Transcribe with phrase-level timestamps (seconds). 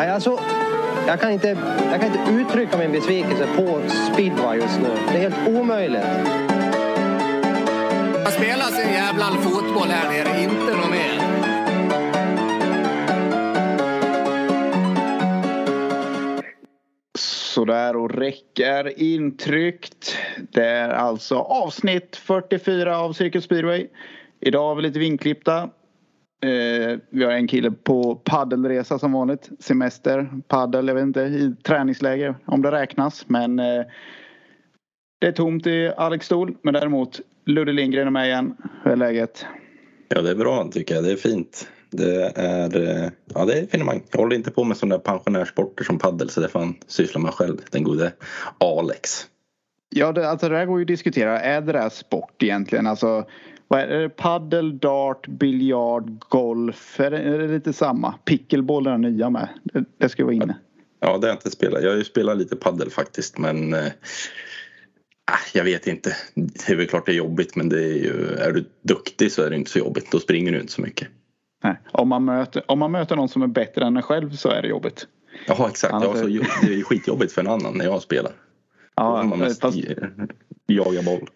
[0.00, 0.38] Nej, alltså,
[1.06, 1.48] jag, kan inte,
[1.90, 3.80] jag kan inte uttrycka min besvikelse på
[4.12, 4.88] speedway just nu.
[4.88, 6.04] Det är helt omöjligt.
[8.24, 11.20] Man spelar sin jävla fotboll här nere, inte något mer.
[17.18, 20.16] Sådär och räcker intryckt.
[20.52, 23.86] Det är alltså avsnitt 44 av Cirkus Speedway.
[24.40, 25.70] Idag har vi lite vinklippta.
[26.42, 29.50] Eh, vi har en kille på paddelresa som vanligt.
[29.58, 33.24] Semester, paddel, jag vet inte, i träningsläger om det räknas.
[33.28, 33.82] Men eh,
[35.20, 36.56] det är tomt i Alex stol.
[36.62, 38.56] Men däremot Ludde Lindgren är med igen.
[38.82, 39.46] Hur är läget?
[40.08, 41.04] Ja det är bra tycker jag.
[41.04, 41.68] Det är fint.
[41.90, 44.02] Det är, eh, ja, det är finemang.
[44.10, 47.34] Jag håller inte på med sådana pensionärssporter som paddel så det får han syssla med
[47.34, 47.56] själv.
[47.70, 48.12] Den gode
[48.58, 49.26] Alex.
[49.88, 51.40] Ja, det, alltså det här går ju att diskutera.
[51.40, 52.86] Är det där sport egentligen?
[52.86, 53.24] Alltså,
[53.70, 54.08] vad är det?
[54.08, 57.00] Paddel, dart, biljard, golf?
[57.00, 58.12] Är det, är det lite samma?
[58.12, 59.48] Pickleball är den nya med.
[59.64, 60.58] Det, det ska vara inne.
[61.00, 61.82] Ja, det har jag inte spelat.
[61.82, 63.92] Jag har ju spelat lite paddel faktiskt men eh,
[65.54, 66.16] jag vet inte.
[66.34, 69.42] Det är väl klart det är jobbigt men det är ju, är du duktig så
[69.42, 70.12] är det inte så jobbigt.
[70.12, 71.08] Då springer du inte så mycket.
[71.64, 71.80] Nej.
[71.92, 74.62] Om, man möter, om man möter någon som är bättre än en själv så är
[74.62, 75.06] det jobbigt.
[75.46, 75.92] Ja exakt.
[75.92, 78.32] Ja, så, det är skitjobbigt för en annan när jag spelar.
[78.96, 79.78] Ja, man mest fast...
[80.66, 81.28] jaga boll.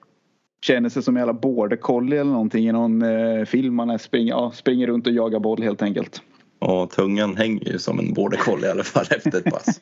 [0.67, 3.75] Känner sig som en jävla border collie eller någonting i någon eh, film.
[3.75, 6.23] Man springer, ja, springer runt och jagar boll helt enkelt.
[6.61, 9.81] Ja, tungan hänger ju som en border collie i alla fall efter ett pass.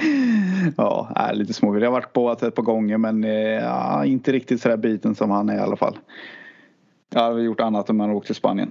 [0.76, 1.82] ja, är lite småvill.
[1.82, 5.30] Jag har varit på ett par gånger men eh, ja, inte riktigt sådär biten som
[5.30, 5.98] han är i alla fall.
[7.14, 8.70] Jag har gjort annat om man åkt till Spanien.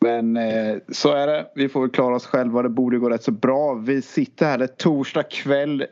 [0.00, 1.46] Men eh, så är det.
[1.54, 2.62] Vi får väl klara oss själva.
[2.62, 3.74] Det borde gå rätt så bra.
[3.74, 4.58] Vi sitter här.
[4.58, 5.86] Det är torsdag kväll.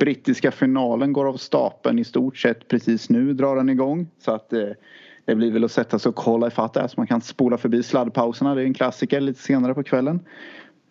[0.00, 4.08] Brittiska finalen går av stapeln i stort sett precis nu drar den igång.
[4.18, 4.68] Så att eh,
[5.24, 7.82] det blir väl att sätta sig och kolla ifatt där så man kan spola förbi
[7.82, 8.54] sladdpauserna.
[8.54, 10.20] Det är en klassiker lite senare på kvällen.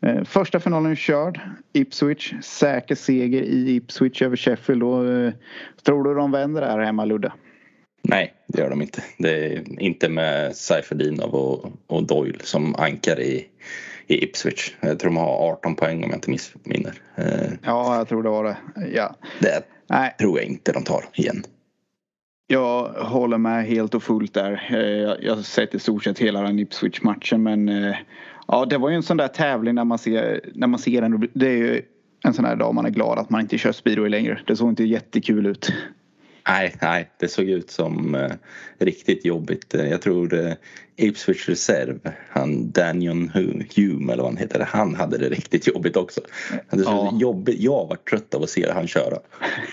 [0.02, 1.40] Eh, första finalen är körd.
[1.74, 2.34] Ipswich.
[2.42, 4.84] Säker seger i Ipswich över Sheffield.
[4.84, 5.34] Och, eh,
[5.84, 7.32] tror du de vänder här hemma Ludde?
[8.02, 9.04] Nej, det gör de inte.
[9.18, 13.48] Det är inte med Seifedinov och, och Doyle som ankar i,
[14.10, 14.76] i Ipswich.
[14.82, 16.94] Jag tror de har 18 poäng om jag inte missminner.
[17.16, 18.58] Eh, ja, jag tror det var det.
[18.94, 19.16] Ja.
[19.40, 20.16] Det Nej.
[20.20, 21.44] tror jag inte de tar igen.
[22.48, 24.68] Jag håller med helt och fullt där.
[24.72, 27.96] Eh, jag har sett i stort sett hela den Ipswich-matchen men eh,
[28.48, 31.30] ja, det var ju en sån där tävling när man ser, när man ser den.
[31.34, 31.82] Det är ju
[32.24, 34.40] en sån här dag man är glad att man inte kör speedway längre.
[34.48, 35.74] Det såg inte jättekul ut.
[36.48, 38.32] Nej, nej, det såg ut som eh,
[38.80, 39.76] riktigt jobbigt.
[39.76, 40.54] Eh, jag tror eh,
[40.96, 43.32] Ipswich Reserve, han Daniel
[43.76, 46.22] Hume eller vad han heter, han hade det riktigt jobbigt också.
[46.70, 47.14] Det ja.
[47.20, 47.60] jobbigt.
[47.60, 49.18] Jag var trött av att se han köra.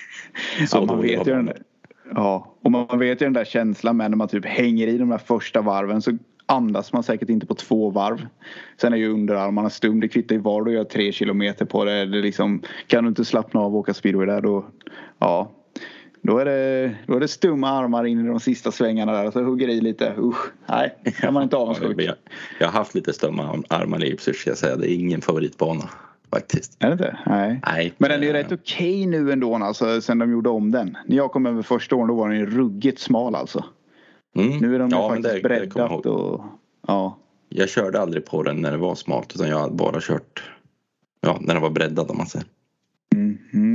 [0.69, 1.53] Så ja, man vet ju den,
[2.15, 5.09] ja, och man vet ju den där känslan med när man typ hänger i de
[5.09, 8.27] där första varven så andas man säkert inte på två varv.
[8.81, 10.00] Sen är ju underarmarna stum.
[10.00, 12.06] Det kvittar ju var du gör tre kilometer på det.
[12.06, 14.66] det liksom, kan du inte slappna av och åka speedway där då,
[15.19, 15.53] ja,
[16.22, 19.43] då är, det, då är det stumma armar in i de sista svängarna där så
[19.43, 20.15] hugger i lite.
[20.19, 22.00] Usch, nej, kan man inte avundsjuk.
[22.03, 22.15] jag,
[22.60, 24.77] jag har haft lite stumma armar i Ipswich ska jag säga.
[24.77, 25.91] Det är ingen favoritbana
[26.31, 26.77] faktiskt.
[26.78, 27.19] Är det inte?
[27.27, 27.60] Nej.
[27.66, 30.71] nej Men den är ju rätt okej okay nu ändå alltså sen de gjorde om
[30.71, 30.97] den.
[31.06, 33.65] När jag kom över första året då var den ju ruggigt smal alltså.
[34.37, 34.59] Mm.
[34.59, 36.44] Nu är de ja, faktiskt breddat och
[36.87, 37.19] ja.
[37.48, 40.43] Jag körde aldrig på den när det var smalt utan jag har bara kört
[41.21, 42.47] ja, när den var breddad om man säger.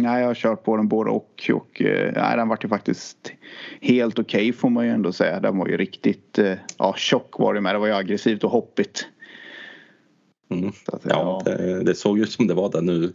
[0.01, 1.51] Nej, jag har kört på den både och.
[1.53, 3.33] och eh, nej, den vart ju faktiskt
[3.81, 5.39] helt okej okay, får man ju ändå säga.
[5.39, 7.75] Den var ju riktigt eh, ja, tjock var det med.
[7.75, 9.07] Det var ju aggressivt och hoppigt.
[10.49, 10.67] Mm.
[10.67, 11.51] Att, ja, ja.
[11.51, 13.11] Det, det, såg ut som det var där nu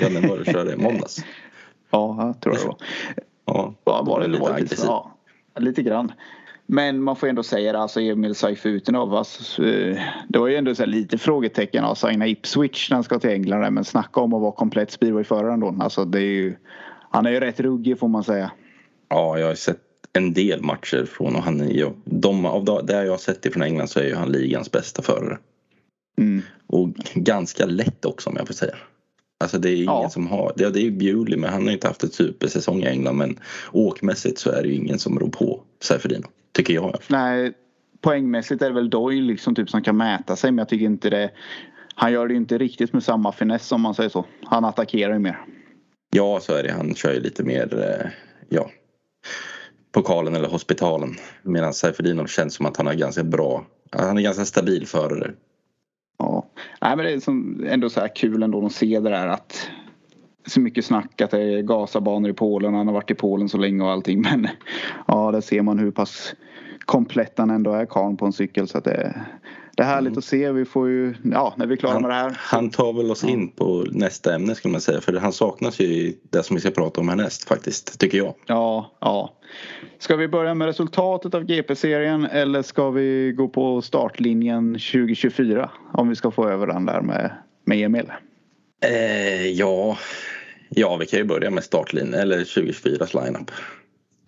[0.00, 1.24] när den började köra i måndags.
[1.90, 2.76] Ja, jag tror det var.
[3.44, 4.84] Ja, var det, det lite aggressivt.
[4.84, 5.16] Ja,
[5.56, 6.12] lite grann.
[6.70, 9.14] Men man får ändå säga det, alltså Emil Saifutinov.
[9.14, 9.98] Alltså, eh,
[10.28, 13.74] det var ju ändå så lite frågetecken att signa Ipswich när han ska till England.
[13.74, 15.76] Men snacka om att vara komplett speedwayförare ändå.
[15.80, 16.56] Alltså, det är ju,
[17.10, 18.50] han är ju rätt ruggig får man säga.
[19.08, 19.80] Ja, jag har sett
[20.12, 23.62] en del matcher från och han är ju, de, av det jag har sett ifrån
[23.62, 25.38] England så är ju han ligans bästa förare.
[26.18, 26.42] Mm.
[26.66, 28.76] Och ganska lätt också om jag får säga.
[29.40, 30.10] Alltså det är ingen ja.
[30.10, 32.82] som har, det, det är ju Bewley men han har ju inte haft en supersäsong
[32.82, 33.38] i England men
[33.72, 36.26] åkmässigt så är det ju ingen som rår på Seifedino.
[36.52, 36.96] Tycker jag.
[37.08, 37.52] Nej,
[38.00, 41.10] poängmässigt är det väl Doyle liksom typ som kan mäta sig men jag tycker inte
[41.10, 41.30] det.
[41.94, 44.24] Han gör det ju inte riktigt med samma finess om man säger så.
[44.44, 45.44] Han attackerar ju mer.
[46.10, 46.72] Ja, så är det.
[46.72, 48.10] Han kör ju lite mer, eh,
[48.48, 48.70] ja,
[49.92, 51.14] pokalen eller hospitalen.
[51.42, 53.66] Medan Seifedinov känns som att han är ganska bra.
[53.90, 55.32] Han är ganska stabil förare.
[56.18, 56.50] Ja,
[56.80, 59.70] nej men det är som ändå så här kul ändå att se det där att
[60.48, 62.74] så mycket snack att det är gasabanor i Polen.
[62.74, 64.22] Han har varit i Polen så länge och allting.
[64.32, 64.48] Men
[65.06, 66.34] ja, där ser man hur pass
[66.84, 68.68] komplett han ändå är karln på en cykel.
[68.68, 69.14] Så att det,
[69.76, 70.18] det är härligt mm.
[70.18, 70.52] att se.
[70.52, 72.36] Vi får ju, ja, när vi är klara han, med det här.
[72.38, 75.00] Han tar väl oss in på nästa ämne skulle man säga.
[75.00, 78.34] För han saknas ju i det som vi ska prata om härnäst faktiskt, tycker jag.
[78.46, 79.34] Ja, ja.
[79.98, 85.70] Ska vi börja med resultatet av GP-serien eller ska vi gå på startlinjen 2024?
[85.92, 87.32] Om vi ska få över den där med,
[87.64, 88.12] med Emil.
[88.84, 89.98] Eh, ja,
[90.68, 93.50] ja, vi kan ju börja med startlinjen eller 2024s lineup.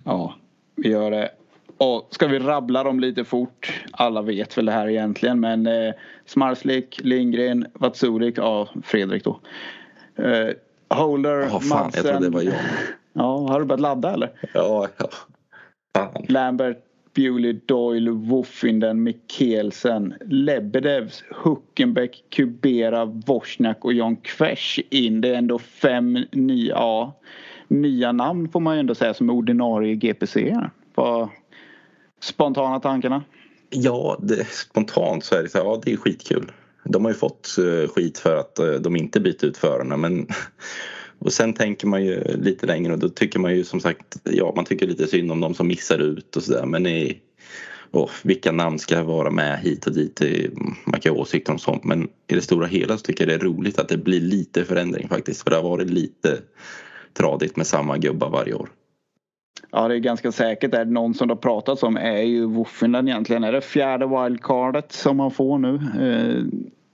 [0.04, 0.34] Ja,
[0.76, 1.30] vi gör det.
[1.78, 3.82] Och ska vi rabbla dem lite fort?
[3.90, 5.94] Alla vet väl det här egentligen men eh,
[6.26, 9.40] Smarslik, Lindgren, Vatsurik, ja Fredrik då.
[10.16, 10.48] Eh,
[10.96, 11.90] Holder, oh, fan, Madsen.
[11.94, 12.54] Jag trodde det var jag.
[13.12, 14.30] Ja, har du börjat ladda eller?
[14.54, 15.08] Ja, ja.
[15.96, 16.24] Fan.
[16.28, 16.78] Lambert,
[17.14, 25.20] Bewley, Doyle, Woffinden, Mikkelsen, Lebedevs, Huckenbeck, Kubera, Vosniak och John Kvesch in.
[25.20, 27.20] Det är ändå fem nya, ja,
[27.68, 30.56] nya namn får man ju ändå säga som är ordinarie GPC.
[30.94, 31.28] Vad
[32.20, 33.24] spontana tankarna?
[33.70, 36.52] Ja, det, spontant så är det så här, ja det är skitkul.
[36.84, 40.26] De har ju fått eh, skit för att eh, de inte byter ut förarna men
[41.20, 44.52] och sen tänker man ju lite längre och då tycker man ju som sagt, ja
[44.56, 47.20] man tycker lite synd om de som missar ut och sådär men i,
[47.90, 50.22] oh, vilka namn ska vara med hit och dit?
[50.84, 53.44] Man kan ha åsikter om sånt men i det stora hela så tycker jag det
[53.44, 56.38] är roligt att det blir lite förändring faktiskt för det har varit lite
[57.12, 58.68] tradigt med samma gubbar varje år.
[59.70, 60.74] Ja det är ganska säkert.
[60.74, 63.44] Är det någon som det har pratats om är ju Woffinden egentligen.
[63.44, 65.74] Är det fjärde wildcardet som man får nu?
[65.74, 66.44] Eh,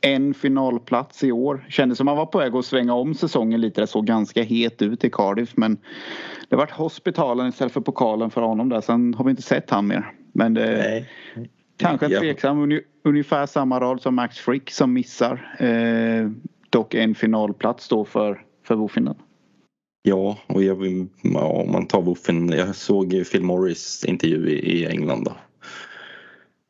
[0.06, 1.66] en finalplats i år.
[1.68, 3.80] Kändes som man var på väg att svänga om säsongen lite.
[3.80, 5.78] Det såg ganska het ut i Cardiff men
[6.48, 8.80] det vart hospitalen istället för pokalen för honom där.
[8.80, 10.12] Sen har vi inte sett han mer.
[10.32, 11.08] Men det är
[11.76, 12.70] kanske en tveksam.
[12.70, 12.80] Ja.
[13.04, 15.56] Ungefär samma rad som Max Frick som missar.
[15.58, 16.30] Eh,
[16.70, 19.14] dock en finalplats då för, för Wofinden.
[20.02, 22.48] Ja, och jag, ja, om man tar Woffen.
[22.48, 25.32] Jag såg Phil Morris intervju i, i England då.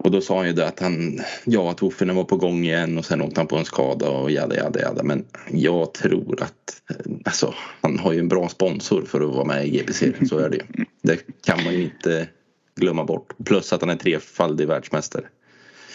[0.07, 2.99] Och då sa han ju det att han, ja att Woffinen var på gång igen
[2.99, 5.03] och sen åkte han på en skada och jada jada jada.
[5.03, 6.83] Men jag tror att,
[7.25, 10.49] alltså han har ju en bra sponsor för att vara med i GP-serien, så är
[10.49, 10.85] det ju.
[11.03, 12.29] Det kan man ju inte
[12.77, 13.33] glömma bort.
[13.45, 15.25] Plus att han är trefaldig världsmästare.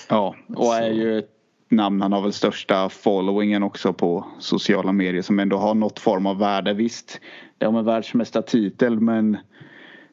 [0.10, 1.30] Ja, och är ju ett
[1.70, 2.02] namn.
[2.02, 6.38] Han har väl största followingen också på sociala medier som ändå har något form av
[6.38, 6.74] värde.
[6.74, 7.20] Visst,
[7.58, 9.38] det har en världsmästartitel men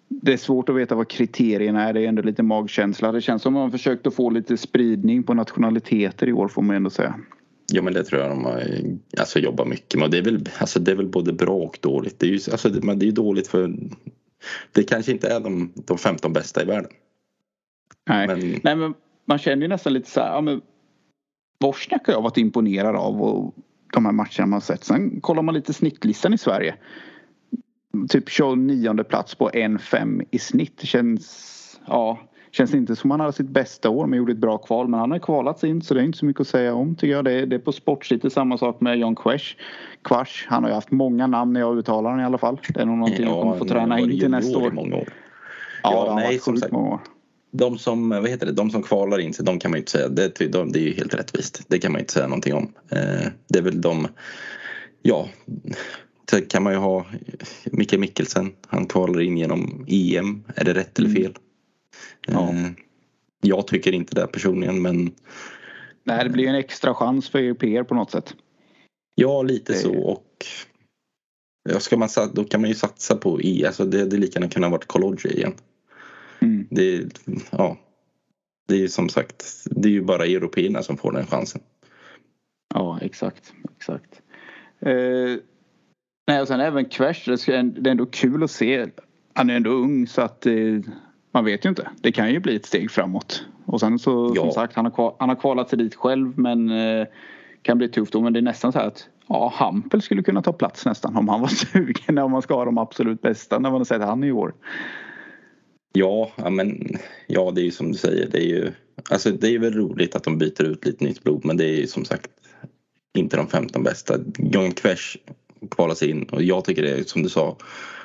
[0.08, 1.92] det är svårt att veta vad kriterierna är.
[1.92, 3.12] Det är ändå lite magkänsla.
[3.12, 6.62] Det känns som att man försökt att få lite spridning på nationaliteter i år får
[6.62, 7.14] man ändå säga.
[7.72, 8.62] Ja men det tror jag de har
[9.18, 10.10] alltså, jobbat mycket med.
[10.10, 12.18] Det är, väl, alltså, det är väl både bra och dåligt.
[12.18, 13.74] Det är ju alltså, det, det är dåligt för
[14.72, 16.90] det kanske inte är de, de 15 bästa i världen.
[18.08, 18.94] Nej, men, Nej, men
[19.24, 20.28] man känner ju nästan lite så här.
[20.34, 20.60] Ja, men
[21.64, 23.54] Wozniak har jag varit imponerad av och
[23.92, 24.84] de här matcherna man sett.
[24.84, 26.74] Sen kollar man lite snittlistan i Sverige.
[28.08, 30.80] Typ 29 plats på 1-5 i snitt.
[30.82, 32.18] Känns, ja,
[32.50, 34.88] känns inte som han hade sitt bästa år men gjorde ett bra kval.
[34.88, 37.12] Men han har kvalat in så det är inte så mycket att säga om tycker
[37.12, 37.24] jag.
[37.24, 39.56] Det är, det är på sportsidan samma sak med John Quash.
[40.04, 40.46] Quash.
[40.46, 42.60] Han har ju haft många namn när jag uttalar den i alla fall.
[42.68, 44.70] Det är nog någonting ja, jag kommer få träna in till nästa år.
[44.70, 45.08] Många år.
[45.82, 46.72] Ja, ja nej, som sagt.
[46.72, 47.00] Många år
[47.50, 49.90] de som, vad heter det, de som kvalar in sig, de kan man ju inte
[49.90, 51.62] säga, det, de, det är ju helt rättvist.
[51.68, 52.72] Det kan man ju inte säga någonting om.
[52.90, 54.08] Eh, det är väl de,
[55.02, 55.28] ja,
[56.48, 57.06] kan man ju ha
[57.64, 60.44] Micke Mikkelsen, han kvalar in genom EM.
[60.56, 61.22] Är det rätt eller mm.
[61.22, 61.34] fel?
[62.26, 62.48] Ja.
[62.50, 62.70] Eh,
[63.40, 65.14] jag tycker inte det personligen men
[66.04, 68.34] Nej, det blir en extra chans för europeer på något sätt.
[69.14, 70.46] Ja, lite så och
[71.68, 73.64] ja, ska man, då kan man ju satsa på E.
[73.66, 75.54] Alltså det, det lika gärna kunna varit College igen.
[76.40, 76.66] Mm.
[76.70, 77.06] Det,
[77.50, 77.76] ja,
[78.68, 81.60] det är ju som sagt, det är ju bara européerna som får den chansen.
[82.74, 83.52] Ja, exakt.
[83.76, 84.22] exakt.
[84.80, 85.36] Eh,
[86.28, 88.86] nej, och sen även Kvash, det är ändå kul att se.
[89.34, 90.54] Han är ändå ung så att eh,
[91.32, 91.90] man vet ju inte.
[92.00, 93.44] Det kan ju bli ett steg framåt.
[93.64, 94.42] Och sen så ja.
[94.42, 97.06] som sagt, han har, han har kvalat sig dit själv men eh,
[97.62, 98.20] kan bli tufft då.
[98.20, 101.28] Men det är nästan så här att ja, Hampel skulle kunna ta plats nästan om
[101.28, 102.18] han var sugen.
[102.18, 104.54] Om man ska ha de absolut bästa när man har sett han i år.
[105.92, 108.28] Ja, men ja, det är ju som du säger.
[108.30, 108.72] Det är ju
[109.10, 111.76] alltså, det är väl roligt att de byter ut lite nytt blod, men det är
[111.76, 112.30] ju som sagt
[113.18, 114.14] inte de 15 bästa.
[114.38, 115.16] John Kvesh
[115.70, 117.56] kvalas in och jag tycker det är som du sa.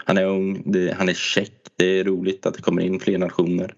[0.06, 1.52] Han är ung, det, han är check.
[1.76, 3.76] Det är roligt att det kommer in fler nationer.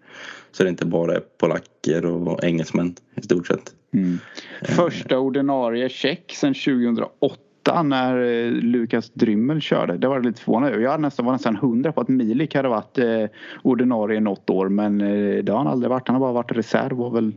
[0.52, 3.74] Så det inte bara är polacker och engelsmän i stort sett.
[3.94, 4.20] Mm.
[4.62, 9.98] Första ordinarie check sedan 2008 åtta när eh, Lukas Drymmel körde.
[9.98, 10.82] Det var lite förvånande.
[10.82, 13.26] Jag nästan, var nästan hundra på att Milik hade varit eh,
[13.64, 16.08] ordinarie något år men eh, det har han aldrig varit.
[16.08, 17.34] Han har bara varit reserv och väl,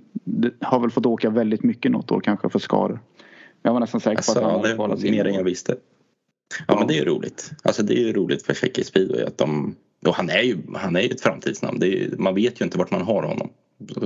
[0.61, 3.00] har väl fått åka väldigt mycket något år kanske för skador.
[3.62, 5.11] Jag var nästan säker på alltså, att han hade kvalat in.
[5.11, 5.76] Mer än jag visste.
[6.67, 7.50] Ja, men det är roligt.
[7.62, 9.75] Alltså det är ju roligt för Tjeckien Speedway att de
[10.07, 11.83] och han är ju, han är ju ett framtidsnamn.
[11.83, 13.50] Är, man vet ju inte vart man har honom.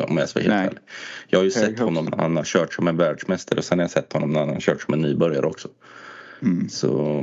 [0.09, 0.83] Om jag ska vara helt ärlig.
[1.29, 3.79] Jag har ju Hög sett honom när han har kört som en världsmästare och sen
[3.79, 5.69] har jag sett honom när han har kört som en nybörjare också.
[6.43, 6.69] Mm.
[6.69, 7.23] Så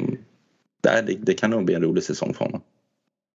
[0.81, 2.61] det, det kan nog bli en rolig säsong för honom.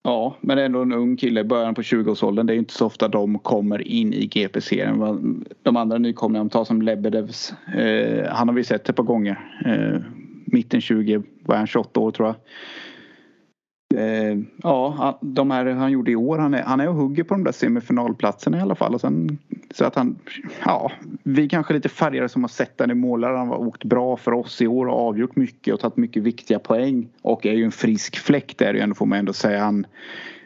[0.03, 2.45] Ja, men ändå en ung kille i början på 20-årsåldern.
[2.45, 5.45] Det är ju inte så ofta de kommer in i GP-serien.
[5.63, 7.53] De andra nykomlingarna, tar som Lebedevs.
[7.75, 9.61] Eh, han har vi sett ett par gånger.
[9.65, 10.01] Eh,
[10.45, 12.35] mitten 20, var han 28 år tror jag.
[13.95, 16.37] Eh, ja, de här han gjorde i år.
[16.37, 18.93] Han är, han är och hugger på de där semifinalplatserna i alla fall.
[18.93, 19.37] Och sen,
[19.71, 20.19] så att han,
[20.65, 20.91] ja,
[21.23, 23.37] vi kanske är lite färgade som har sett den i målare.
[23.37, 26.59] Han har åkt bra för oss i år och avgjort mycket och tagit mycket viktiga
[26.59, 27.07] poäng.
[27.21, 29.63] Och är ju en frisk fläkt där ändå får man ändå säga.
[29.63, 29.85] Han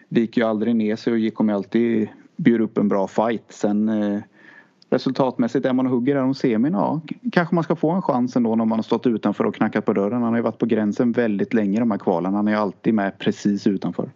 [0.09, 3.45] viker ju aldrig ner sig och kommer alltid bjuda upp en bra fight.
[3.49, 4.19] Sen eh,
[4.89, 8.35] resultatmässigt är man och hugger där om semin, ja kanske man ska få en chans
[8.35, 10.21] ändå när man har stått utanför och knackat på dörren.
[10.21, 12.33] Han har ju varit på gränsen väldigt länge de här kvalen.
[12.33, 14.11] Han är ju alltid med precis utanför.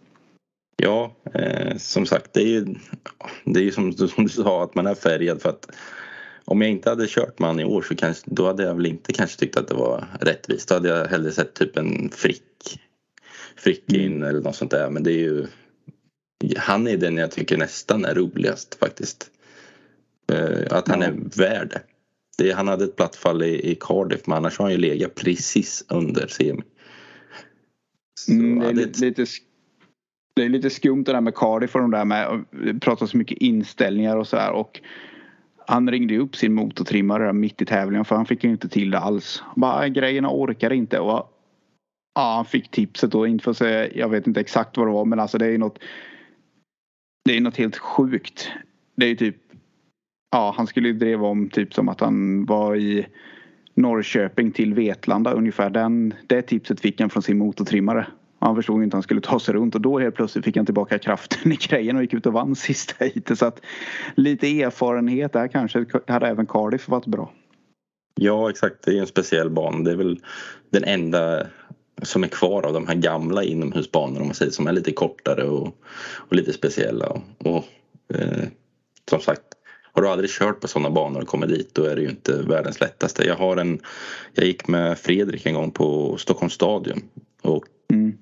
[0.76, 2.74] Ja, eh, som sagt det är ju,
[3.44, 5.66] det är ju som, som du sa att man är färgad för att
[6.44, 8.86] om jag inte hade kört med han i år så kanske, då hade jag väl
[8.86, 10.68] inte kanske tyckt att det var rättvist.
[10.68, 12.80] Då hade jag hellre sett typ en Frick,
[13.56, 14.90] frick in eller något sånt där.
[14.90, 15.46] Men det är ju
[16.56, 19.30] han är den jag tycker nästan är roligast faktiskt.
[20.32, 21.82] Eh, att han är värd det.
[22.38, 22.52] det.
[22.52, 25.84] Han hade ett platt fall i, i Cardiff men annars har han ju legat precis
[25.88, 26.62] under semi.
[28.28, 29.26] Mm, det, är lite, lite,
[30.36, 33.16] det är lite skumt det där med Cardiff och de där med att prata så
[33.16, 34.52] mycket inställningar och så här.
[34.52, 34.80] Och
[35.66, 38.98] han ringde upp sin motortrimmare mitt i tävlingen för han fick ju inte till det
[38.98, 39.42] alls.
[39.56, 41.30] Bara grejerna orkar inte och
[42.14, 43.26] ja, han fick tipset då.
[43.26, 45.58] Inte för att säga, jag vet inte exakt vad det var men alltså det är
[45.58, 45.78] något.
[47.24, 48.48] Det är något helt sjukt.
[48.96, 49.36] Det är ju typ.
[50.34, 53.06] Ja, han skulle ju driva om typ som att han var i
[53.74, 55.70] Norrköping till Vetlanda ungefär.
[55.70, 58.06] Den, det tipset fick han från sin motortrimmare.
[58.38, 60.66] Han förstod inte att han skulle ta sig runt och då helt plötsligt fick han
[60.66, 63.38] tillbaka kraften i grejen och gick ut och vann sista heatet.
[63.38, 63.60] Så att
[64.14, 67.32] lite erfarenhet där kanske hade även Cardiff varit bra.
[68.20, 69.78] Ja exakt, det är en speciell bana.
[69.78, 70.20] Det är väl
[70.70, 71.46] den enda
[72.02, 75.44] som är kvar av de här gamla inomhusbanorna om man säger som är lite kortare
[75.44, 75.78] och,
[76.14, 77.08] och lite speciella.
[77.08, 77.64] Och, och
[78.14, 78.44] eh,
[79.10, 79.53] som sagt,
[79.94, 82.42] har du aldrig kört på sådana banor och kommit dit då är det ju inte
[82.42, 83.24] världens lättaste.
[83.26, 83.80] Jag har en,
[84.34, 87.02] jag gick med Fredrik en gång på Stockholms stadion
[87.42, 88.16] och Mm.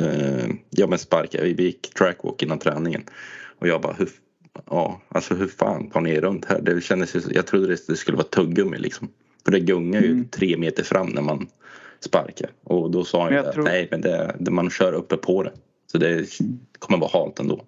[0.00, 3.04] eh, ja men sparkade, vi gick trackwalk innan träningen
[3.58, 4.08] och jag bara hur,
[4.70, 6.60] ja alltså hur fan tar ni er runt här?
[6.62, 9.08] Det kändes jag trodde det, det skulle vara tuggummi liksom.
[9.44, 10.28] För det gungar ju Mm.
[10.28, 11.46] tre meter fram när man
[12.00, 15.16] sparkar och då sa han ju att tror- nej men det, det, man kör uppe
[15.16, 15.52] på det.
[15.92, 16.26] Så det
[16.78, 17.64] kommer vara halt ändå.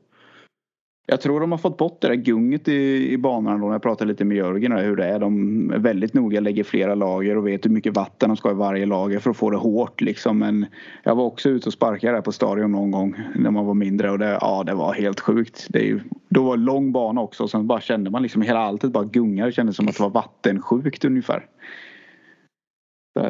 [1.08, 3.66] Jag tror de har fått bort det där gunget i, i banan då.
[3.66, 5.18] När jag pratade lite med Jörgen och hur det är.
[5.18, 8.54] De är väldigt noga, lägger flera lager och vet hur mycket vatten de ska ha
[8.54, 10.38] i varje lager för att få det hårt liksom.
[10.38, 10.66] Men
[11.02, 14.10] jag var också ute och sparkade där på stadion någon gång när man var mindre
[14.10, 15.66] och det, ja, det var helt sjukt.
[15.68, 18.58] Det är då var det lång bana också och sen bara kände man liksom hela
[18.58, 19.46] alltet bara gungar.
[19.46, 21.46] Det kändes som att det var vattensjukt ungefär.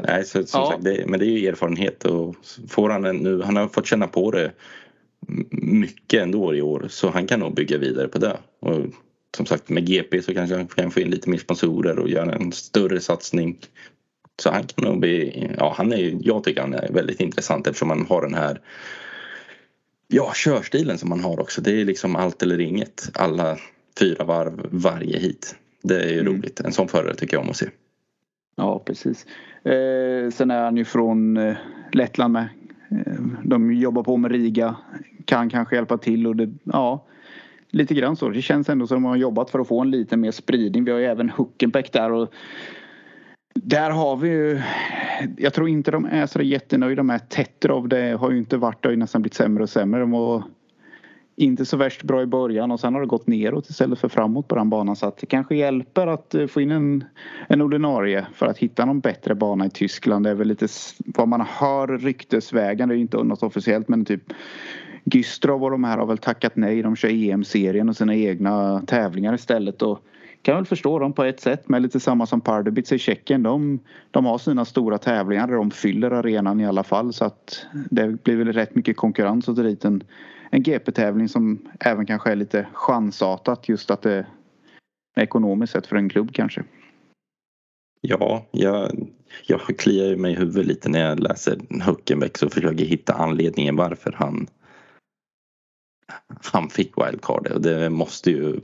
[0.06, 0.70] Nej, så, som Ja.
[0.70, 2.36] sagt, det, men det är ju erfarenhet och
[2.68, 4.52] får han en, nu, han har fått känna på det
[5.50, 8.36] mycket ändå i år så han kan nog bygga vidare på det.
[8.60, 8.80] Och
[9.36, 12.32] som sagt med GP så kanske han kan få in lite mer sponsorer och göra
[12.34, 13.58] en större satsning.
[14.42, 17.66] Så han kan nog bli, ja han är ju- jag tycker han är väldigt intressant
[17.66, 18.60] eftersom han har den här
[20.08, 21.60] Ja, körstilen som man har också.
[21.60, 23.10] Det är liksom allt eller inget.
[23.14, 23.58] Alla
[23.98, 25.54] fyra varv varje hit.
[25.82, 26.32] Det är ju Mm.
[26.32, 26.60] roligt.
[26.60, 27.66] En sån förare tycker jag om att se.
[28.56, 29.26] Ja, precis.
[29.64, 31.56] Eh, sen är han ju från eh,
[31.92, 32.48] Lettland med.
[32.88, 34.76] Eh, de jobbar på med Riga.
[35.24, 37.06] Kan kanske hjälpa till och det, ja.
[37.70, 38.28] Lite grann så.
[38.28, 40.84] Det känns ändå som att de har jobbat för att få en lite mer spridning.
[40.84, 42.32] Vi har ju även Huckenbeck där och
[43.54, 44.62] där har vi ju
[45.36, 47.88] Jag tror inte de är så jättenöjda med Tetrov.
[47.88, 50.00] Det har ju inte varit, det har ju nästan blivit sämre och sämre.
[50.00, 50.42] De var
[51.36, 54.48] inte så värst bra i början och sen har det gått neråt istället för framåt
[54.48, 54.96] på den banan.
[54.96, 57.04] Så att det kanske hjälper att eh, få in en,
[57.48, 60.26] en ordinarie för att hitta någon bättre bana i Tyskland.
[60.26, 62.88] Det är väl lite vad man hör ryktesvägen.
[62.88, 64.32] Det är ju inte något officiellt men typ
[65.04, 66.82] Gystrov och de här har väl tackat nej.
[66.82, 69.82] De kör EM-serien och sina egna tävlingar istället.
[69.82, 70.04] Och
[70.42, 73.42] kan väl förstå dem på ett sätt men lite samma som Pardubice i Tjeckien.
[73.42, 73.78] De,
[74.10, 78.22] de har sina stora tävlingar där de fyller arenan i alla fall så att det
[78.24, 80.02] blir väl rätt mycket konkurrens och dit en,
[80.56, 84.26] en GP-tävling som även kanske är lite chansartat just att det
[85.16, 86.64] är ekonomiskt sett för en klubb kanske.
[88.00, 89.06] Ja, jag,
[89.46, 94.12] jag kliar mig i huvudet lite när jag läser Huckenbeck och försöker hitta anledningen varför
[94.12, 94.46] han
[96.52, 98.60] han fick wildcard och det måste ju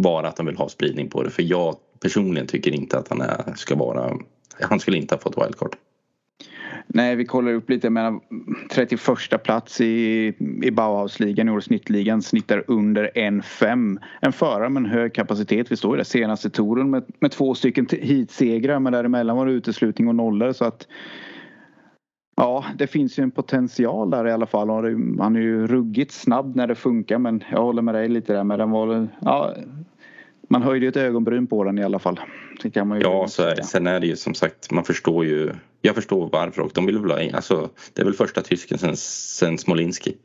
[0.00, 3.20] vara att han vill ha spridning på det för jag personligen tycker inte att han
[3.20, 4.18] är, ska vara
[4.60, 5.76] han skulle inte ha fått wildcard.
[6.94, 7.86] Nej, vi kollar upp lite.
[7.86, 8.20] Jag menar,
[8.70, 13.98] 31 plats i, i Bauhausligan i år, snittligan, snittar under 1,5.
[14.20, 15.72] En förare med en hög kapacitet.
[15.72, 19.52] Vi står i den senaste touren med, med två stycken heatsegrar men däremellan var det
[19.52, 20.86] uteslutning och nollor så att
[22.36, 24.68] Ja, det finns ju en potential där i alla fall.
[25.18, 28.44] Han är ju ruggigt snabb när det funkar men jag håller med dig lite där
[28.44, 29.54] Men den var ja,
[30.54, 32.20] man höjde ett ögonbryn på den i alla fall.
[32.62, 35.24] Det kan man ju ja, så är, sen är det ju som sagt, man förstår
[35.24, 35.52] ju.
[35.80, 38.78] Jag förstår varför och de vill väl ha in, alltså det är väl första tysken
[38.78, 40.16] sen, sen Smolinski.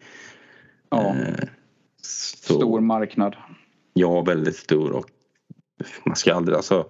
[0.90, 1.08] Ja.
[1.08, 1.48] Eh,
[2.02, 3.36] stor marknad.
[3.94, 5.06] Ja, väldigt stor och
[6.06, 6.90] man ska aldrig, alltså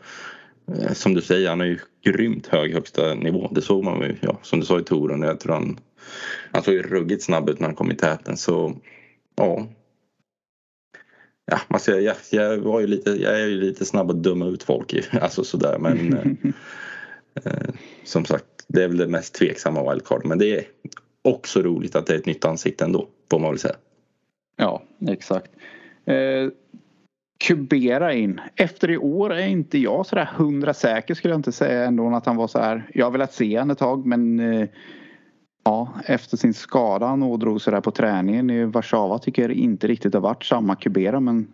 [0.67, 3.49] eh, som du säger, han har ju grymt hög högsta nivå.
[3.51, 5.21] Det såg man ju, ja, som du sa i touren.
[5.21, 5.79] Jag tror han,
[6.51, 8.75] han såg ju ruggigt snabb ut när han kom i täten så
[9.35, 9.67] ja,
[11.51, 14.45] ja, man ser, jag, jag, var ju lite, jag är ju lite snabb att döma
[14.45, 14.93] ut folk.
[15.21, 16.13] Alltså sådär men
[17.33, 17.69] eh, eh,
[18.03, 20.25] som sagt det är väl det mest tveksamma wildcard.
[20.25, 20.63] Men det är
[21.21, 23.75] också roligt att det är ett nytt ansikte ändå får man väl säga.
[24.55, 25.51] Ja exakt.
[26.05, 26.49] Eh,
[27.47, 28.41] Kubera in.
[28.55, 32.25] Efter i år är inte jag sådär hundra säker skulle jag inte säga ändå att
[32.25, 32.89] han var så här.
[32.93, 34.69] Jag har velat se honom ett tag men eh,
[35.63, 39.87] Ja, efter sin skada han ådrog sig där på träningen i Warszawa tycker jag inte
[39.87, 41.47] riktigt har varit samma Kubera men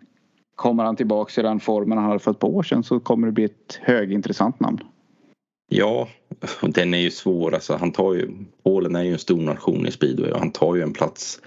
[0.54, 3.26] kommer han tillbaks i den formen han hade för ett par år sedan så kommer
[3.26, 4.80] det bli ett högintressant namn.
[5.68, 6.08] Ja,
[6.62, 7.54] den är ju svår.
[7.54, 8.30] Alltså, han tar ju,
[8.64, 11.40] Polen är ju en stor nation i speedway och han tar ju en plats.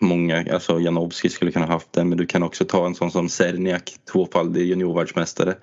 [0.00, 3.28] Många, alltså Janowski skulle kunna haft den men du kan också ta en sån som
[3.28, 5.54] Serniak, tvåfaldig juniorvärldsmästare.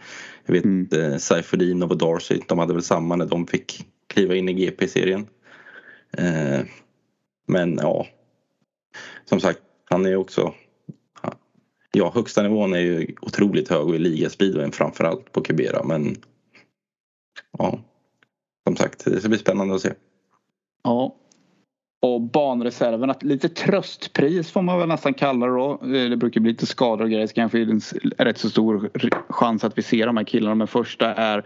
[0.46, 0.88] Jag vet mm.
[0.92, 5.28] eh, Seifelin och Darcy, de hade väl samma när de fick kliva in i GP-serien.
[6.18, 6.66] Eh,
[7.48, 8.08] men ja,
[9.26, 9.60] som sagt,
[9.90, 10.54] han är ju också
[11.92, 16.16] Ja, högsta nivån är ju otroligt hög och i ligaspeedwayen framförallt på Kubera men
[17.58, 17.80] ja,
[18.68, 19.94] som sagt, det ska bli spännande att se.
[20.84, 21.16] Ja,
[22.16, 25.72] och banreserven, lite tröstpris får man väl nästan kalla det då.
[25.84, 27.72] Eh, det brukar bli lite skador och grejer så kanske det
[28.18, 28.90] är rätt så stor
[29.30, 30.56] chans att vi ser de här killarna.
[30.56, 31.44] Men första är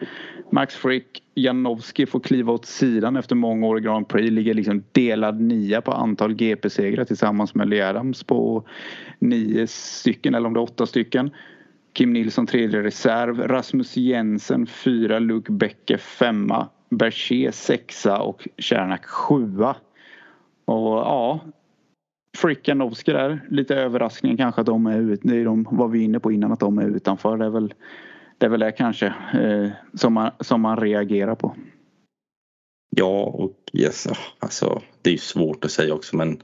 [0.51, 4.31] Max Frick, Janowski får kliva åt sidan efter många år i Grand Prix.
[4.31, 8.63] Ligger liksom delad nia på antal GP-segrar tillsammans med Lee Adams på
[9.19, 11.31] nio stycken eller om det är åtta stycken.
[11.93, 13.47] Kim Nilsson tredje reserv.
[13.47, 15.19] Rasmus Jensen fyra.
[15.19, 16.67] Luke Becker femma.
[16.89, 19.75] Berger sexa och Cernak sjua.
[20.65, 21.39] Och ja,
[22.37, 23.47] Frickanowski där.
[23.49, 25.27] Lite överraskning kanske att de är ute.
[25.27, 27.37] Det är de var vi inne på innan att de är utanför.
[27.37, 27.73] Det är väl
[28.37, 31.55] det, är väl det kanske eh, som, man, som man reagerar på.
[32.95, 34.07] Ja och yes,
[34.39, 36.41] alltså det är ju svårt att säga också men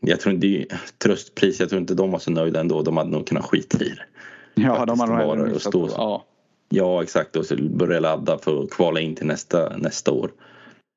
[0.00, 1.60] jag tror det är tröstpris.
[1.60, 2.82] Jag tror inte de var så nöjda ändå.
[2.82, 4.02] De hade nog kunnat skita i det.
[4.54, 6.24] Ja, de hade nog hellre stå, ja.
[6.68, 7.36] ja, exakt.
[7.36, 10.30] Och så börja ladda för att kvala in till nästa, nästa år.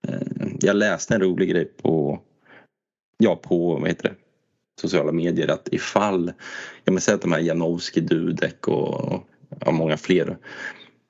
[0.08, 2.20] Eh, jag läste en rolig grej på,
[3.18, 4.16] ja, på vad heter det,
[4.82, 6.32] sociala medier att ifall,
[6.84, 9.24] jag säg att de här Janowski, Dudek och
[9.60, 10.38] ja, många fler,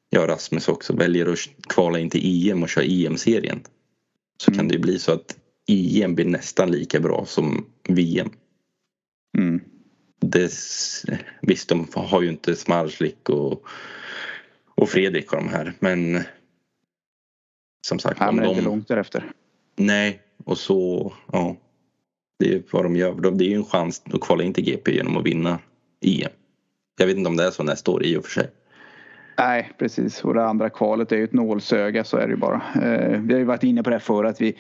[0.10, 3.62] ja Rasmus också, väljer att kvala in till EM och köra EM-serien.
[4.44, 4.58] Så mm.
[4.58, 8.30] kan det ju bli så att EM blir nästan lika bra som VM.
[9.38, 9.62] Mm.
[10.22, 10.52] Det,
[11.42, 13.64] visst, de har ju inte Smarslik och,
[14.76, 16.24] och Fredrik och de här men
[17.82, 18.20] som sagt.
[18.20, 19.32] Han är de, inte långt därefter.
[19.76, 21.56] Nej, och så, ja.
[22.40, 23.32] Det är vad de gör.
[23.32, 25.60] Det är ju en chans att kvala in till GP genom att vinna
[26.06, 26.32] EM.
[27.00, 28.50] Jag vet inte om det är så nästa år i och för sig.
[29.38, 32.62] Nej precis och det andra kvalet är ju ett nålsöga så är det ju bara.
[32.76, 34.58] Eh, vi har ju varit inne på det förr att vi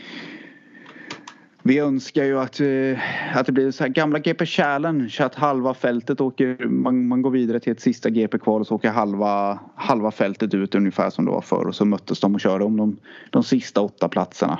[1.69, 5.73] vi önskar ju att, eh, att det blir så här gamla GP Challenge att halva
[5.73, 10.11] fältet åker, man, man går vidare till ett sista GP-kval och så åker halva, halva
[10.11, 12.97] fältet ut ungefär som det var förr och så möttes de och körde om de,
[13.29, 14.59] de sista åtta platserna.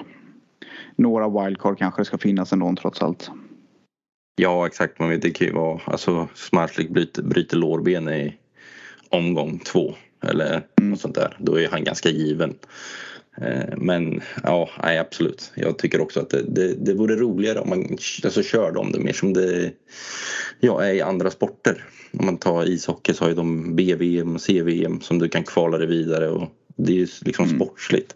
[0.96, 3.32] Några wildcard kanske ska finnas ändå trots allt.
[4.36, 8.38] Ja exakt, man vet det kan ju vara alltså Smarslik bryter, bryter lårben i
[9.10, 10.90] omgång två eller mm.
[10.90, 11.38] något sånt där.
[11.40, 12.56] Då är han ganska given.
[13.42, 15.52] Eh, men ja, nej, absolut.
[15.56, 19.00] Jag tycker också att det, det, det vore roligare om man alltså, körde om det
[19.00, 19.72] mer som det
[20.60, 21.86] ja, är i andra sporter.
[22.12, 25.78] Om man tar ishockey så har ju de BVM och CVM som du kan kvala
[25.78, 27.56] dig vidare och det är ju liksom mm.
[27.56, 28.16] sportsligt.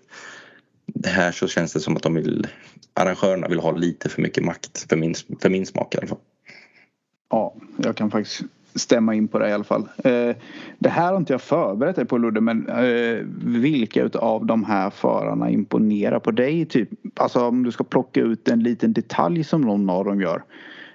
[0.85, 2.47] Det här så känns det som att de vill
[2.93, 6.19] arrangörerna vill ha lite för mycket makt för min, för min smak i alla fall.
[7.29, 8.41] Ja, jag kan faktiskt
[8.75, 9.89] stämma in på det i alla fall.
[9.97, 10.35] Eh,
[10.79, 14.89] det här har inte jag förberett dig på Ludde men eh, vilka av de här
[14.89, 16.65] förarna imponerar på dig?
[16.65, 16.89] Typ?
[17.15, 20.43] Alltså om du ska plocka ut en liten detalj som någon av dem gör.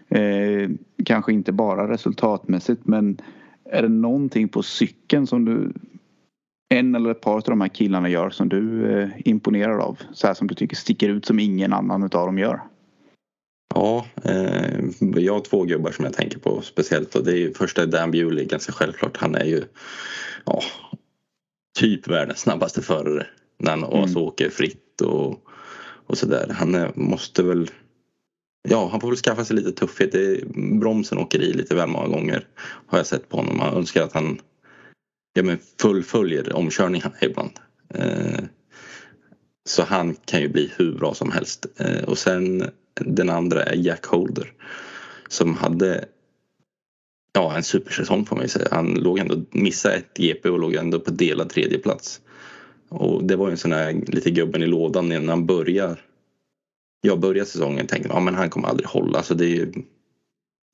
[0.08, 0.70] Eh,
[1.04, 3.20] kanske inte bara resultatmässigt men
[3.70, 5.72] är det någonting på cykeln som du
[6.74, 9.98] en eller ett par av de här killarna gör som du imponerar av?
[10.12, 12.60] Så här som du tycker sticker ut som ingen annan utav dem gör?
[13.74, 14.80] Ja, eh,
[15.16, 17.86] jag har två gubbar som jag tänker på speciellt och det är ju första är
[17.86, 19.16] Dan Bewley, ganska självklart.
[19.16, 19.64] Han är ju
[20.44, 20.62] ja,
[21.78, 23.26] typ världens snabbaste förare
[23.58, 24.00] när han mm.
[24.02, 25.42] alltså åker fritt och,
[26.06, 26.54] och sådär.
[26.58, 27.70] Han är, måste väl
[28.68, 30.12] Ja, han får väl skaffa sig lite tuffhet.
[30.12, 30.48] Det,
[30.80, 32.46] bromsen åker i lite väl många gånger
[32.86, 33.56] har jag sett på honom.
[33.56, 34.40] Man önskar att han
[35.32, 37.52] ja, men fullföljer omkörningarna ibland.
[37.94, 38.44] Eh,
[39.68, 41.66] så han kan ju bli hur bra som helst.
[41.76, 44.52] Eh, och sen den andra är Jack Holder
[45.28, 46.04] som hade
[47.32, 48.68] ja, en supersäsong får man ju säga.
[48.70, 52.20] Han låg ändå, missade ett GP och låg ändå på delad tredje plats.
[52.88, 56.00] Och det var ju en sån här lite gubben i lådan när han börjar.
[57.00, 59.22] Jag började säsongen och tänkte att men han kommer aldrig hålla.
[59.22, 59.72] Så det är ju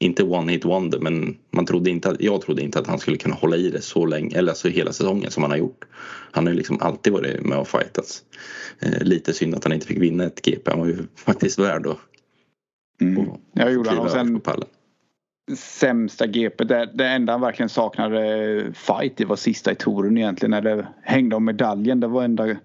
[0.00, 3.34] inte one hit wonder men man trodde inte, jag trodde inte att han skulle kunna
[3.34, 5.84] hålla i det så länge, eller alltså hela säsongen som han har gjort.
[6.30, 8.22] Han har ju liksom alltid varit med och fightats.
[8.80, 11.86] Eh, lite synd att han inte fick vinna ett GP, han var ju faktiskt värd
[11.86, 11.98] att
[13.00, 13.30] mm.
[13.52, 14.40] Jag gjorde han och sen
[15.56, 20.50] sämsta GP, det, det enda han verkligen saknade fight det var sista i touren egentligen
[20.50, 22.00] när det hängde om medaljen.
[22.00, 22.56] Det var enda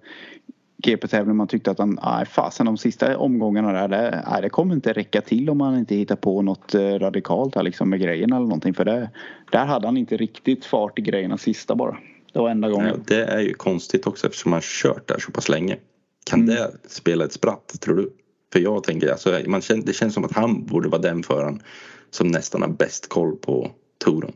[0.84, 4.76] GP-tävling man tyckte att han, nej fasen de sista omgångarna där, det, nej, det kommer
[4.76, 8.36] inte räcka till om man inte hittar på något eh, radikalt här liksom med grejerna
[8.36, 9.10] eller någonting för det,
[9.52, 11.98] där hade han inte riktigt fart i grejerna sista bara.
[12.34, 12.88] Det var enda gången.
[12.88, 15.78] Ja, det är ju konstigt också eftersom han kört där så pass länge.
[16.26, 16.56] Kan mm.
[16.56, 18.10] det spela ett spratt tror du?
[18.54, 21.62] För jag tänker alltså, man känner, det känns som att han borde vara den föraren
[22.10, 23.72] som nästan har bäst koll på
[24.04, 24.32] touren.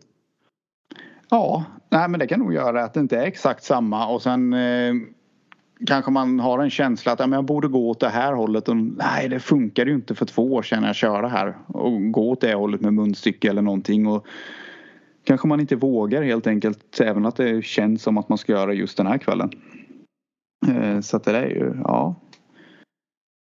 [1.30, 4.54] Ja, nej men det kan nog göra att det inte är exakt samma och sen
[4.54, 4.94] eh,
[5.86, 8.70] kanske man har en känsla att ja, men jag borde gå åt det här hållet.
[8.70, 11.58] Och, nej, det funkar ju inte för två år sedan jag körde här.
[11.68, 14.08] Och gå åt det hållet med munstycke eller någonting.
[14.08, 14.26] Och
[15.24, 17.00] kanske man inte vågar helt enkelt.
[17.02, 19.52] Även att det känns som att man ska göra just den här kvällen.
[20.68, 22.16] Eh, så att det är ju, ja.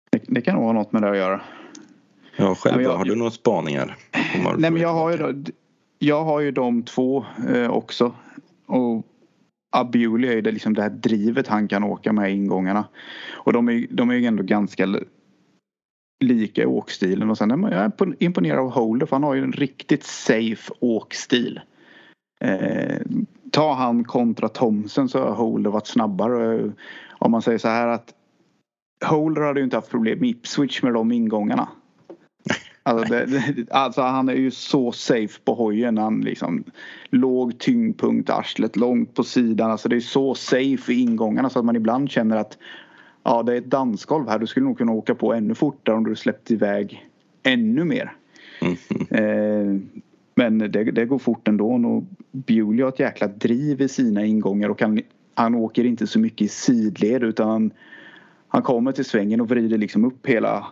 [0.10, 1.42] Det, det kan nog ha något med det att göra.
[2.38, 3.98] Ja, själv jag, Har du några spaningar?
[4.58, 5.44] Nej, men jag har ju,
[6.00, 8.16] jag har ju de två eh, också.
[8.66, 9.06] Och
[9.72, 12.86] Abiuli är det, liksom det här drivet han kan åka med i ingångarna.
[13.32, 15.00] Och de är, de är ju ändå ganska
[16.20, 19.34] lika i åkstilen och sen är man, jag är imponerad av Holder för han har
[19.34, 21.60] ju en riktigt safe åkstil.
[22.42, 23.02] Eh,
[23.52, 26.72] ta han kontra Thomsen så har Holder varit snabbare.
[27.10, 28.14] Om man säger så här att
[29.06, 31.68] Holder hade ju inte haft problem med Ipswich med de ingångarna.
[32.84, 35.98] Alltså, det, alltså, han är ju så safe på hojen.
[35.98, 36.64] Han liksom
[37.10, 39.72] låg tyngdpunkt, arslet långt på sidan.
[39.72, 42.58] Alltså det är så safe i ingångarna så att man ibland känner att
[43.24, 44.40] ja, det är ett dansgolv här.
[44.40, 47.10] Du skulle nog kunna åka på ännu fortare om du släppte iväg
[47.44, 48.14] ännu mer.
[48.62, 48.78] Mm.
[49.10, 49.82] Eh,
[50.36, 51.72] men det, det, går fort ändå.
[51.72, 55.02] Och Bewley har ett jäkla driv i sina ingångar och han,
[55.34, 57.72] han åker inte så mycket i sidled utan
[58.50, 60.68] han, han kommer till svängen och vrider liksom upp hela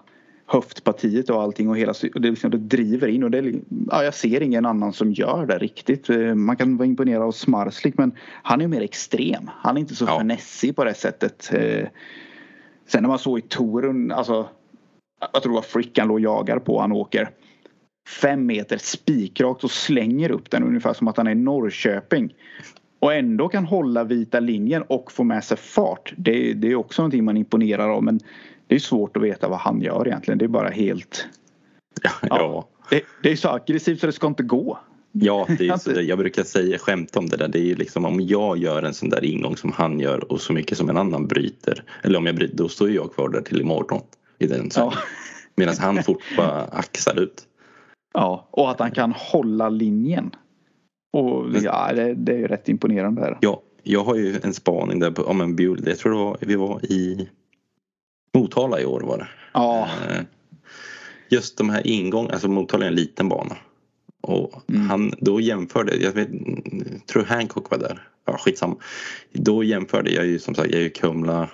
[0.45, 3.53] höftpartiet och allting och hela och det, liksom, det driver in och det,
[3.87, 6.09] ja, jag ser ingen annan som gör det riktigt.
[6.09, 8.11] Eh, man kan vara imponerad av Smarslik men
[8.43, 9.49] han är mer extrem.
[9.53, 10.19] Han är inte så ja.
[10.19, 11.53] finessig på det sättet.
[11.53, 11.87] Eh,
[12.87, 14.49] sen när man såg i touren, alltså
[15.33, 17.29] jag tror det var Frickan låg och jagar på han åker
[18.21, 22.33] fem meter spikrakt och slänger upp den ungefär som att han är i Norrköping.
[22.99, 26.13] Och ändå kan hålla vita linjen och få med sig fart.
[26.17, 28.19] Det, det är också någonting man imponerar av men
[28.67, 30.37] det är svårt att veta vad han gör egentligen.
[30.37, 31.27] Det är bara helt...
[32.03, 32.11] Ja.
[32.21, 32.67] ja.
[32.89, 34.79] Det, det, är så aggressivt så det ska inte gå.
[35.11, 37.47] Ja, det är så det, jag brukar säga skämt om det där.
[37.47, 40.41] Det är ju liksom om jag gör en sån där ingång som han gör och
[40.41, 41.83] så mycket som en annan bryter.
[42.03, 44.01] Eller om jag bryter, då står jag kvar där till imorgon.
[44.39, 44.93] I den ja.
[45.55, 47.43] Medan han fort bara axar ut.
[48.13, 50.31] Ja, och att han kan hålla linjen.
[51.13, 53.21] Och ja, det, det är rätt imponerande.
[53.21, 53.37] Här.
[53.41, 55.87] Ja, jag har ju en spaning där om en bild.
[55.87, 57.29] Jag tror det var, vi var i
[58.33, 59.27] Motala i år var det.
[59.53, 59.89] Ja.
[60.09, 60.21] Eh,
[61.29, 63.55] just de här ingångarna, alltså Motala är en liten bana.
[64.21, 64.89] Och mm.
[64.89, 66.29] han då jämförde, jag vet,
[67.05, 68.07] tror Hancock var där.
[68.25, 68.75] Ja skitsamma.
[69.33, 71.49] Då jämförde jag ju som sagt, jag är ju Kumla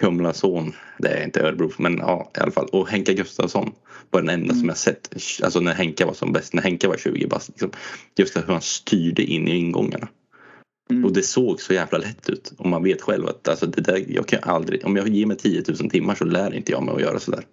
[0.00, 0.72] Kumla son.
[0.98, 2.66] Det är inte Örebro men ja i alla fall.
[2.72, 3.72] Och Henka Gustafsson
[4.14, 4.56] var den enda mm.
[4.56, 5.14] som jag sett.
[5.42, 7.48] Alltså när Henka var som bäst, när Henka var 20 bast.
[7.48, 7.70] Liksom,
[8.16, 10.08] just hur han styrde in i ingångarna.
[10.90, 11.04] Mm.
[11.04, 12.52] Och det såg så jävla lätt ut.
[12.58, 15.36] Och man vet själv att alltså, det där, jag kan aldrig, om jag ger mig
[15.36, 17.44] 10 000 timmar så lär inte jag mig att göra sådär.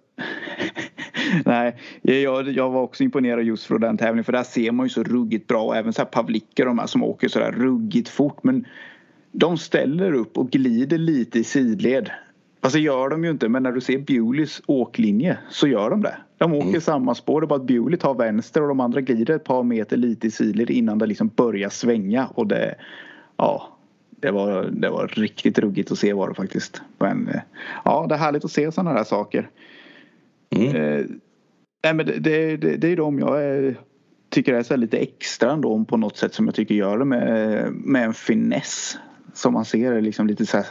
[1.44, 4.90] Nej, jag, jag var också imponerad just för den tävlingen för där ser man ju
[4.90, 8.08] så ruggigt bra och även så här Pavlicka de här som åker så där ruggigt
[8.08, 8.66] fort men
[9.32, 12.10] de ställer upp och glider lite i sidled.
[12.62, 16.02] Fast det gör de ju inte men när du ser Bewleys åklinje så gör de
[16.02, 16.16] det.
[16.38, 16.80] De åker mm.
[16.80, 19.62] samma spår, det är bara att Bewley tar vänster och de andra glider ett par
[19.62, 22.74] meter lite i sidled innan det liksom börjar svänga och det
[23.36, 23.78] ja,
[24.10, 26.82] det var, det var riktigt ruggigt att se var det faktiskt.
[26.98, 27.40] Men eh,
[27.84, 29.50] ja, det är härligt att se sådana här saker.
[30.56, 30.76] Mm.
[30.76, 31.04] Eh,
[31.84, 33.76] nej, men det, det, det, det är de jag är,
[34.30, 37.72] tycker är så lite extra ändå på något sätt som jag tycker gör det med,
[37.72, 38.98] med en finess.
[39.34, 40.66] Som man ser liksom lite så här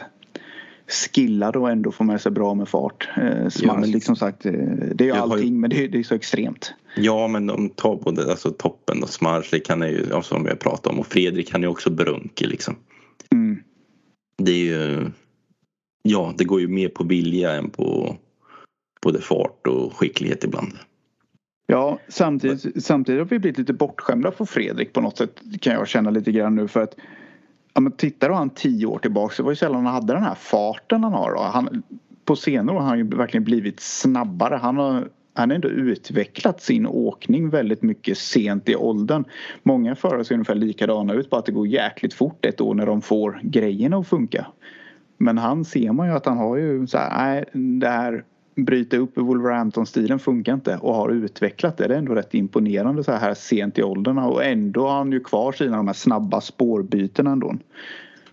[0.92, 3.08] skillad och ändå få med sig bra med fart.
[3.16, 4.52] Eh, Smarslik ja, som sagt, eh,
[4.94, 5.60] det är ju allting ju...
[5.60, 6.74] men det, det, är så extremt.
[6.96, 11.00] Ja men de tar både alltså, toppen och Smarslik är ju, som har pratat om
[11.00, 12.76] och Fredrik han är också brunkig liksom.
[13.32, 13.58] Mm.
[14.38, 15.10] Det är ju,
[16.02, 18.16] ja det går ju mer på vilja än på
[19.02, 20.72] både fart och skicklighet ibland.
[21.66, 25.88] Ja, samtidigt, samtidigt har vi blivit lite bortskämda för Fredrik på något sätt kan jag
[25.88, 26.94] känna lite grann nu för att
[27.74, 30.22] ja, men tittar du han tio år tillbaka så var det sällan han hade den
[30.22, 31.50] här farten han har.
[31.52, 31.82] Han,
[32.24, 34.54] på senare år har han ju verkligen blivit snabbare.
[34.62, 39.24] Han har, han har ändå utvecklat sin åkning väldigt mycket sent i åldern.
[39.62, 42.86] Många förare ser ungefär likadana ut bara att det går jäkligt fort ett år när
[42.86, 44.46] de får grejerna att funka.
[45.18, 48.96] Men han ser man ju att han har ju så här, nej det här bryta
[48.96, 51.88] upp Wolverhampton-stilen funkar inte och har utvecklat det.
[51.88, 55.20] Det är ändå rätt imponerande så här sent i åldern och ändå har han ju
[55.20, 57.54] kvar sina de här snabba spårbytena ändå.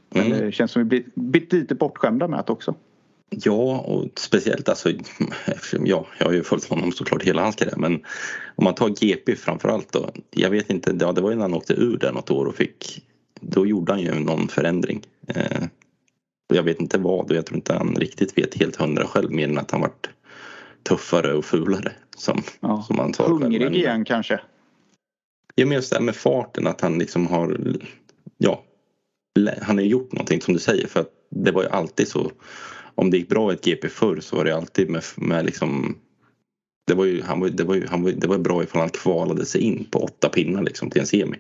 [0.10, 0.40] Men mm.
[0.40, 2.76] det känns som vi blir lite bortskämda med det också.
[3.30, 4.90] Ja, och speciellt alltså,
[5.84, 7.94] ja, jag har ju följt honom såklart hela hans karriär men
[8.56, 10.10] om man tar GP framförallt då.
[10.32, 12.56] Jag vet inte, ja, det var ju när han åkte ur där något år och
[12.56, 13.02] fick,
[13.40, 15.02] då gjorde han ju någon förändring.
[15.28, 15.64] Eh,
[16.56, 19.48] jag vet inte vad och jag tror inte han riktigt vet helt hundra själv mer
[19.48, 20.10] än att han varit
[20.84, 21.92] tuffare och fulare.
[22.18, 22.84] Som, ja.
[22.88, 23.76] som han Hungrig själv.
[23.76, 24.40] igen kanske?
[25.56, 27.58] Ja men just det här med farten att han liksom har
[28.38, 28.64] Ja
[29.62, 32.32] Han har gjort någonting som du säger för att det var ju alltid så
[32.96, 35.98] Om det gick bra i ett GP förr så var det alltid med, med liksom
[36.88, 38.90] det var, ju, han var, det, var ju, han var, det var bra ifall han
[38.90, 41.38] kvalade sig in på åtta pinnar liksom till en semi.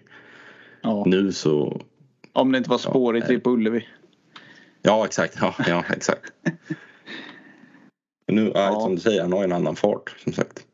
[0.82, 1.04] Ja.
[1.06, 1.82] Nu så...
[2.34, 3.88] Om det inte var spårigt ja, på Ullevi.
[4.82, 6.34] Ja exakt, ja, ja exakt.
[8.28, 8.80] nu, ja.
[8.80, 10.66] som du säger, han har en annan fart som sagt.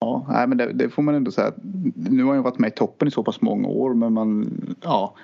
[0.00, 1.52] Ja, nej, men det, det, får man ändå säga.
[1.94, 4.50] Nu har han varit med i toppen i så pass många år men man,
[4.82, 5.14] ja,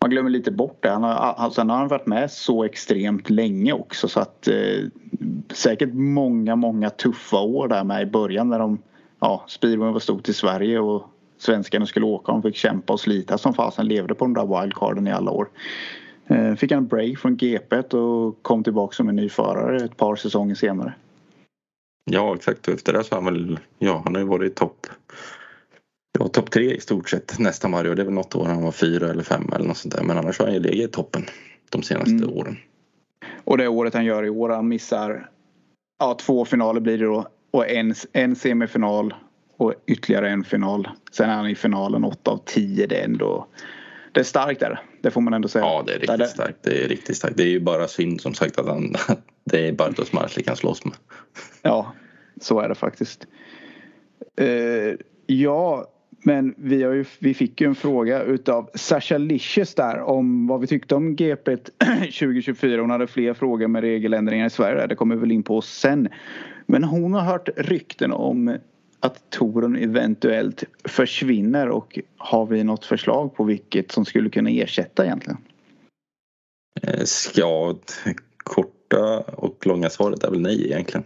[0.00, 0.90] man glömmer lite bort det.
[0.90, 4.88] Han har, sen har han varit med så extremt länge också så att eh,
[5.52, 8.82] säkert många, många tuffa år där med i början när de,
[9.20, 11.02] ja, speedway var stort i Sverige och
[11.38, 12.32] svenskarna skulle åka.
[12.32, 15.48] De fick kämpa och slita som fasen levde på de där wildcarden i alla år.
[16.26, 19.96] Eh, fick han en break från GP och kom tillbaka som en ny förare ett
[19.96, 20.94] par säsonger senare.
[22.10, 24.86] Ja exakt och efter det så har han väl, ja han har ju varit topp
[26.18, 27.94] Ja, topp tre i stort sett nästan varje år.
[27.94, 30.02] Det är väl något år han var fyra eller fem eller något sånt där.
[30.02, 31.24] Men annars har han ju legat i toppen
[31.70, 32.30] de senaste mm.
[32.30, 32.56] åren.
[33.44, 35.30] Och det året han gör i år, han missar
[35.98, 37.28] ja, två finaler blir det då.
[37.50, 39.14] Och en, en semifinal
[39.56, 40.88] och ytterligare en final.
[41.12, 42.86] Sen är han i finalen 8 av 10.
[42.86, 43.46] Det är ändå
[44.12, 44.80] det är starkt där.
[45.04, 45.64] Det får man ändå säga.
[45.64, 46.26] Ja, det är riktigt det.
[46.26, 46.58] starkt.
[46.62, 47.36] Det är riktigt starkt.
[47.36, 48.94] Det är ju bara synd som sagt att, han,
[49.44, 50.94] det är Bartos Marslik kan slåss med.
[51.62, 51.92] Ja,
[52.40, 53.26] så är det faktiskt.
[54.40, 54.94] Uh,
[55.26, 55.86] ja,
[56.22, 60.60] men vi, har ju, vi fick ju en fråga utav Sasha Licious där om vad
[60.60, 62.80] vi tyckte om GP 2024.
[62.80, 64.86] Hon hade fler frågor med regeländringar i Sverige.
[64.86, 66.08] Det kommer vi väl in på sen.
[66.66, 68.56] Men hon har hört rykten om
[69.04, 75.04] att Torun eventuellt försvinner och har vi något förslag på vilket som skulle kunna ersätta
[75.04, 75.38] egentligen?
[76.82, 77.78] Eh, ja,
[78.36, 81.04] korta och långa svaret är väl nej egentligen.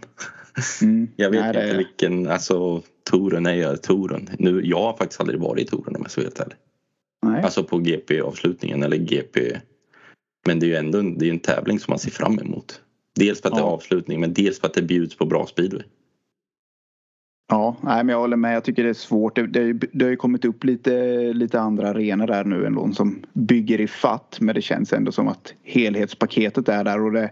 [0.81, 4.29] Mm, jag vet nej, inte vilken, alltså Torun är ju Torun.
[4.39, 6.57] Nu, jag har faktiskt aldrig varit i Torun om jag ska vara helt ärlig.
[7.25, 7.43] Nej.
[7.43, 9.57] Alltså på GP-avslutningen eller GP.
[10.45, 12.81] Men det är ju ändå det är en tävling som man ser fram emot.
[13.15, 13.61] Dels för att ja.
[13.61, 15.83] det är avslutning men dels för att det bjuds på bra speedway.
[17.51, 18.55] Ja, nej, men jag håller med.
[18.55, 19.35] Jag tycker det är svårt.
[19.35, 20.93] Det, det, det har ju kommit upp lite,
[21.33, 24.37] lite andra arenor där nu ändå som bygger i fatt.
[24.41, 27.31] Men det känns ändå som att helhetspaketet är där och det,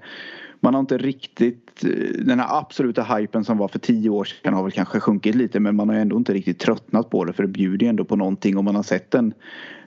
[0.59, 4.53] man har inte riktigt eh, den här absoluta hypen som var för tio år sedan
[4.53, 7.43] har väl kanske sjunkit lite men man har ändå inte riktigt tröttnat på det för
[7.43, 9.33] det bjuder ju ändå på någonting och man har sett den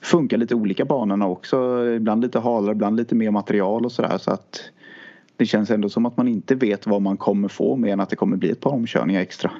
[0.03, 1.87] funka lite olika banorna också.
[1.97, 4.71] Ibland lite halare, ibland lite mer material och sådär så att
[5.37, 8.11] det känns ändå som att man inte vet vad man kommer få mer än att
[8.11, 9.51] det kommer bli ett par omkörningar extra.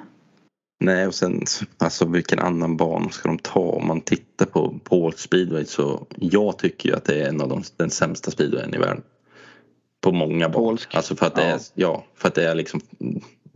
[0.81, 1.43] Nej och sen
[1.77, 3.59] alltså vilken annan bana ska de ta?
[3.59, 7.49] Om man tittar på Paul speedway så jag tycker ju att det är en av
[7.49, 9.03] de, den sämsta speedwayen i världen.
[10.01, 10.81] På många banor.
[10.93, 11.55] Alltså för att det ja.
[11.55, 12.81] är, ja, för att det är liksom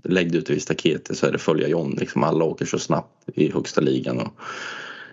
[0.04, 3.30] lägg du ut vid staketet så är det följa John liksom alla åker så snabbt
[3.36, 4.34] i högsta ligan och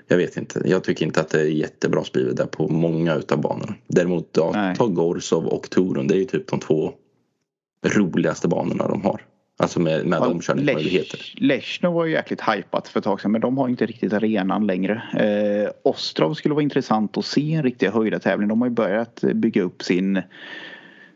[0.09, 3.41] jag vet inte, jag tycker inte att det är jättebra speedway där på många utav
[3.41, 3.75] banorna.
[3.87, 6.93] Däremot ja, ta Gorsov och Torun, det är ju typ de två
[7.87, 9.23] roligaste banorna de har.
[9.63, 11.35] Alltså med, med Ja, omkörningsmöjligheter.
[11.37, 14.67] Lechno var ju jäkligt hypat för ett tag sedan men de har inte riktigt arenan
[14.67, 15.03] längre.
[15.15, 18.49] Eh, Ostrov skulle vara intressant att se en riktig höjdartävling.
[18.49, 20.23] De har ju börjat bygga upp sin,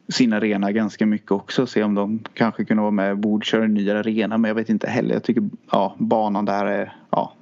[0.08, 1.66] sin arena ganska mycket också.
[1.66, 4.68] Se om de kanske kunde vara med och bordköra en ny arena men jag vet
[4.68, 5.14] inte heller.
[5.14, 7.32] Jag tycker ja, banan där är ja,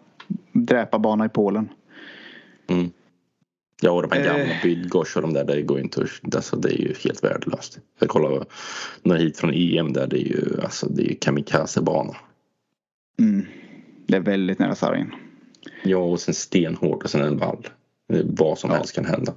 [0.52, 1.68] dräparbana i Polen.
[2.66, 2.90] Mm.
[3.80, 4.62] Ja och de här gamla Eh.
[4.62, 7.78] Bydgosz och de där, det går ju inte att, alltså det är ju helt värdelöst.
[7.98, 8.44] Jag kollar
[9.02, 12.16] några hit från EM där, det är ju alltså det är kamikazebana.
[13.18, 13.46] Mm.
[14.06, 15.14] Det är väldigt nära sargen.
[15.82, 17.68] Ja och sen stenhårt och sen en vall.
[18.12, 18.76] Är Vad som Ja.
[18.76, 19.32] helst kan hända.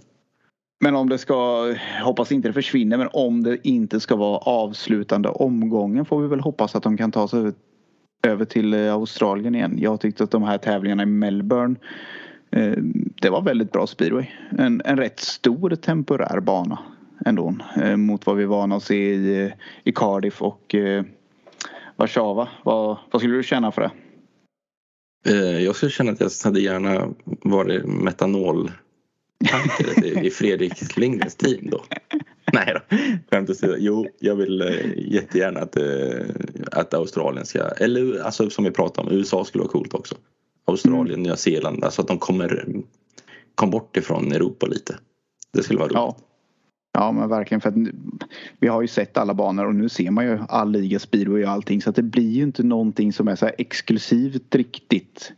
[0.80, 1.74] Men om det ska,
[2.04, 6.40] hoppas inte det försvinner, men om det inte ska vara avslutande omgången får vi väl
[6.40, 7.54] hoppas att de kan ta sig över,
[8.28, 9.78] över till eh, Australien igen.
[9.82, 11.88] Jag tyckte att de här tävlingarna i Melbourne eh,
[13.22, 14.26] det var väldigt bra speedway.
[14.60, 16.80] En, en rätt stor temporär bana
[17.26, 19.52] ändå eh, mot vad vi är vana att se i, eh,
[19.84, 21.04] i Cardiff och eh,
[21.96, 22.48] Warszawa.
[22.64, 23.92] Vad, vad skulle du känna för det?
[25.32, 28.76] Eh, Jag skulle känna att jag hade gärna varit metanoltankare
[30.22, 31.84] i- Fredrik Lindgrens team då.
[32.54, 32.96] Nej då,
[33.32, 33.76] skämt åsido.
[33.78, 36.26] Jo, jag vill eh, jättegärna att, eh,
[36.72, 40.16] att Australien ska, eller alltså som vi pratade om, USA skulle vara coolt också.
[40.68, 42.66] Australien, Nya Zeeland, alltså att de kommer
[43.56, 44.96] kom bort ifrån Europa lite.
[45.54, 45.96] Det skulle vara roligt.
[45.96, 46.18] Ja.
[46.94, 47.76] Ja men verkligen för att
[48.60, 51.50] vi har ju sett alla banor och nu ser man ju all liga speedway och
[51.50, 55.34] allting så att det blir ju inte någonting som är så exklusivt riktigt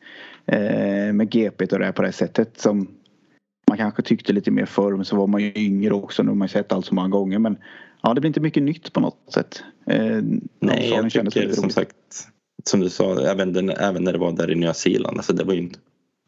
[0.46, 2.88] eh, med GP och det här på det sättet som
[3.68, 6.36] man kanske tyckte lite mer förr men så var man ju yngre också nu har
[6.36, 7.58] man sett allt så många gånger men
[8.02, 9.64] ja det blir inte mycket nytt på något sätt.
[9.86, 10.22] Eh,
[10.60, 11.74] Nej, jag tycker som roligt.
[11.74, 11.96] sagt,
[12.70, 15.44] som du sa, även, den, även när det var där i Nya Zeeland, alltså det
[15.44, 15.74] var ju en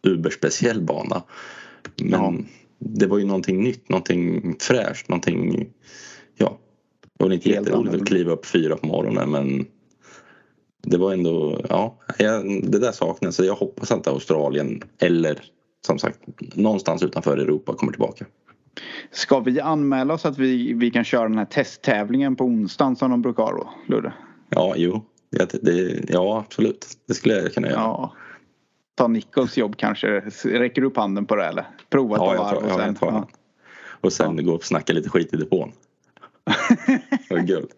[0.07, 1.23] uberspeciell bana.
[2.01, 2.33] Men Ja.
[2.79, 5.69] det var ju någonting nytt, någonting fräscht, någonting,
[6.37, 6.57] ja.
[7.17, 9.65] Det var inte Helt jätteroligt att kliva upp fyra på morgonen men
[10.83, 11.95] det var ändå, ja,
[12.63, 13.35] det där saknas.
[13.35, 15.41] Så jag hoppas att Australien eller
[15.85, 16.19] som sagt
[16.55, 18.25] någonstans utanför Europa kommer tillbaka.
[19.11, 23.11] Ska vi anmäla oss att vi, vi kan köra den här testtävlingen på onsdagen som
[23.11, 24.13] de brukar ha då, Ludde?
[24.49, 26.87] Ja, jo, det, det, ja absolut.
[27.07, 27.79] Det skulle jag kunna göra.
[27.79, 28.13] Ja.
[28.95, 30.07] Ta Nichols jobb kanske.
[30.43, 31.65] Räcker du upp handen på det eller?
[31.89, 32.85] Prova ett Ja, jag varv och ja, sen.
[32.87, 33.25] jag tar den.
[34.01, 35.71] Och sen gå och snacka lite skit i depån.
[37.29, 37.69] Var guld.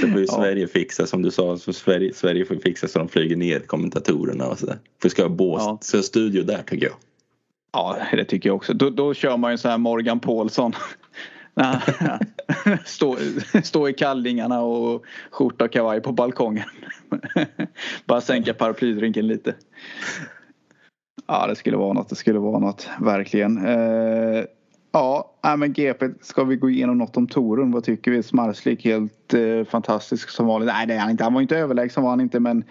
[0.00, 0.34] Det får ju Ja.
[0.34, 1.56] Sverige fixa som du sa.
[1.58, 4.78] Så Sverige, Sverige får fixa så de flyger ner kommentatorerna och sådär.
[5.02, 5.78] För ska ha bås, Ja.
[5.82, 6.96] så studio där tycker jag.
[7.72, 8.74] Ja, det tycker jag också.
[8.74, 10.72] Då, då kör man ju så här Morgan Paulsson.
[12.84, 13.16] Stå,
[13.62, 16.64] stå i kallingarna och skjorta och kavaj på balkongen.
[18.06, 19.54] Bara sänka paraplydrinken lite.
[21.26, 22.08] Ja, det skulle vara något.
[22.08, 23.66] Det skulle vara något, verkligen.
[23.66, 24.44] Eh,
[24.92, 27.70] ja, nej, men GP, ska vi gå igenom något om Torun?
[27.70, 28.22] Vad tycker vi?
[28.22, 30.66] Smarslik helt eh, fantastisk som vanligt.
[30.66, 31.24] Nej, det är han inte.
[31.24, 32.64] Han var inte överlägsen var han inte, men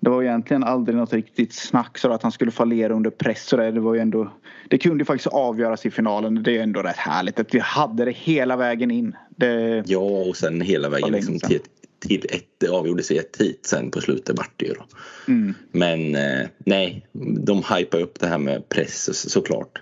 [0.00, 3.46] det var egentligen aldrig något riktigt snack så att han skulle fallera under press.
[3.46, 3.72] Så där.
[3.72, 4.32] Det, var ju ändå,
[4.68, 6.42] det kunde ju faktiskt avgöras i finalen.
[6.42, 9.16] Det är ändå rätt härligt att vi hade det hela vägen in.
[9.36, 11.60] Det, Ja och sen hela vägen liksom till,
[12.00, 14.84] till ett, det avgjordes i ett hit sen på slutet vart det ju då.
[15.28, 17.06] mm, Men eh, nej,
[17.46, 19.80] de hypar upp det här med press så- såklart.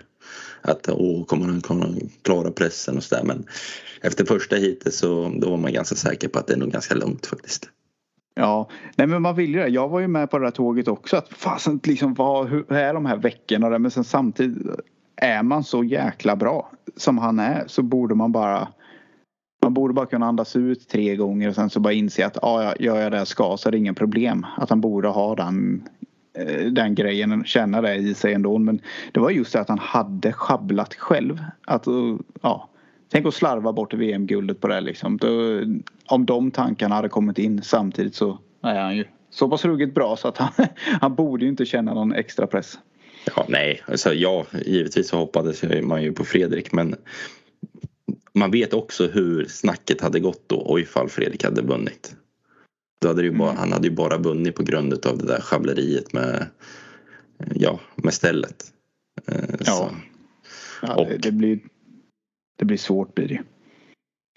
[0.61, 1.87] Att åh, kommer han kunna
[2.21, 3.23] klara pressen och sådär.
[3.23, 3.45] Men
[4.01, 6.95] efter första hitet så då var man ganska säker på att det är nog ganska
[6.95, 7.69] lugnt faktiskt
[8.39, 9.67] ja, nej men man vill ju det.
[9.67, 11.17] Jag var ju med på det där tåget också.
[11.17, 13.69] Att fasen liksom vad, hur är de här veckorna?
[13.69, 13.79] där?
[13.79, 14.67] Men sen samtidigt
[15.15, 18.67] är man så jäkla bra som han är så borde man bara
[19.61, 22.63] man borde bara kunna andas ut tre gånger och sen så bara inse att ah,
[22.63, 24.45] ja, gör jag det jag ska så är det inga problem.
[24.57, 25.83] Att han borde ha den,
[26.37, 28.57] eh, den grejen, känna det i sig ändå.
[28.57, 31.43] Men det var just det att han hade schabblat själv.
[31.65, 31.85] Att,
[32.41, 32.69] ja,
[33.11, 35.17] tänk att slarva bort VM-guldet på det liksom.
[35.17, 35.61] Då,
[36.09, 40.17] om de tankarna hade kommit in samtidigt så är han ju så pass ruggigt bra
[40.17, 40.51] så att han,
[41.01, 42.79] han borde ju inte känna någon extra press.
[43.35, 46.95] Ja, nej, alltså, ja, givetvis så hoppades man ju på Fredrik men
[48.33, 52.15] man vet också hur snacket hade gått då och ifall Fredrik hade vunnit.
[53.01, 53.59] Då hade ju bara, Mm.
[53.59, 56.45] Han hade ju bara vunnit på grund av det där schabbleriet med,
[57.55, 58.65] ja, med stället.
[59.27, 59.91] Eh, Ja.
[60.81, 61.59] Ja, det, det, blir,
[62.57, 63.43] det blir svårt blir det ju.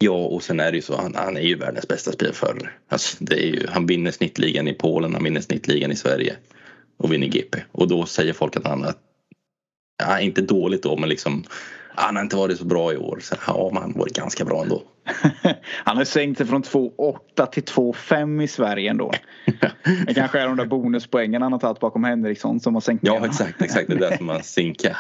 [0.03, 2.71] Ja och sen är det ju så han, han är ju världens bästa spelförare.
[2.89, 6.37] Alltså, det är ju, han vinner snittligan i Polen, han vinner snittligan i Sverige
[6.97, 7.59] och vinner GP.
[7.73, 8.95] Och då säger folk att han är,
[9.99, 11.45] ja, inte dåligt då men liksom
[11.95, 13.19] han har inte varit så bra i år.
[13.23, 14.83] Så, ja men han har varit ganska bra ändå.
[15.85, 19.13] Han har sänkt sig från 2,8 till 2,5 i Sverige ändå.
[20.07, 23.27] Det kanske är de där bonuspoängen han har tagit bakom Henriksson som har sänkt Ja
[23.27, 24.97] exakt, exakt det är det som man sinkar.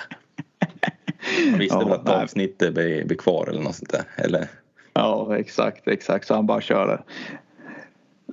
[1.59, 4.05] Visste Ja, väl att avsnittet blir, blir kvar eller något sånt där.
[4.17, 4.49] Eller
[4.95, 6.27] Ja exakt, exakt.
[6.27, 7.03] Så han bara kör det.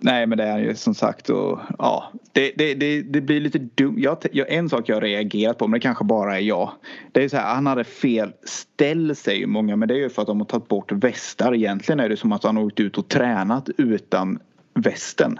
[0.01, 3.59] Nej men det är ju som sagt och ja det, det, det, det blir lite
[3.59, 3.95] dumt.
[3.97, 6.71] Jag, jag, en sak jag reagerat på men det kanske bara är jag.
[7.11, 10.21] Det är så här han hade fel ställ säger många men det är ju för
[10.21, 11.55] att de har tagit bort västar.
[11.55, 14.39] Egentligen är det som att han har åkt ut och tränat utan
[14.73, 15.39] västen.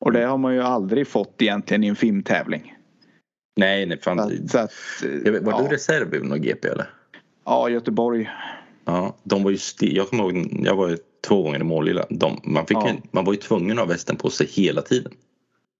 [0.00, 2.74] Och det har man ju aldrig fått egentligen i en filmtävling.
[3.56, 4.18] Nej, nej fan.
[4.18, 5.62] Så att, så att, var ja.
[5.62, 6.90] du reserv i någon GP eller?
[7.44, 8.30] Ja, Göteborg.
[8.84, 12.06] Ja, de var ju sti- Jag kommer ihåg, jag var ju två gånger i Målilla.
[12.10, 12.88] De, man, fick Ja.
[12.88, 15.12] ju, man var ju tvungen att ha västen på sig hela tiden.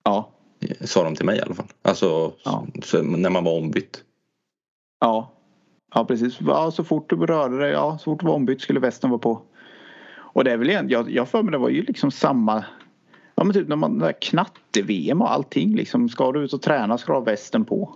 [0.04, 0.30] Ja.
[0.80, 1.66] Sa de till mig i alla fall.
[1.82, 2.66] Alltså Ja.
[2.82, 4.04] så, när man var ombytt.
[5.00, 5.32] Ja.
[5.94, 6.36] Ja precis.
[6.40, 9.18] Ja, så fort du rörde dig, ja så fort du var ombytt skulle västen vara
[9.18, 9.42] på.
[10.34, 12.64] Och det är väl igen, jag, jag för mig det var ju liksom samma
[13.34, 16.08] Ja men typ när man, knatte-VM och allting liksom.
[16.08, 17.94] Ska du ut och träna ska du ha västen på.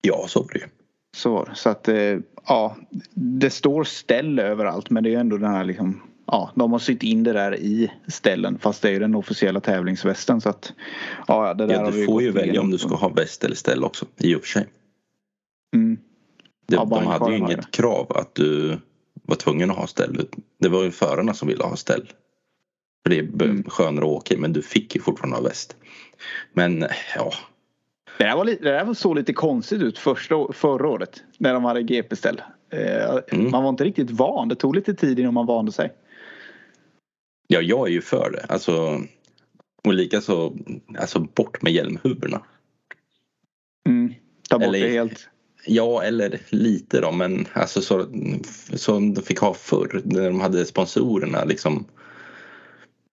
[0.00, 0.66] Ja, så var det ju.
[1.14, 1.54] Så det.
[1.54, 2.76] Så att eh, ja.
[3.14, 6.02] Det står ställ överallt men det är ändå den här liksom.
[6.26, 9.60] Ja, de har sytt in det där i ställen fast det är ju den officiella
[9.60, 10.72] tävlingsvästen så att.
[11.28, 13.84] Ja, det där Ja, du får ju välja om du ska ha väst eller ställ
[13.84, 14.06] också.
[14.18, 14.66] I och för sig.
[15.74, 15.98] Mm.
[16.66, 18.78] Det, Ja, de hade ju inget krav att du
[19.22, 20.26] var tvungen att ha ställ.
[20.60, 22.12] Det var ju förarna som ville ha ställ.
[23.02, 23.64] För det är Mm.
[23.64, 25.76] skönare att åka i, men du fick ju fortfarande ha väst.
[26.52, 26.86] Men
[27.16, 27.32] ja,
[28.18, 31.54] Det där, var lite, det där var så lite konstigt ut första, förra året när
[31.54, 32.42] de hade GP-ställ.
[32.70, 33.50] Eh, Mm.
[33.50, 34.48] Man var inte riktigt van.
[34.48, 35.92] Det tog lite tid innan man vande sig.
[37.46, 38.46] ja jag är ju för det.
[38.48, 39.00] Alltså,
[39.84, 40.52] och likaså
[40.98, 42.42] alltså bort med hjälmhuvorna.
[43.88, 44.14] Mm.
[44.48, 45.28] Ta bort Eller- det helt.
[45.66, 48.06] Ja, eller lite då, men alltså så
[48.74, 51.84] som de fick ha förr när de hade sponsorerna liksom.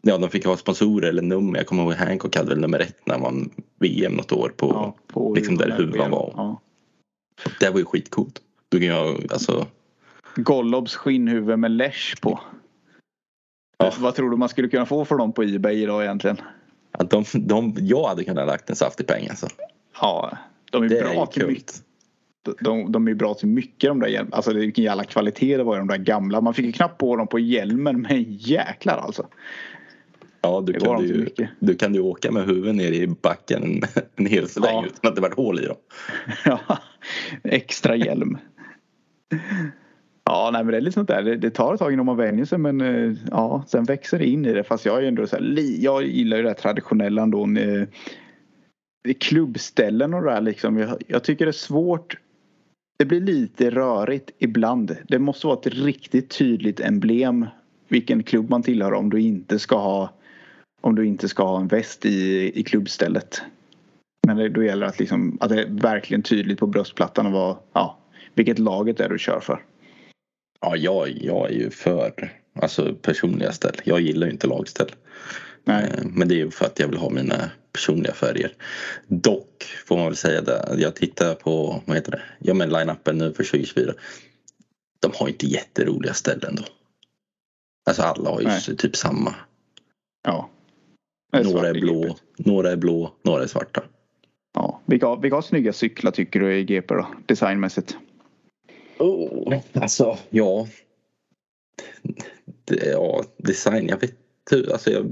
[0.02, 1.60] Ja, de fick ha sponsorer eller nummer.
[1.60, 3.50] Jag kommer ihåg Hancock hade väl nummer ett när man
[3.80, 4.68] VM något år på.
[4.68, 6.34] Ja, på liksom där huvan var.
[6.38, 6.62] Ja.
[7.60, 8.42] Det var ju skitcoolt.
[8.70, 9.68] Du kan ju alltså.
[10.36, 12.40] Gollobs skinnhuvud med lesh på.
[13.78, 13.94] Ja.
[14.00, 16.38] Vad tror du man skulle kunna få för dem på Ebay idag egentligen?
[16.92, 19.48] Att de, de, jag hade kunnat lagt en saftig peng alltså.
[20.02, 20.38] Ja,
[20.72, 21.84] de är Det är bra ju till mycket.
[22.60, 24.36] De, de är bra till mycket de där hjälmarna.
[24.36, 26.42] Alltså vilken jävla kvalitet det var i de där gamla.
[26.42, 29.28] Man fick ju knappt på dem på hjälmen men jäklar alltså.
[30.42, 31.28] Ja, du kan ju,
[31.60, 33.82] du kan ju åka med huvudet ner i backen en,
[34.16, 34.86] en hel sväng Ja.
[34.86, 35.78] utan att det varit hål i dem.
[36.46, 36.78] Ja,
[37.44, 38.38] extra hjälm.
[40.24, 41.24] Ja, nej men det är lite sånt där.
[41.24, 44.26] Det, det tar ett tag innan man vänjer sig men eh, ja, sen växer det
[44.26, 44.64] in i det.
[44.64, 47.44] Fast jag är ändå så här, jag gillar ju det här traditionella ändå.
[47.58, 47.88] eh,
[49.20, 50.78] klubbställen och det där liksom.
[50.78, 52.18] Jag, jag tycker det är svårt.
[53.00, 54.98] Det blir lite rörigt ibland.
[55.08, 57.46] Det måste vara ett riktigt tydligt emblem
[57.88, 60.10] vilken klubb man tillhör om du inte ska ha
[60.82, 63.42] om du inte ska ha en väst i, i klubbstället.
[64.28, 67.32] Men det, då gäller det att, liksom, att det är verkligen tydligt på bröstplattan och
[67.32, 67.98] vad, ja,
[68.36, 69.64] vilket laget är du kör för.
[70.62, 73.76] Ja, jag, jag är ju för alltså, personliga ställ.
[73.84, 74.92] Jag gillar ju inte lagställ.
[75.64, 75.84] Nej.
[75.84, 78.54] Eh, Men det är ju för att jag vill ha mina personliga färger.
[79.08, 80.76] Dock får man väl säga det.
[80.78, 82.22] Jag tittar på, vad heter det?
[82.40, 83.94] Ja men line-upen nu för 2024.
[85.00, 86.64] De har inte jätteroliga ställen då.
[87.86, 88.62] Alltså alla har ju Nej.
[88.78, 89.36] typ samma.
[90.24, 90.50] Ja.
[91.32, 93.84] Är Några är blå, några är blå, några är svarta.
[94.54, 94.82] Ja.
[94.86, 97.08] Vilka, har- vilka har snygga cyklar tycker du i GP då?
[97.26, 97.98] Designmässigt.
[99.00, 100.68] Oh, alltså, ja.
[102.66, 104.16] Det, ja, design, jag vet.
[104.72, 105.12] Alltså, jag,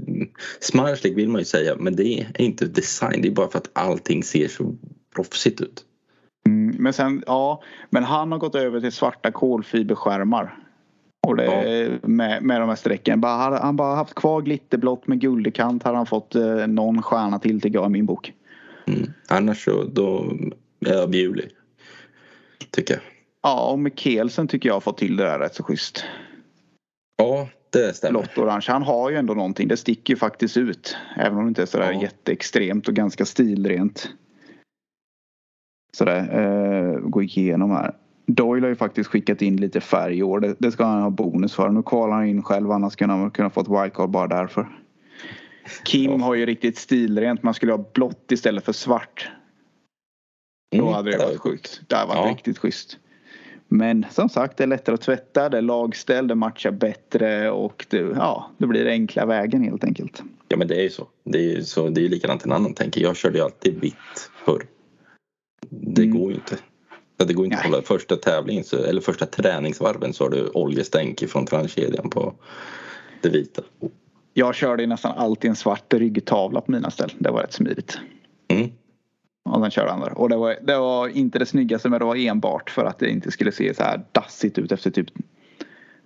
[0.60, 3.22] Smarslik vill man ju säga, men det är inte design.
[3.22, 4.74] Det är bara för att allting ser så
[5.14, 5.84] proffsigt ut.
[6.46, 7.62] Mm, men sen, ja.
[7.90, 10.58] Men han har gått över till svarta kolfiberskärmar.
[11.26, 13.20] Och det med, med de här strecken.
[13.20, 17.02] Bara, hade han bara haft kvar glitterblått med guldig kant hade han fått eh, någon
[17.02, 18.32] stjärna till tycker jag i min bok.
[18.86, 19.10] Mm.
[19.28, 20.36] Annars så då
[20.86, 21.48] är jag Bewley.
[22.70, 23.02] Tycker jag.
[23.42, 26.04] Ja, och Mikkelsen tycker jag har fått till det där rätt så schysst.
[27.16, 28.12] Ja, det stämmer.
[28.12, 28.64] Blått och orange.
[28.68, 29.68] Han har ju ändå någonting.
[29.68, 30.96] Det sticker ju faktiskt ut.
[31.16, 32.02] Även om det inte är sådär Ja.
[32.02, 34.08] jätteextremt och ganska stilrent.
[35.96, 36.38] Sådär.
[36.40, 37.94] Eh, gå igenom här.
[38.34, 40.40] Doyle har ju faktiskt skickat in lite färg i år.
[40.40, 41.68] Det, det ska han ha bonus för.
[41.68, 42.70] Nu kvalar han in själv.
[42.70, 44.68] Annars skulle han kunna fått wildcard bara därför.
[45.84, 46.18] Kim Ja.
[46.18, 47.42] har ju riktigt stilrent.
[47.42, 49.30] Man skulle ha blått istället för svart.
[50.72, 51.80] Då Mm, hade det var varit sjukt.
[51.86, 52.30] Det hade varit Ja.
[52.34, 52.98] riktigt schysst.
[53.68, 57.86] Men som sagt det är lättare att tvätta, det är lagställ, det matchar bättre och
[57.90, 60.22] det, ja, det blir enkla vägen helt enkelt.
[60.48, 61.08] Ja men det är ju så.
[61.24, 63.00] Det är ju så, det är likadant en annan tänker.
[63.00, 64.66] Jag körde ju alltid vitt förr.
[65.70, 66.18] Det Mm.
[66.18, 66.56] går ju inte.
[67.20, 67.70] Ja, Det går inte att Nej.
[67.72, 72.34] hålla första tävlingen så, eller första träningsvarven så har du oljestänk från transkedjan på
[73.22, 73.62] det vita.
[74.34, 77.12] Jag körde nästan alltid en svart ryggtavla på mina ställ.
[77.18, 77.98] Det var rätt smidigt.
[78.48, 78.70] Mm.
[79.50, 80.18] Och sen körde han där.
[80.18, 83.10] Och det var, det var inte det snyggaste men det var enbart för att det
[83.10, 85.06] inte skulle se så här dassigt ut efter typ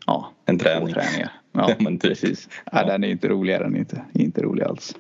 [0.07, 0.95] ja, En två träning.
[0.95, 1.33] träningar.
[1.53, 2.11] Ja, men typ.
[2.11, 2.49] precis.
[2.73, 4.95] Ja, Den är inte rolig, den är inte, inte rolig alls.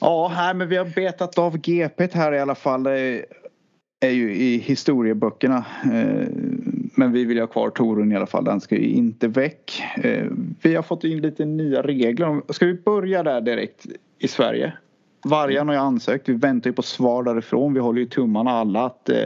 [0.00, 2.86] Ja, här, men vi har betat av GP här i alla fall.
[4.04, 5.64] Är, ju i historieböckerna.
[5.84, 6.28] Eh,
[6.94, 8.44] men vi vill ha kvar Torun i alla fall.
[8.44, 9.82] Den ska ju inte väck.
[9.96, 10.26] Eh,
[10.62, 12.52] vi har fått in lite nya regler.
[12.52, 13.86] Ska vi börja där direkt
[14.18, 14.72] i Sverige?
[15.24, 16.28] Vargarna har ju ansökt.
[16.28, 17.74] Vi väntar ju på svar därifrån.
[17.74, 19.24] Vi håller ju tummarna alla att eh,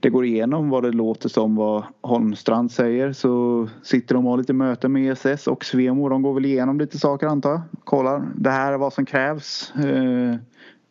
[0.00, 3.12] det går igenom vad det låter som vad Holmstrand säger.
[3.12, 6.08] Så sitter de och har lite möten med ESS och Svemo.
[6.08, 7.60] De går väl igenom lite saker antar jag.
[7.84, 8.28] Kollar.
[8.34, 9.72] Det här är vad som krävs.
[9.76, 10.34] Eh,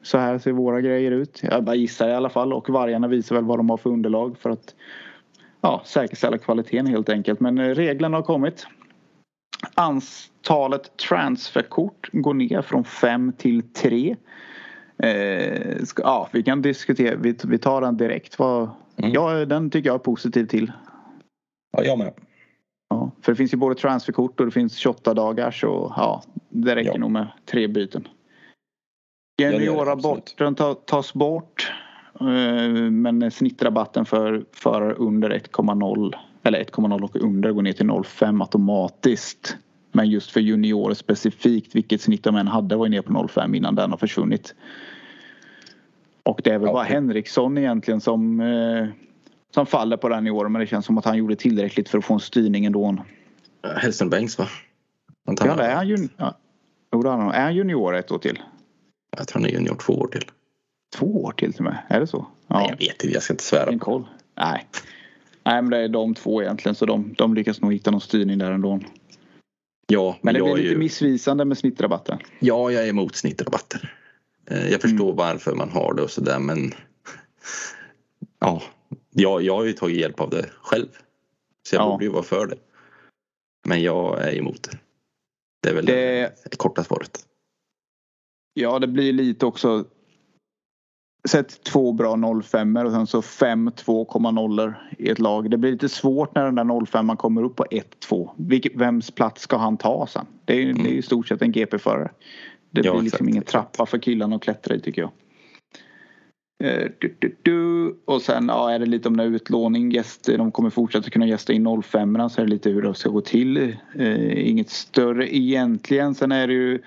[0.07, 1.39] så här ser våra grejer ut.
[1.43, 2.53] Jag bara gissar i alla fall.
[2.53, 4.75] Och vargarna visar väl vad de har för underlag för att
[5.61, 7.39] ja, säkerställa kvaliteten helt enkelt.
[7.39, 8.67] Men eh, reglerna har kommit.
[9.75, 14.15] Antalet transferkort går ner från fem till tre.
[15.03, 18.39] Eh, ska, ja, vi kan diskutera, vi, vi tar den direkt.
[18.39, 19.11] Vad, Mm.
[19.11, 20.71] ja, den tycker jag är positiv till.
[21.77, 22.13] Ja, jag med.
[22.89, 26.75] Ja, för det finns ju både transferkort och det finns 28 dagars och ja, det
[26.75, 26.97] räcker Ja.
[26.97, 28.07] nog med tre byten.
[30.55, 31.71] Ta, tas bort.
[32.19, 32.25] eh,
[32.91, 36.13] Men snittrabatten för förare under 1,0
[36.43, 39.57] eller 1,0 och under går ner till 0,5 automatiskt.
[39.91, 43.75] Men just för juniorer specifikt, vilket snitt de än hade, var ner på 0,5 innan
[43.75, 44.55] den har försvunnit.
[46.23, 46.73] Och det är väl Ja.
[46.73, 48.87] bara Henriksson egentligen som, eh,
[49.53, 50.49] som faller på den i år.
[50.49, 52.95] Men det känns som att han gjorde tillräckligt för att få en styrning ändå.
[53.77, 54.45] Hälsen Bengts va?
[55.25, 55.97] Ja, det är han ju.
[56.17, 56.37] Ja.
[57.33, 58.39] Är han junior ett år till?
[59.17, 60.25] Jag tror han är junior två år till.
[60.95, 61.77] Två år till till med?
[61.89, 62.17] Är det så?
[62.17, 63.69] Nej, Ja, jag vet inte, jag ska inte svära.
[63.71, 64.07] en koll.
[64.35, 64.67] Nej.
[65.43, 68.37] Nej, men det är de två egentligen så de, de lyckas nog hitta någon styrning
[68.37, 68.79] där ändå.
[69.87, 70.77] Ja, Men det blir lite ju...
[70.77, 72.17] missvisande med snittrabatten.
[72.39, 73.93] Ja, jag är emot snittrabatter.
[74.45, 75.15] Eh, Jag förstår Mm.
[75.15, 76.71] varför man har det och sådär men
[78.39, 78.61] ja,
[79.11, 80.87] jag, jag har ju tagit hjälp av det själv.
[81.69, 81.89] Så jag Ja.
[81.89, 82.55] borde ju vara för det.
[83.67, 84.77] Men jag är emot det.
[85.63, 87.19] Det är väl Det- det korta svaret.
[88.59, 89.85] Ja, det blir lite också.
[91.29, 95.49] Sätt två bra 05 och sen så fem 2,0 i ett lag.
[95.51, 98.29] Det blir lite svårt när den där 05 kommer upp på 1-2.
[98.37, 100.25] Vilket- Vems plats ska han ta sen?
[100.45, 102.11] Det är, ju- det är ju i stort sett en GP-förare.
[102.71, 105.11] Det Ja, blir liksom exakt, ingen trappa för killarna att klättra i tycker jag.
[106.63, 107.95] Eh, du, du, du.
[108.05, 109.91] Och sen ja, är det lite om den utlåning.
[109.91, 113.09] Gäster, de kommer fortsätta kunna gästa in 05 så är det lite hur det ska
[113.09, 113.75] gå till.
[113.95, 116.15] Eh, inget större egentligen.
[116.15, 116.81] Sen är det ju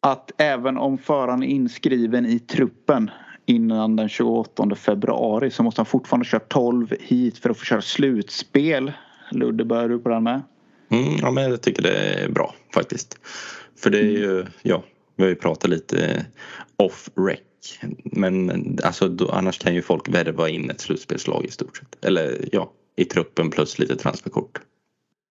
[0.00, 3.10] att även om föraren är inskriven i truppen
[3.46, 7.82] innan den 28 februari så måste han fortfarande köra 12 hit för att få köra
[7.82, 8.92] slutspel.
[9.30, 10.42] Ludde, börjar du på den med?
[10.88, 13.18] Mm, ja, men jag tycker det är bra faktiskt.
[13.76, 14.84] För det är ju, ja,
[15.16, 16.26] vi har ju pratat lite
[16.76, 17.38] off rec.
[18.04, 22.04] Men alltså, då, annars kan ju folk värva in ett slutspelslag i stort sett.
[22.04, 24.60] Eller ja, i truppen plus lite transferkort.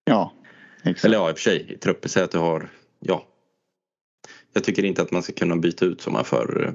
[0.04, 0.32] Ja,
[0.82, 1.04] exakt.
[1.04, 2.68] Eller ja, i och för sig, i truppen, säg att du har,
[3.00, 3.26] ja.
[4.52, 6.72] Jag tycker inte att man ska kunna byta ut sådana för, eh,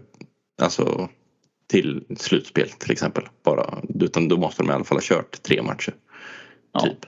[0.66, 1.10] alltså
[1.68, 3.24] till slutspel till exempel.
[3.44, 5.94] Bara, utan då måste de i alla fall ha kört tre matcher.
[6.72, 6.80] Ja.
[6.80, 7.06] Typ.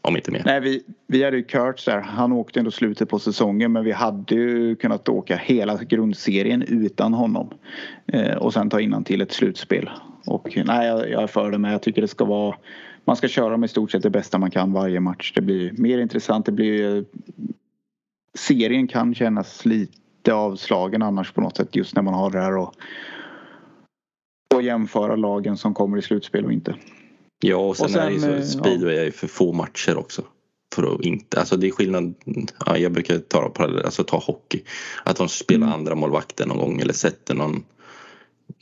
[0.00, 0.42] Om inte mer.
[0.44, 2.00] Nej, vi, vi hade ju Kurtz där.
[2.00, 7.14] Han åkte ändå slutet på säsongen men vi hade ju kunnat åka hela grundserien utan
[7.14, 7.50] honom.
[8.06, 9.90] Eh, och sen ta innan till ett slutspel.
[10.26, 12.56] Och nej, jag, jag är för det men jag tycker det ska vara
[13.04, 15.32] man ska köra med i stort sett det bästa man kan varje match.
[15.34, 16.46] Det blir mer intressant.
[16.46, 17.04] Det blir
[18.34, 19.98] serien kan kännas lite
[20.34, 22.74] avslagen annars på något sätt just när man har det här och,
[24.54, 26.74] och jämföra lagen som kommer i slutspel och inte.
[27.42, 29.96] Ja och sen, Och sen, är det ju så, speedway är ju för få matcher
[29.96, 30.22] också.
[30.74, 32.14] För att inte, alltså det är skillnad,
[32.66, 34.62] ja, jag brukar ta, parallell- alltså ta hockey.
[35.04, 35.78] Att de spelar Mm.
[35.78, 37.64] andra målvakten någon gång eller sätter någon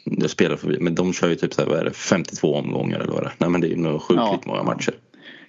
[0.05, 3.01] jag spelar förbi, men de kör ju typ så här, vad är det, 52 omgångar
[3.01, 4.41] eller vad är det Nej men det är ju nog sjukligt Ja.
[4.47, 4.95] många matcher.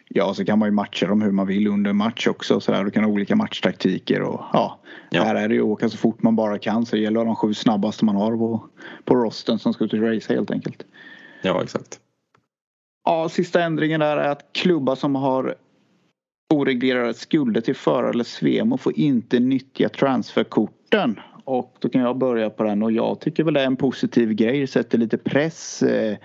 [0.09, 2.59] Ja, så kan man ju matcha dem hur man vill under match också.
[2.59, 2.83] Så där.
[2.83, 4.79] Du kan ha olika matchtaktiker och ja.
[5.09, 5.23] Ja.
[5.23, 6.85] Här är det ju att åka så fort man bara kan.
[6.85, 8.69] Så det gäller att ha de sju snabbaste man har på,
[9.03, 10.85] på rosten som ska ut och racea helt enkelt.
[11.41, 11.99] Ja exakt.
[13.05, 15.55] Ja, sista ändringen där är att klubbar som har
[16.53, 21.19] oreglerade skulder till förare eller Svemo får inte nyttja transferkorten.
[21.43, 24.33] Och då kan jag börja på den och jag tycker väl det är en positiv
[24.33, 24.59] grej.
[24.59, 26.17] Det sätter lite press eh,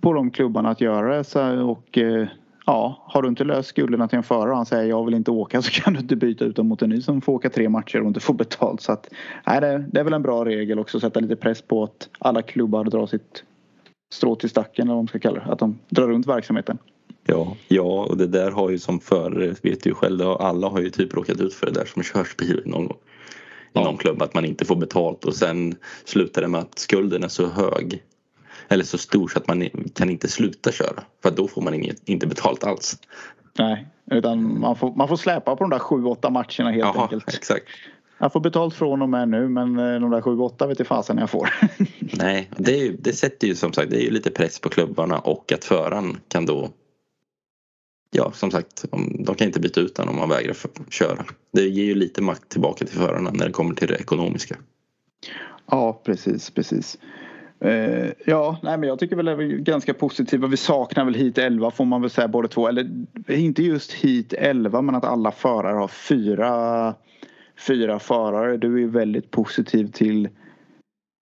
[0.00, 1.24] på de klubbarna att göra det.
[1.24, 2.28] Så, och eh,
[2.68, 5.30] ja, har du inte löst skulderna till en förare och han säger jag vill inte
[5.30, 7.68] åka så kan du inte byta ut dem mot en ny som får åka tre
[7.68, 8.80] matcher och inte får betalt.
[8.80, 9.10] Så att,
[9.46, 11.00] nej, det, det är väl en bra regel också.
[11.00, 13.44] Sätta lite press på att alla klubbar drar sitt
[14.12, 15.52] strå till stacken eller vad man ska kalla det.
[15.52, 16.78] Att de drar runt verksamheten.
[17.26, 20.80] Ja, ja och det där har ju som förare, vet du själv, har, alla har
[20.80, 22.96] ju typ råkat ut för det där som kör speedway någon gång.
[22.96, 23.84] I Ja.
[23.84, 27.28] någon klubb att man inte får betalt och sen slutar det med att skulden är
[27.28, 28.02] så hög.
[28.68, 31.02] Eller så stor så att man kan inte sluta köra.
[31.22, 32.98] För då får man inget, inte betalt alls.
[33.58, 37.02] Nej, utan man får, man får släpa på de där sju, åtta matcherna helt Jaha,
[37.02, 37.34] enkelt.
[37.34, 37.64] exakt.
[38.18, 40.88] Jag får betalt från och med nu men eh, de där sju, åtta vet jag
[40.88, 41.48] fasen jag får.
[42.18, 45.18] Nej, det, ju- det sätter ju som sagt det är ju lite press på klubbarna
[45.18, 46.70] och att föraren kan då
[48.10, 48.84] Ja, som sagt,
[49.24, 50.56] de kan inte byta ut den om man vägrar
[50.90, 51.24] köra.
[51.52, 54.56] Det ger ju lite makt tillbaka till förarna när det kommer till det ekonomiska.
[55.70, 56.98] Ja, precis, precis.
[57.60, 60.46] Eh, ja, nej, men jag tycker väl det är ganska positiva.
[60.46, 62.68] Vi saknar väl hit 11 får man väl säga båda två.
[62.68, 62.90] Eller
[63.28, 66.94] inte just hit 11 men att alla förare har fyra,
[67.66, 68.56] fyra förare.
[68.56, 70.28] Du är ju väldigt positiv till,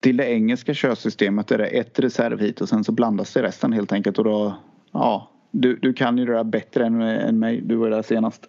[0.02, 1.46] till det engelska körsystemet.
[1.46, 4.18] Där det är ett reservhit och sen så blandas det resten helt enkelt.
[4.18, 4.54] Och då,
[4.92, 7.60] ja, du, du kan ju det där bättre än, än mig.
[7.60, 8.48] Du var där senast.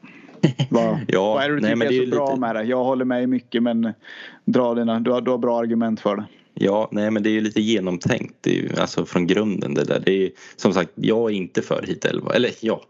[0.69, 2.63] Vad, Ja, vad är det du nej, tycker är så ju bra lite- med det?
[2.63, 3.93] Jag håller med mycket men
[4.45, 6.25] dra dina, du, har, du har bra argument för det.
[6.59, 8.35] Ja, nej men det är ju lite genomtänkt.
[8.41, 10.01] Det är ju, alltså från grunden det där.
[10.05, 12.33] Det är, som sagt, jag är inte för hit 11.
[12.33, 12.83] Eller ja.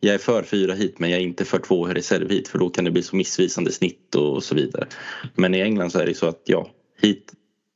[0.00, 2.84] Jag är för fyra hit men jag är inte för två reservhit för då kan
[2.84, 4.86] det bli så missvisande snitt och så vidare.
[5.34, 6.70] Men i England så är det så att ja,
[7.00, 7.32] hit,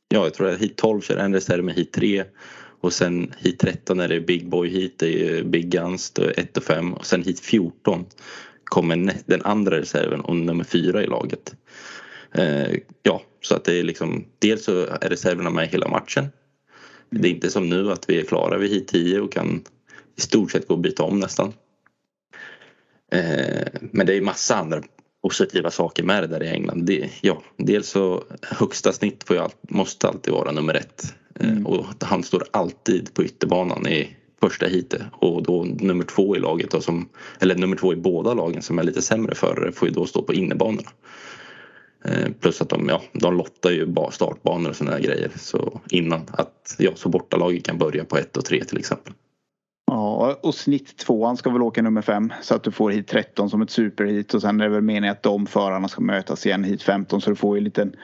[0.08, 2.24] ja jag tror att hit 12 kör en reserv med hit 3
[2.80, 6.40] och sen hit 13 är det Big Boy hit, det är Big Guns, det är
[6.40, 8.04] 1 och 5 och sen hit 14
[8.64, 11.54] kommer den andra reserven och nummer 4 i laget.
[12.32, 16.26] Eh, ja, så att det är liksom dels så är reserverna med hela matchen.
[17.10, 19.64] Det är inte som nu att vi är klara vid hit 10 och kan
[20.16, 21.52] i stort sett gå och byta om nästan.
[23.12, 24.82] Eh, men det är massa andra
[25.22, 26.86] positiva saker med det där i England.
[26.86, 31.14] Det, ja, dels så högsta snitt får ju allt, måste alltid vara nummer ett.
[31.40, 31.66] Eh, Mm.
[31.66, 36.70] Och han står alltid på ytterbanan i första heatet och då nummer två i laget
[36.70, 37.08] då som,
[37.40, 40.22] eller nummer två i båda lagen som är lite sämre förare får ju då stå
[40.22, 40.90] på innerbanorna.
[42.04, 46.20] Eh, Plus att de, ja, de lottar ju ba- startbanor och sådana grejer så innan
[46.30, 49.12] att ja, så bortalaget kan börja på ett och tre till exempel.
[49.86, 53.50] Ja, och snitt tvåan ska väl åka nummer fem så att du får hit 13
[53.50, 56.64] som ett superhit och sen är det väl meningen att de förarna ska mötas igen
[56.64, 57.96] hit 15 så du får ju en liten,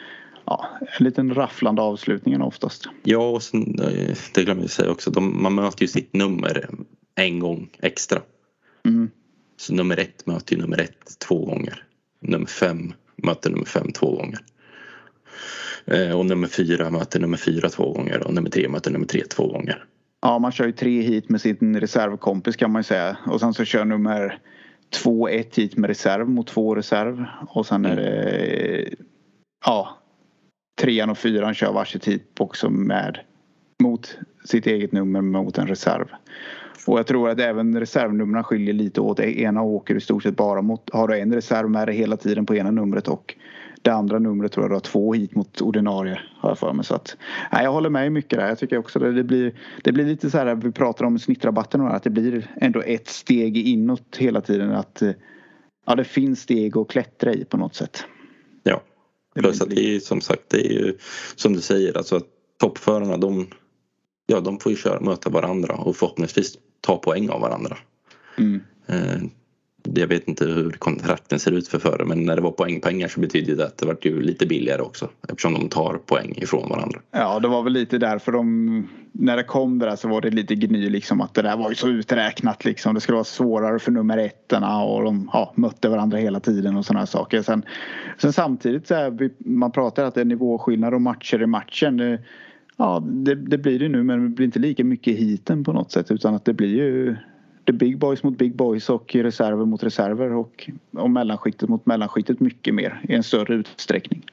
[0.44, 0.66] ja,
[0.98, 2.86] en liten rafflande avslutning oftast.
[3.02, 6.68] Ja och sen, eh, det glömde jag säga också, de, man möter ju sitt nummer
[7.14, 8.18] en gång extra.
[8.86, 9.10] Mm.
[9.56, 11.84] Så nummer ett möter ju nummer ett två gånger.
[12.22, 12.92] Nummer fem
[13.22, 14.38] mötte nummer fem två gånger.
[15.86, 19.24] Eh, och nummer fyra möter nummer fyra två gånger och nummer tre möter nummer tre
[19.24, 19.84] två gånger.
[20.22, 23.54] Ja, man kör ju tre hit med sin reservkompis kan man ju säga och sen
[23.54, 24.38] så kör nummer
[24.90, 28.88] två ett hit med reserv mot två reserv och sen är det
[29.66, 29.98] ja,
[30.80, 33.18] trean och fyran kör varsitt hit också med
[33.82, 36.08] mot sitt eget nummer mot en reserv.
[36.88, 39.16] Och jag tror att även reservnumren skiljer lite åt.
[39.16, 42.16] Det ena åker i stort sett bara mot, har du en reserv med dig hela
[42.16, 43.34] tiden på ena numret och
[43.82, 46.84] det andra numret tror jag du har två hit mot ordinarie har jag för mig.
[46.84, 47.16] Så att,
[47.52, 48.48] nej, jag håller med i mycket där.
[48.48, 51.80] Jag tycker också det, det, blir, det blir lite så här, vi pratar om snittrabatten
[51.80, 54.72] och att det blir ändå ett steg inåt hela tiden.
[54.72, 55.02] Att
[55.86, 58.04] ja, det finns steg att klättra i på något sätt.
[58.62, 58.82] Ja.
[59.34, 60.96] Det Plus att det är ju som sagt, det är ju
[61.36, 62.26] som du säger, alltså att
[62.60, 63.46] toppförarna de,
[64.26, 67.76] ja, de får ju köra, möta varandra och förhoppningsvis ta poäng av varandra.
[68.38, 68.60] Mm.
[68.86, 69.22] Eh,
[69.94, 73.20] Jag vet inte hur kontrakten ser ut för förare men när det var poängpengar så
[73.20, 77.00] betyder det att det vart ju lite billigare också eftersom de tar poäng ifrån varandra.
[77.10, 78.88] Ja, det var väl lite därför de...
[79.12, 81.68] När det kom det där så var det lite gny liksom att det där var
[81.68, 82.94] ju så uträknat liksom.
[82.94, 86.86] Det skulle vara svårare för nummer ettorna och de ja, mötte varandra hela tiden och
[86.86, 87.42] sådana saker.
[87.42, 87.62] Sen,
[88.18, 92.18] sen samtidigt så här, man pratar att det är nivåskillnad och matcher i matchen.
[92.80, 95.72] Ja, det, det blir det nu men det blir inte lika mycket i heaten på
[95.72, 97.16] något sätt utan att det blir ju
[97.64, 101.86] det är big boys mot big boys och reserver mot reserver och, och mellanskiktet mot
[101.86, 104.24] mellanskiktet mycket mer i en större utsträckning.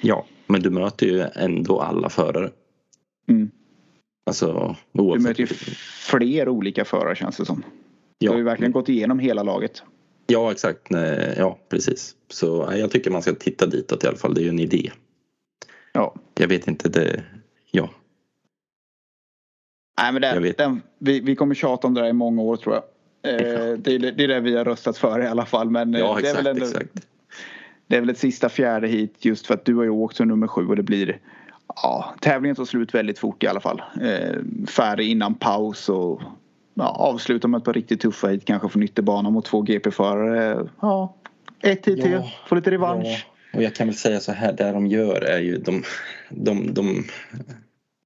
[0.00, 2.50] Ja, men du möter ju ändå alla förare.
[3.28, 3.50] Mm.
[4.26, 5.22] Alltså Du oavsett.
[5.22, 5.46] möter ju
[6.10, 7.62] fler olika förare känns det som.
[8.20, 9.82] Du har ju ja, verkligen gått igenom hela laget.
[10.26, 10.80] ja, exakt.
[11.36, 12.14] Ja, precis.
[12.28, 14.34] Så jag tycker man ska titta ditåt i alla fall.
[14.34, 14.90] Det är ju en idé.
[15.92, 16.14] Ja.
[16.34, 17.24] Jag vet inte, det...
[17.74, 17.88] Ja,
[19.98, 22.74] Nej men det, den, vi, vi kommer tjata om det där i många år tror
[22.74, 22.84] jag.
[23.34, 25.70] Eh, det, är, det är det vi har röstat för i alla fall.
[25.70, 27.06] Men eh, ja det, är exakt, väl ändå, exakt.
[27.86, 30.28] det är väl ett sista fjärde hit just för att du har ju åkt som
[30.28, 31.18] nummer sju och det blir
[31.82, 33.82] Ja, tävlingen tar slut väldigt fort i alla fall.
[34.02, 36.22] Eh, färdig innan paus och
[36.74, 40.68] ja, avsluta med ett par riktigt tuffa hit kanske från ytterbana mot två GP-förare.
[40.80, 41.14] Ja,
[41.60, 42.30] ett hit Ja, till.
[42.46, 43.26] Få lite revansch.
[43.52, 45.82] Ja, och jag kan väl säga så här, det de gör är ju de,
[46.30, 47.04] de, de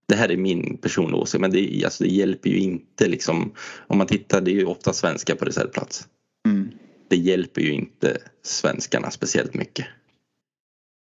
[0.08, 3.52] det här är min personliga åsikt men det, alltså det hjälper ju inte liksom
[3.86, 6.08] om man tittar det är ju ofta svenskar på reservplats.
[6.46, 6.70] Mm.
[7.08, 9.86] Det hjälper ju inte svenskarna speciellt mycket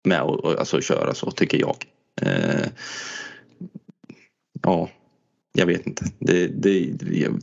[0.06, 1.76] med att alltså, köra så tycker jag.
[2.22, 2.68] Eh,
[4.62, 4.88] ja,
[5.52, 6.04] jag vet inte.
[6.18, 6.92] Det, det,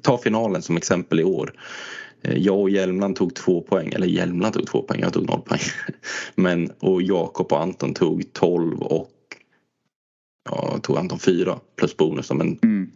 [0.01, 1.53] ta finalen som exempel i år.
[2.21, 5.41] Eh, jag och Hjelmland tog två poäng, eller Hjelmland tog två poäng, jag tog noll
[5.41, 5.59] poäng.
[6.35, 9.09] Men, och Jakob och Anton tog 12 och
[10.49, 12.31] ja, tog Anton fyra plus bonus.
[12.31, 12.91] Men, mm.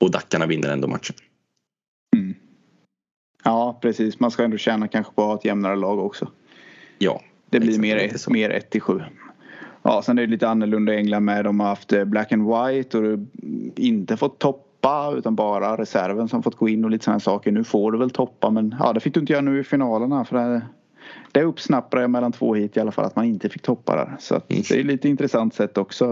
[0.00, 1.16] Och Dackarna vinner ändå matchen.
[2.16, 2.34] Mm.
[3.44, 6.28] Ja precis, man ska ändå känna kanske på att ha ett jämnare lag också.
[6.98, 7.22] Ja.
[7.50, 9.02] Det blir mer, mer 1 till 7.
[9.82, 11.44] Ja, sen är det lite annorlunda i England med.
[11.44, 13.18] De har haft eh, black and white och
[13.76, 17.52] inte fått toppa utan bara reserven som fått gå in och lite sådana saker.
[17.52, 20.24] Nu får du väl toppa men ja, det fick du inte göra nu i finalerna
[20.24, 20.62] för det,
[21.32, 24.16] det uppsnappade jag mellan två hit i alla fall att man inte fick toppa där.
[24.18, 26.04] Så att det är lite intressant sätt också.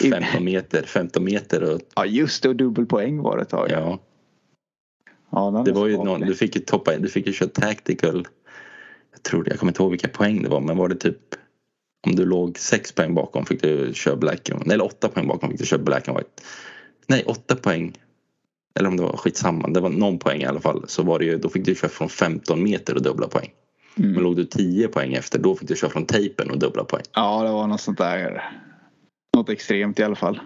[0.00, 0.20] Ja.
[0.20, 1.80] 15 meter, 15 meter och...
[1.94, 3.70] Ja just det och dubbelpoäng var det ett tag.
[3.70, 3.98] Ja.
[5.30, 8.26] ja det var ju någon, du fick ju toppa, du fick ju köra tactical.
[9.12, 11.34] Jag tror jag kommer inte ihåg vilka poäng det var men var det typ
[12.06, 15.50] om du låg sex poäng bakom fick du köra black and eller åtta poäng bakom
[15.50, 16.30] fick du köra black and white.
[17.06, 17.92] Nej, åtta poäng.
[18.74, 20.84] Eller om det var skitsamma, det var någon poäng i alla fall.
[20.88, 23.50] Så var det ju, då fick du köra från 15 meter och dubbla poäng.
[23.98, 24.12] Mm.
[24.12, 27.02] Men låg du 10 poäng efter då fick du köra från tejpen och dubbla poäng.
[27.14, 28.44] Ja, det var något sånt där.
[29.36, 30.40] Något extremt i alla fall.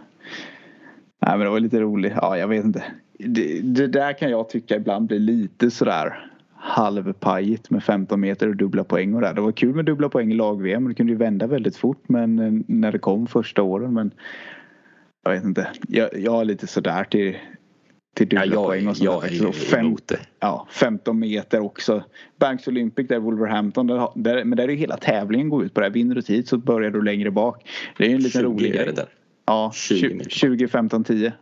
[1.26, 2.12] Nej men det var lite roligt.
[2.16, 2.84] Ja, jag vet inte.
[3.18, 6.30] Det, det där kan jag tycka ibland blir lite sådär
[6.64, 9.34] halvpajigt med 15 meter och dubbla poäng och där.
[9.34, 10.88] Det var kul med dubbla poäng i lag-VM.
[10.88, 13.94] Det kunde ju vända väldigt fort men eh, när det kom första åren.
[13.94, 14.10] Men
[15.24, 15.68] jag vet inte.
[15.88, 17.36] Jag, jag är lite sådär till,
[18.14, 19.04] till dubbla ja, poäng och sånt.
[19.04, 20.18] Jag är fem, emot det.
[20.40, 22.02] Ja, 15 meter också.
[22.38, 23.86] Banks Olympic där Wolverhampton.
[23.86, 25.88] Där, där, men där är ju hela tävlingen går ut på det.
[25.88, 27.70] Vinner du tid så börjar du längre bak.
[27.98, 28.92] Det är ju en liten rolig grej.
[28.96, 29.06] Där.
[29.46, 31.32] Ja, 20, 20 15, 10.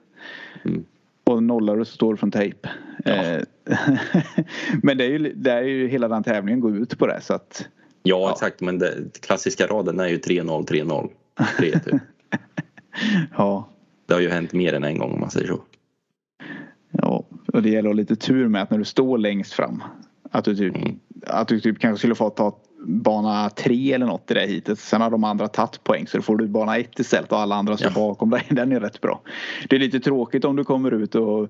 [0.64, 0.84] Mm
[1.24, 2.68] och nollar och så står det från tejp.
[3.04, 3.12] Ja.
[3.12, 3.42] Eh,
[4.82, 7.34] men det är, ju, det är ju hela den tävlingen går ut på det så
[7.34, 7.68] att.
[8.02, 8.32] Ja, ja.
[8.32, 11.08] exakt men det, klassiska raden är ju 3-0, 3-0.
[11.58, 11.94] 3 typ.
[13.36, 13.68] ja.
[14.06, 15.60] Det har ju hänt mer än en gång om man säger så.
[17.53, 19.82] Och det gäller att ha lite tur med att när du står längst fram.
[20.30, 20.98] Att du typ, mm.
[21.26, 24.78] att du typ kanske skulle få ta bana tre eller något i det hitet.
[24.78, 27.55] Sen har de andra tagit poäng så då får du bana ett istället och alla
[27.55, 28.00] andra står ja.
[28.00, 28.46] bakom dig.
[28.50, 29.20] Den är rätt bra.
[29.68, 31.48] Det är lite tråkigt om du kommer ut och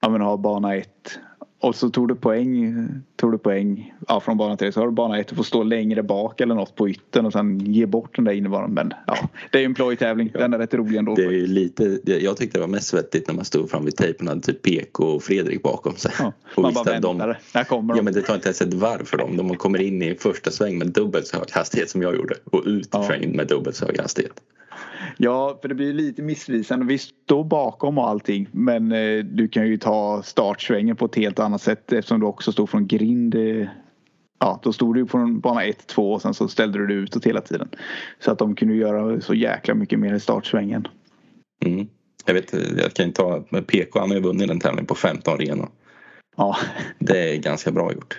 [0.00, 1.18] ja, men, har bana ett
[1.60, 4.92] och så tog du poäng, tog du poäng ja, från bana tre så har du
[4.92, 8.16] bana ett och får stå längre bak eller något på ytten och sen ge bort
[8.16, 8.74] den där innevarande.
[8.74, 10.30] Men ja, det är ju en plojtävling.
[10.32, 11.14] Den är rätt rolig ändå.
[11.14, 14.28] Det är lite, jag tyckte det var mest svettigt när man stod fram vid tejpen
[14.28, 16.12] och hade typ PK och Fredrik bakom sig.
[16.18, 17.28] Ja, och man bara väntar.
[17.28, 17.98] De, När kommer de?
[17.98, 19.36] Ja men det tar inte ens ett varv för dem.
[19.36, 22.62] De kommer in i första sväng med dubbelt så hög hastighet som jag gjorde och
[22.66, 23.10] ut ja.
[23.34, 24.42] med dubbelt så hög hastighet.
[25.16, 26.86] Ja, för det blir lite missvisande.
[26.86, 31.38] Vi står bakom och allting men eh, du kan ju ta startsvängen på ett helt
[31.38, 33.34] annat sätt eftersom du också stod från grind.
[33.34, 33.68] Eh,
[34.38, 37.26] ja, då stod du på bana 1, 2 och sen så ställde du dig utåt
[37.26, 37.68] hela tiden.
[38.18, 40.88] Så att de kunde göra så jäkla mycket mer i startsvängen.
[41.64, 41.86] Mm.
[42.26, 44.94] Jag vet, jag kan inte ta, med PK han har ju vunnit den tävlingen på
[44.94, 45.68] 15 renor.
[46.36, 46.56] Ja.
[46.98, 48.18] Det är ganska bra gjort.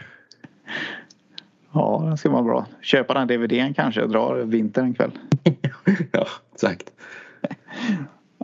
[1.78, 2.66] Ja, den ska vara bra.
[2.82, 5.12] Köpa den DVDn kanske och dra vintern en kväll.
[6.12, 6.92] ja, exakt.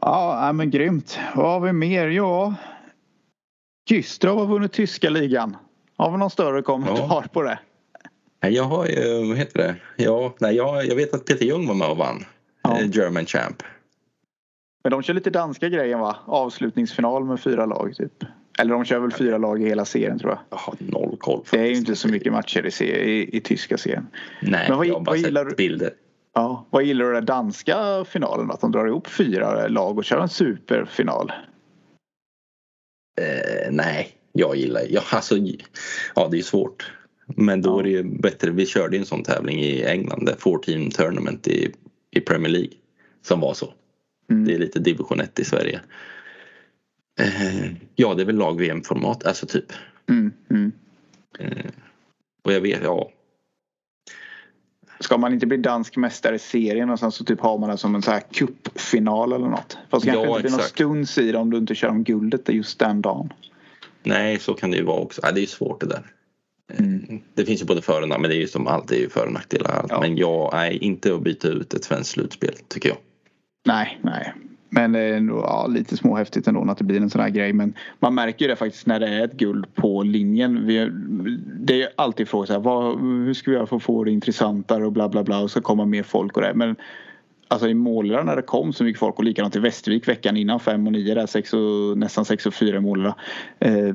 [0.02, 1.20] Ja, men grymt.
[1.36, 2.08] Vad har vi mer?
[2.08, 2.56] Ja,
[3.90, 5.58] Gystrov har vunnit tyska ligan.
[5.98, 7.24] Har vi någon större kommentar ja.
[7.34, 7.60] på det?
[8.40, 9.76] Jag har ju, vad heter det?
[10.04, 12.26] Ja, nej, jag, jag vet att Peter Ljung var med och vann.
[12.62, 12.80] Ja.
[12.80, 13.64] Eh, German Champ.
[14.84, 16.16] Men de kör lite danska grejen va?
[16.26, 18.24] Avslutningsfinal med fyra lag typ.
[18.60, 20.40] Eller de kör väl fyra lag i hela serien tror jag.
[20.50, 21.44] Jag har noll koll.
[21.52, 24.08] Det är ju inte så mycket matcher i, serien, i, i tyska serien.
[24.42, 25.94] Nej, Men vad, jag har bara vad gillar sett bilder.
[26.34, 28.52] Ja, vad gillar du den danska finalen?
[28.52, 31.32] Att de drar ihop fyra lag och kör en superfinal?
[33.22, 34.82] Eh, nej, jag gillar...
[34.90, 35.38] Ja, alltså,
[36.16, 36.92] ja, det är svårt.
[37.26, 37.80] Men då ja.
[37.80, 38.52] är det ju bättre.
[38.52, 41.72] Vi körde en sån tävling i England, där Four Team Tournament i,
[42.12, 42.72] i Premier League.
[43.22, 43.74] Som var så.
[44.30, 44.46] Mm.
[44.46, 45.82] Det är lite division 1 i Sverige.
[47.20, 49.74] Eh, ja, det är väl lag-VM-format, alltså typ.
[50.10, 50.72] Mm, mm.
[51.40, 51.66] Eh,
[52.44, 53.10] och jag vet, ja.
[55.00, 57.78] Ska man inte bli dansk mästare i serien och sen så typ har man det
[57.78, 59.78] som en så här cupfinal eller något?
[59.90, 62.04] Fast det kanske ja, inte blir någon stunds i det om du inte kör om
[62.04, 63.34] guldet just den dagen.
[64.04, 65.22] Nej, så kan det ju vara också.
[65.24, 66.04] Ja, det är ju svårt det där.
[66.78, 67.22] Mm.
[67.34, 69.26] Det finns ju både för och men det är ju som allt är ju för
[69.26, 69.86] och nackdelar.
[69.90, 70.00] Ja.
[70.02, 72.98] Men jag, nej, inte att byta ut ett svenskt slutspel tycker jag.
[73.66, 74.34] Nej, nej.
[74.76, 77.54] Men det är ändå, ja, lite småhäftigt ändå att det blir en sån här grej.
[77.54, 80.68] Men man märker ju det faktiskt när det är ett guld på linjen.
[80.68, 80.90] Vi,
[81.60, 84.12] det är alltid frågan så här, vad, hur ska vi göra för att få det
[84.12, 86.54] intressantare och bla bla bla och ska komma mer folk och det.
[86.54, 86.76] Men
[87.48, 90.60] alltså i Målera när det kom så mycket folk och likadant i Västervik veckan innan
[90.60, 93.16] 5 och 9 där, sex och, nästan 6 och 4 i Målera.
[93.60, 93.90] Eh,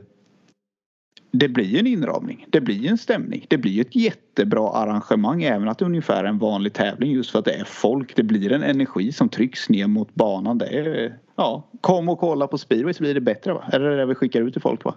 [1.30, 2.46] det blir en inramning.
[2.50, 3.46] Det blir en stämning.
[3.48, 7.38] Det blir ett jättebra arrangemang även att det är ungefär en vanlig tävling just för
[7.38, 8.16] att det är folk.
[8.16, 10.58] Det blir en energi som trycks ner mot banan.
[10.58, 13.64] Det är, ja, kom och kolla på speedway så blir det bättre va?
[13.72, 14.94] Är det det vi skickar ut till folk va?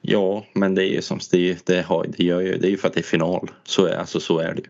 [0.00, 2.76] Ja, men det är ju som det, det, har, det, gör ju, det är ju
[2.76, 3.50] för att det är final.
[3.64, 4.66] Så är, alltså, så är det ju.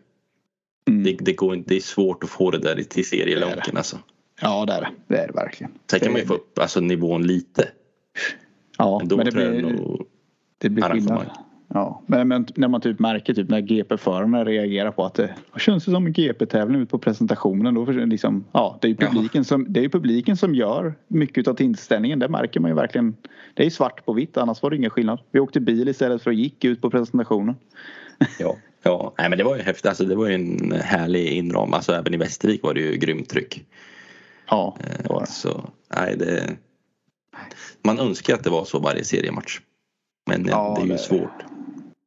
[0.89, 1.03] Mm.
[1.05, 3.99] Det, det, går, det är svårt att få det där till serielonken alltså.
[4.41, 4.91] Ja det är det.
[5.09, 5.73] Det är det verkligen.
[5.91, 7.69] Sen kan man ju få upp alltså, nivån lite.
[8.79, 10.07] Ja, men, men det blir, nog
[10.61, 11.31] det blir skillnad.
[11.75, 15.85] Ja, men, men, när man typ märker typ när GP-förarna reagerar på att det känns
[15.85, 17.75] som en GP-tävling ut på presentationen.
[17.75, 22.19] Då liksom, ja, det är publiken, som, det är publiken som gör mycket av tillställningen.
[22.19, 23.17] Det märker man ju verkligen.
[23.55, 25.21] Det är svart på vitt annars var det ingen skillnad.
[25.31, 27.55] Vi åkte bil istället för att gick ut på presentationen.
[28.39, 29.15] Ja, ja.
[29.19, 29.87] Nej, men det var ju häftigt.
[29.87, 31.75] Alltså, det var ju en härlig inram.
[31.75, 33.65] Alltså, även i Västervik var det ju grymt tryck.
[34.51, 35.27] Ja, det var det.
[35.27, 36.57] Så, nej, det...
[37.83, 39.61] Man önskar att det var så varje seriematch.
[40.39, 41.45] Men ja, det är ju det, svårt.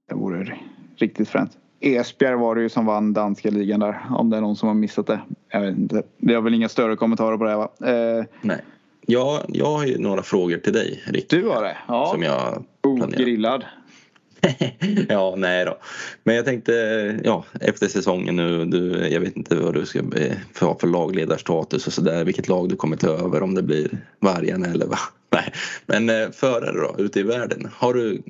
[0.10, 0.58] Det vore
[0.96, 1.52] riktigt fränt.
[1.80, 4.02] Esbjerg var det ju som vann danska ligan där.
[4.10, 5.20] Om det är någon som har missat det.
[5.52, 6.04] Jag vet inte.
[6.18, 7.70] Det har väl inga större kommentarer på det va?
[7.86, 8.62] Eh, Nej.
[9.06, 11.30] Ja, jag har ju några frågor till dig Rick.
[11.30, 11.78] Du har det?
[11.88, 12.10] Ja.
[12.12, 13.66] Som jag Ogrillad.
[15.10, 15.78] ja, nej då.
[16.24, 16.74] Men jag tänkte,
[17.24, 20.02] ja, efter säsongen nu, du, jag vet inte vad du ska
[20.60, 24.66] ha för lagledarstatus och sådär, vilket lag du kommer ta över, om det blir Vargen
[24.66, 25.00] eller vad.
[25.34, 25.54] Nej,
[25.86, 28.22] men eh, förare då, ute i världen, har du,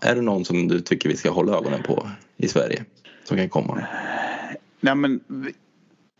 [0.00, 2.84] är det någon som du tycker vi ska hålla ögonen på i Sverige
[3.24, 3.86] som kan komma?
[4.80, 5.20] Nej men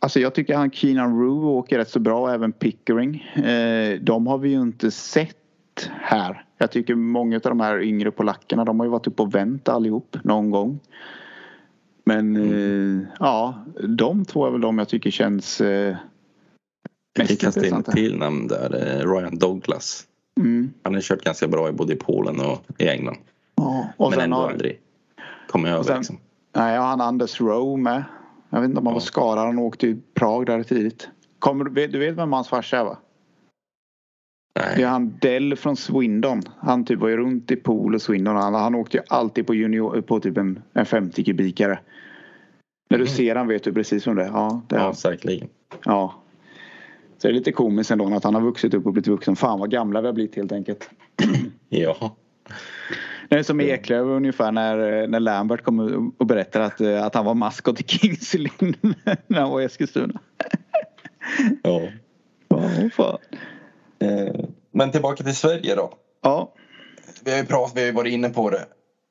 [0.05, 3.23] Alltså jag tycker han Keenan Rue åker rätt så bra även Pickering.
[3.23, 6.45] Eh, de har vi ju inte sett här.
[6.59, 9.69] Jag tycker många av de här yngre polackerna de har ju varit uppe och vänt
[9.69, 10.81] allihop någon gång.
[12.05, 13.01] Men mm.
[13.01, 15.97] eh, ja, de två är väl de jag tycker känns eh,
[17.15, 18.69] Jag kasta in ett till namn där,
[19.07, 20.07] Ryan Douglas.
[20.41, 20.73] Mm.
[20.83, 23.17] Han har kört ganska bra i både i Polen och i England.
[23.57, 24.81] Ja, och Men ändå har, aldrig
[25.49, 26.19] kommit över sen, liksom.
[26.57, 28.05] Nej, han Anders Rowe med.
[28.51, 28.99] Jag vet inte om han ja.
[28.99, 31.09] var skadad, han åkte till Prag där tidigt.
[31.39, 32.99] Kommer, du vet vem hans farsa är va?
[34.59, 34.75] Nej.
[34.77, 36.43] Det är han Dell från Swindon.
[36.59, 38.37] Han typ var ju runt i pool och Swindon.
[38.37, 41.79] Han, han åkte ju alltid på, junior, på typ en, en 50 kubikare.
[42.91, 43.15] När du mm.
[43.15, 44.29] ser han vet du precis vem det är.
[44.29, 45.49] Ja, det är ja säkerligen.
[45.85, 46.24] Ja.
[47.25, 49.37] Så det är lite komiskt ändå att han har vuxit upp och blivit vuxen.
[49.37, 50.91] Fan vad gamla vi har blivit helt enkelt.
[51.69, 52.17] ja.
[53.29, 57.35] Det är som Eklöf ungefär när, när Lambert kom och berättade att, att han var
[57.35, 58.75] maskot i Kings Lynn
[59.27, 60.21] när han var i Eskilstuna.
[61.63, 61.83] ja.
[62.49, 63.19] Ja, fan.
[63.99, 65.93] Eh, men tillbaka till Sverige då.
[66.23, 66.53] Ja.
[67.25, 68.65] Vi har ju pratat, vi har ju varit inne på det.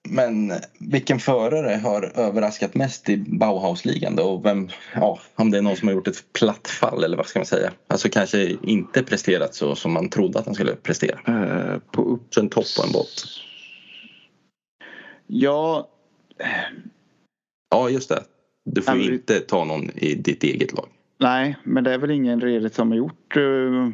[0.10, 4.24] Men vilken förare har överraskat mest i Bauhausligan då?
[4.24, 7.26] Och vem, ja, om det är någon som har gjort ett platt fall eller vad
[7.28, 7.72] ska man säga?
[7.88, 11.20] Alltså kanske inte presterat så som man trodde att han skulle prestera.
[11.28, 12.34] Uh, på upp...
[12.34, 13.26] Så en topp och en bott.
[15.28, 15.90] Ja.
[17.70, 18.24] Ja just det.
[18.66, 20.88] Du får ju inte ta någon i ditt eget lag.
[21.20, 23.90] Nej men det är väl ingen redigt som har gjort uh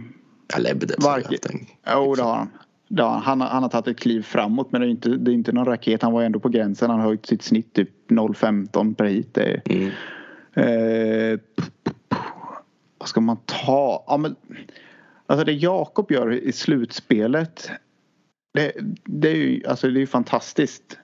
[0.57, 1.39] Lebedev Varken...
[1.41, 2.15] Jo det har han.
[2.15, 2.49] Det har han.
[2.97, 5.65] Han, han har tagit ett kliv framåt men det är inte, det är inte någon
[5.65, 6.01] raket.
[6.01, 6.89] Han var ändå på gränsen.
[6.89, 9.37] Han har höjt sitt snitt typ 0,15 per hit.
[9.37, 9.91] Mm.
[10.53, 11.39] eh,
[12.97, 14.03] vad ska man ta?
[14.07, 14.35] Ja, men,
[15.25, 17.69] alltså det Jakob gör i slutspelet.
[18.53, 18.71] Det,
[19.03, 20.97] det är ju alltså det är fantastiskt.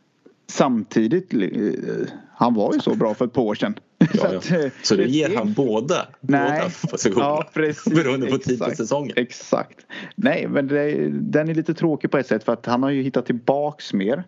[0.48, 3.76] Samtidigt, eh, han var ju så bra för ett par år sedan.
[4.14, 4.70] Ja, så, att, ja.
[4.84, 7.26] så det ger han båda, nej, båda positionerna?
[7.26, 9.14] Ja, precis, beroende på tid på säsongen?
[9.16, 9.86] Exakt.
[10.16, 13.02] Nej, men det, den är lite tråkig på ett sätt för att han har ju
[13.02, 14.24] hittat tillbaks mer.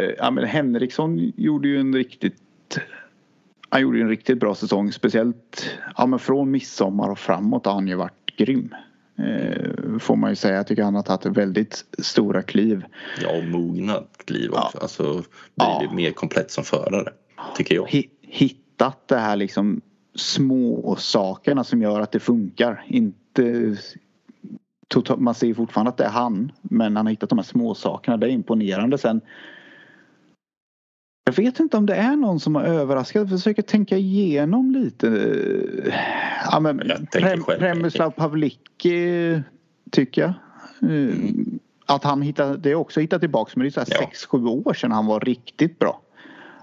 [0.00, 2.34] Eh, ja, men Henriksson gjorde ju en riktigt
[3.68, 4.92] han gjorde en riktigt bra säsong.
[4.92, 8.74] Speciellt ja, men från midsommar och framåt har han ju varit grym.
[9.18, 10.56] Eh, får man ju säga.
[10.56, 12.84] Jag tycker han har tagit väldigt stora kliv.
[13.22, 14.70] Ja och mognat kliv också.
[14.74, 14.80] Ja.
[14.80, 15.92] Alltså blivit ja.
[15.92, 17.12] mer komplett som förare.
[17.56, 17.88] Tycker jag.
[18.28, 19.80] Hittat det här liksom
[20.14, 22.84] små sakerna som gör att det funkar.
[22.86, 23.76] Inte
[25.16, 26.52] man ser fortfarande att det är han.
[26.62, 28.16] Men han har hittat de här små sakerna.
[28.16, 28.98] Det är imponerande.
[28.98, 29.20] Sen
[31.24, 33.20] jag vet inte om det är någon som har överraskat.
[33.20, 35.06] Jag försöker tänka igenom lite.
[36.50, 39.42] Ja, men Prem, Premislav Pavlicki
[39.90, 40.32] tycker jag.
[40.82, 41.58] Mm.
[41.86, 45.06] Att han hittade, det också hittat tillbaka men det är så 6-7 år sedan han
[45.06, 46.02] var riktigt bra.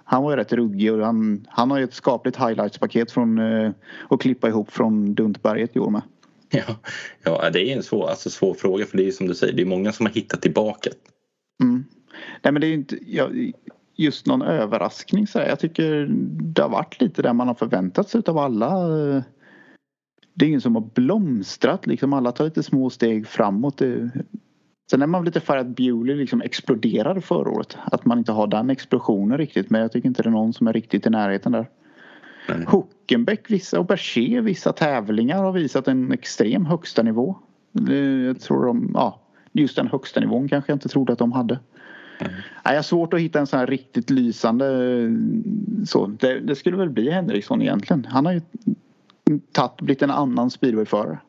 [0.07, 3.71] Han var ju rätt ruggig och han, han har ju ett skapligt highlights-paket från uh,
[4.09, 6.01] att klippa ihop från Duntberget i år med.
[6.49, 6.75] Ja,
[7.23, 9.61] ja det är en svår, alltså svår fråga för det är som du säger, det
[9.61, 10.89] är många som har hittat tillbaka.
[11.63, 11.85] Mm.
[12.43, 13.51] Nej men det är inte, jag,
[13.95, 15.47] just någon överraskning så här.
[15.47, 16.07] Jag tycker
[16.41, 18.87] det har varit lite där man har förväntat sig av alla.
[20.33, 22.13] Det är ingen som har blomstrat liksom.
[22.13, 23.81] Alla tar lite små steg framåt.
[24.89, 27.77] Sen är man lite för att Bewley liksom exploderade förra året.
[27.83, 29.69] Att man inte har den explosionen riktigt.
[29.69, 31.69] Men jag tycker inte det är någon som är riktigt i närheten där.
[32.49, 32.65] Nej.
[32.67, 37.35] Huckenbeck vissa och Berger vissa tävlingar har visat en extrem högsta nivå.
[38.27, 39.21] Jag tror de, ja,
[39.51, 41.59] just den högsta nivån kanske jag inte trodde att de hade.
[42.19, 42.33] Mm.
[42.63, 44.65] Jag har svårt att hitta en sån här riktigt lysande
[45.85, 46.07] så.
[46.07, 48.05] Det, det skulle väl bli Henriksson egentligen.
[48.05, 48.41] Han har ju
[49.51, 51.19] tatt, blivit en annan speedwayförare.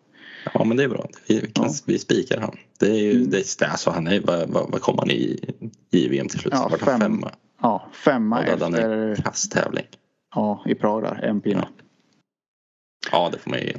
[0.55, 1.09] Ja men det är bra.
[1.27, 1.71] Vi, kan, ja.
[1.87, 2.57] vi spikar han.
[2.79, 3.31] Det är ju, mm.
[3.31, 5.55] det, alltså han är, vad, vad, vad kom han i,
[5.91, 6.53] i VM till slut?
[6.57, 7.31] Ja, fem, femma.
[7.63, 8.65] Ja, femma efter...
[8.65, 9.87] Han en kasttävling.
[10.35, 11.69] Ja, i Prag där, en pinne.
[11.77, 11.85] Ja.
[13.13, 13.73] ja, det får man ju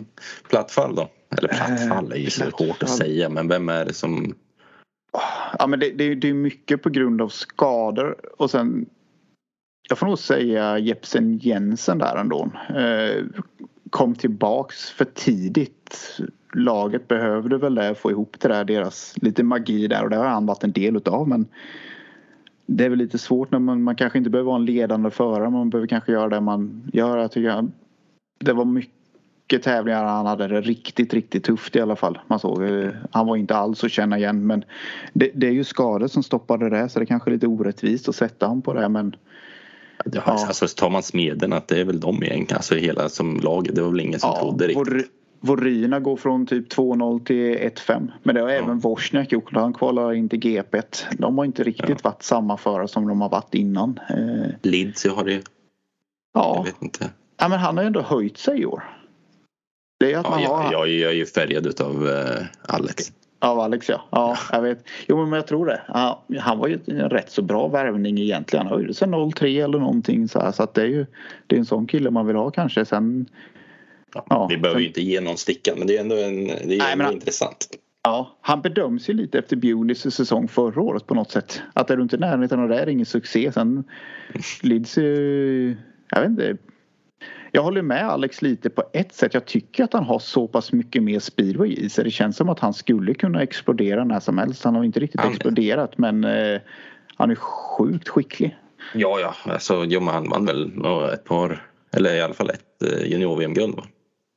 [0.49, 1.09] Plattfall då?
[1.37, 4.35] Eller plattfall är ju så hårt att säga men vem är det som
[5.59, 8.85] Ja men det, det, det är mycket på grund av skador och sen
[9.89, 12.51] jag får nog säga Jepsen Jensen där ändå.
[12.69, 13.25] Eh,
[13.89, 16.19] kom tillbaks för tidigt.
[16.53, 20.25] Laget behövde väl det, få ihop det där, deras lite magi där och det har
[20.25, 21.47] han varit en del utav men
[22.67, 25.49] det är väl lite svårt när man, man kanske inte behöver vara en ledande förare.
[25.49, 27.17] Man behöver kanske göra det man gör.
[27.17, 27.67] Jag tycker
[28.39, 32.19] det var mycket tävlingar han hade det riktigt, riktigt tufft i alla fall.
[32.27, 34.63] Man såg, eh, han var inte alls att känna igen men
[35.13, 38.09] det, det är ju skador som stoppade det så det är kanske är lite orättvist
[38.09, 39.15] att sätta honom på det men
[40.05, 40.31] Ja, ja.
[40.47, 43.69] Alltså, tar man smeden att det är väl de egentligen, alltså hela som lag.
[43.73, 45.11] Det var väl ingen som ja, trodde riktigt.
[45.39, 48.11] Vorina går från typ 2-0 till 1-5.
[48.23, 48.55] Men det har ja.
[48.55, 49.53] även Wozniak gjort.
[49.53, 50.81] Han kvalar in till GP.
[51.17, 51.97] De har inte riktigt ja.
[52.03, 53.99] varit samma förare som de har varit innan.
[54.09, 55.43] Eh, Lindsey har det
[56.33, 56.53] Ja.
[56.55, 57.09] Jag vet inte.
[57.37, 58.83] Ja men han har ju ändå höjt sig i år.
[59.99, 60.71] Det är att man ja, har...
[60.71, 63.11] jag, jag är ju färgad utav uh, Alex.
[63.39, 64.03] Av Alex ja.
[64.11, 64.87] ja, jag vet.
[65.07, 65.81] Jo men jag tror det.
[65.87, 68.67] Ja, han var ju en rätt så bra värvning egentligen.
[68.67, 70.51] Han höjde sig 0-3 eller någonting så här.
[70.51, 71.05] Så att det är ju
[71.47, 72.85] det är en sån kille man vill ha kanske.
[72.85, 73.25] Sen,
[74.29, 76.77] ja, vi behöver ju inte ge någon sticka men det är ändå, en, det är
[76.77, 77.67] Nej, ändå han, intressant.
[78.03, 81.61] Ja, han bedöms ju lite efter Bewleys säsong förra året på något sätt.
[81.73, 83.51] Att är du inte i närheten av det är ingen succé.
[83.51, 83.83] Sen
[84.61, 84.97] Lids
[86.09, 86.57] jag vet inte
[87.51, 89.33] jag håller med Alex lite på ett sätt.
[89.33, 92.03] Jag tycker att han har så pass mycket mer speedway i sig.
[92.03, 94.63] Det känns som att han skulle kunna explodera när som helst.
[94.63, 95.31] Han har inte riktigt han...
[95.31, 96.61] exploderat men eh,
[97.15, 98.57] han är sjukt skicklig.
[98.93, 100.71] Ja, ja, alltså jo, han vann väl
[101.13, 103.79] ett par, eller i alla fall ett eh, junior-VM-guld?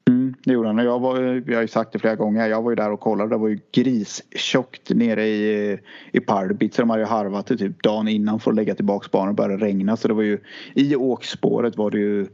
[0.09, 0.79] Mm, det gjorde han.
[0.79, 2.49] Jag, var, jag har ju sagt det flera gånger.
[2.49, 3.31] Jag var ju där och kollade.
[3.31, 5.79] Det var ju gristjockt nere i,
[6.13, 6.75] i Parbit.
[6.75, 9.35] Så de hade ju harvat det typ dagen innan för att lägga tillbaka banan och
[9.35, 9.97] började regna.
[9.97, 10.39] Så det var ju
[10.75, 12.27] i åkspåret var det ju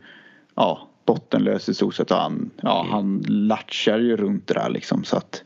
[0.56, 2.10] ja, bottenlös i stort sett.
[2.10, 2.92] Han, ja, mm.
[2.92, 5.42] han latchar ju runt det där liksom så att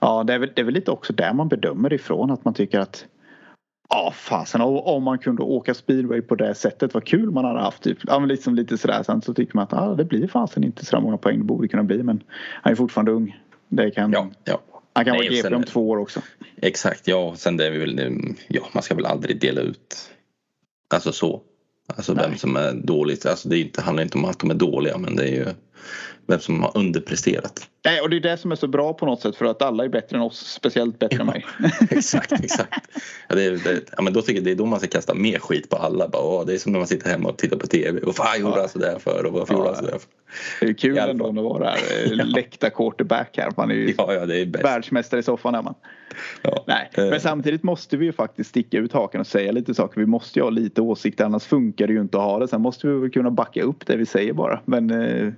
[0.00, 2.54] Ja det är, väl, det är väl lite också där man bedömer ifrån att man
[2.54, 3.06] tycker att
[3.88, 7.82] Ja fasen om man kunde åka speedway på det sättet vad kul man hade haft.
[7.82, 7.98] Typ.
[8.02, 10.84] Ja men liksom lite sådär sen så tycker man att ah, det blir fasen inte
[10.84, 12.22] så många poäng det borde kunna bli men
[12.62, 13.40] han är fortfarande ung.
[13.68, 14.60] Det kan, ja, ja.
[14.92, 16.20] Han kan Nej, vara GP om två år också.
[16.56, 18.16] Exakt ja sen det är väl
[18.48, 20.10] ja man ska väl aldrig dela ut
[20.94, 21.42] Alltså så.
[21.96, 22.28] Alltså Nej.
[22.28, 23.26] vem som är dåligt.
[23.26, 25.46] Alltså det inte, handlar inte om att de är dåliga men det är ju
[26.30, 27.68] vem som har underpresterat.
[27.84, 29.84] Nej, och det är det som är så bra på något sätt för att alla
[29.84, 31.46] är bättre än oss, speciellt bättre ja, än mig.
[31.90, 32.86] exakt, exakt.
[33.28, 35.38] Ja, det, det, ja, men då tycker jag det är då man ska kasta mer
[35.38, 36.08] skit på alla.
[36.08, 38.00] Bara, åh, det är som när man sitter hemma och tittar på TV.
[38.00, 38.60] Och fan gjorde ja.
[38.60, 39.26] han sådär för?
[39.26, 39.58] Och varför ja.
[39.58, 40.08] gjorde han sådär för?
[40.60, 41.76] Det är kul ändå att vara här,
[42.06, 42.24] eh, ja.
[42.24, 43.52] läckta quarterback här.
[43.56, 44.64] Man är ju ja, ja, det är bäst.
[44.64, 45.74] världsmästare i soffan är man.
[46.42, 46.64] Ja.
[46.66, 47.18] Nej, men eh.
[47.18, 50.00] samtidigt måste vi ju faktiskt sticka ut hakan och säga lite saker.
[50.00, 52.48] Vi måste ju ha lite åsikter annars funkar det ju inte att ha det.
[52.48, 54.60] Sen måste vi väl kunna backa upp det vi säger bara.
[54.64, 55.32] Men eh,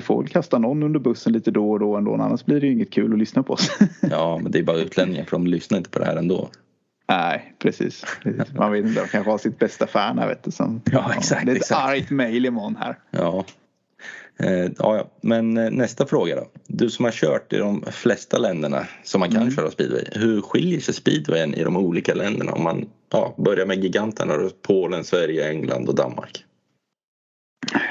[0.00, 2.66] vi får väl kasta någon under bussen lite då och då ändå annars blir det
[2.66, 3.70] ju inget kul att lyssna på oss.
[4.00, 6.48] ja men det är bara utlänningar för de lyssnar inte på det här ändå.
[7.08, 8.04] Nej precis.
[8.54, 10.50] Man vet inte, de kanske har sitt bästa fan här vet du.
[10.50, 11.46] Som, ja exakt.
[11.46, 12.98] Det är ett argt mail imorgon här.
[13.10, 13.44] Ja.
[14.38, 15.10] Eh, ja, ja.
[15.20, 16.46] Men eh, nästa fråga då.
[16.66, 19.54] Du som har kört i de flesta länderna som man kan mm.
[19.54, 20.04] köra speedway.
[20.12, 22.52] Hur skiljer sig speedwayen i de olika länderna?
[22.52, 26.44] Om man ja, börjar med giganterna Polen, Sverige, England och Danmark.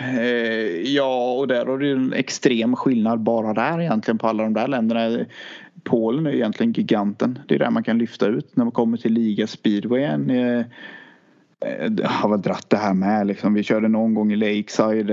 [0.02, 4.54] Eh, ja, och där har du en extrem skillnad bara där egentligen på alla de
[4.54, 5.26] där länderna.
[5.84, 7.40] Polen är egentligen giganten.
[7.48, 10.30] Det är där man kan lyfta ut när man kommer till liga speedwayen.
[10.30, 10.60] Eh,
[11.66, 13.54] eh, Jag har väl dratt det här med liksom.
[13.54, 15.12] Vi körde någon gång i Lakeside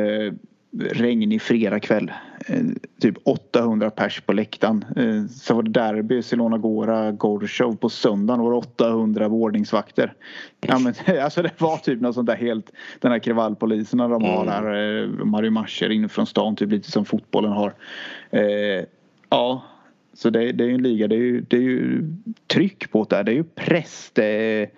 [0.79, 2.13] regnig fredagkväll.
[2.47, 2.65] Eh,
[3.01, 4.85] typ 800 pers på läktaren.
[4.97, 10.13] Eh, så var det derby, Barcelona Gora, Gorshov på söndagen var det 800 ordningsvakter.
[10.61, 14.47] Ja, men, alltså det var typ något sånt där helt, den här kravallpoliserna de har
[14.47, 15.03] där.
[15.03, 17.75] Eh, de hade ju marscher inifrån stan, typ lite som fotbollen har.
[19.31, 19.63] ja,
[20.15, 22.05] så det, det är ju en liga, det är ju, det är ju
[22.47, 24.11] tryck på det där, det är ju press.
[24.13, 24.69] Det är,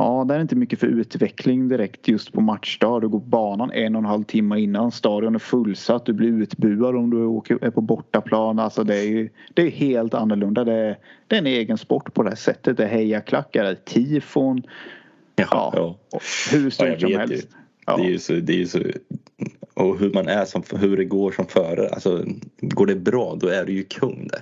[0.00, 3.00] Ja, det är inte mycket för utveckling direkt just på matchdag.
[3.00, 4.92] Du går banan en och en halv timme innan.
[4.92, 6.06] Stadion är fullsatt.
[6.06, 8.58] Du blir utbuad om du åker, är på bortaplan.
[8.58, 10.64] Alltså det är, det är helt annorlunda.
[10.64, 12.76] Det är, det är en egen sport på det här sättet.
[12.76, 14.62] Det är hejaklackar, det är tifon.
[15.36, 15.72] Ja, Ja.
[16.10, 16.20] ja.
[16.52, 17.44] Hur stort Ja, som helst.
[17.44, 17.48] ju.
[17.86, 17.96] Ja.
[17.96, 18.78] Det är ju så, det är ju så
[19.74, 21.88] och hur man är som, hur det går som förare.
[21.88, 22.24] Alltså,
[22.60, 24.40] går det bra då är du ju kung där.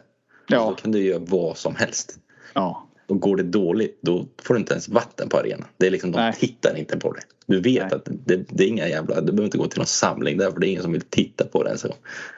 [0.48, 0.68] Ja.
[0.68, 2.18] Då kan du göra vad som helst.
[2.54, 2.85] ja.
[3.08, 5.64] Och går det dåligt då får du inte ens vatten på arenan.
[5.76, 6.32] Det är liksom, de Nej.
[6.32, 7.20] tittar inte på det.
[7.46, 7.92] Du vet Nej.
[7.92, 10.60] att det, det är inga jävla, du behöver inte gå till någon samling där för
[10.60, 11.78] det är ingen som vill titta på det.
[11.78, 11.94] Så.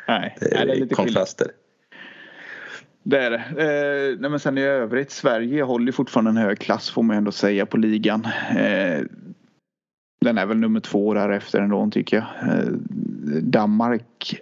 [0.08, 0.96] Nej, Det Nej, är, det är lite skillnad.
[0.96, 1.46] kontraster.
[3.02, 3.36] Det är det.
[3.36, 7.32] Eh, nej men sen i övrigt, Sverige håller fortfarande en hög klass får man ändå
[7.32, 8.24] säga på ligan.
[8.56, 9.00] Eh,
[10.20, 12.52] den är väl nummer två därefter ändå tycker jag.
[12.52, 12.66] Eh,
[13.42, 14.40] Danmark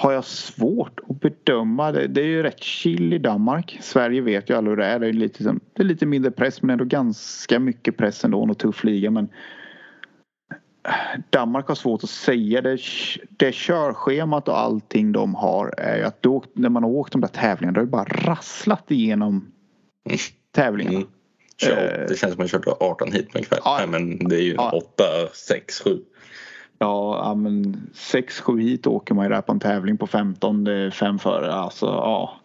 [0.00, 1.92] har jag svårt att bedöma.
[1.92, 3.78] Det, det är ju rätt chill i Danmark.
[3.80, 4.98] Sverige vet ju alla hur det är.
[4.98, 8.42] Det är, lite, som- det är lite mindre press men ändå ganska mycket press ändå
[8.42, 9.10] och tuff liga.
[9.10, 9.28] Men
[11.30, 12.62] Danmark har svårt att säga.
[12.62, 12.78] Det,
[13.30, 17.20] det körschemat och allting de har är ju att då, när man har åkt de
[17.20, 19.52] där tävlingarna då har det bara rasslat igenom
[20.06, 20.18] Mm.
[20.54, 20.96] tävlingarna.
[20.96, 21.08] Mm.
[21.62, 22.06] Kör, Eh.
[22.08, 23.60] det känns som att man kört 18 hit på en kväll.
[23.64, 23.76] Ja.
[23.78, 24.70] Nej, men det är ju Ja.
[24.74, 25.98] 8, 6, 7.
[26.84, 30.72] Ja, ja men 6-7 hit åker man ju där på en tävling på 15, det
[30.72, 31.52] är fem före.
[31.52, 32.40] Alltså ja.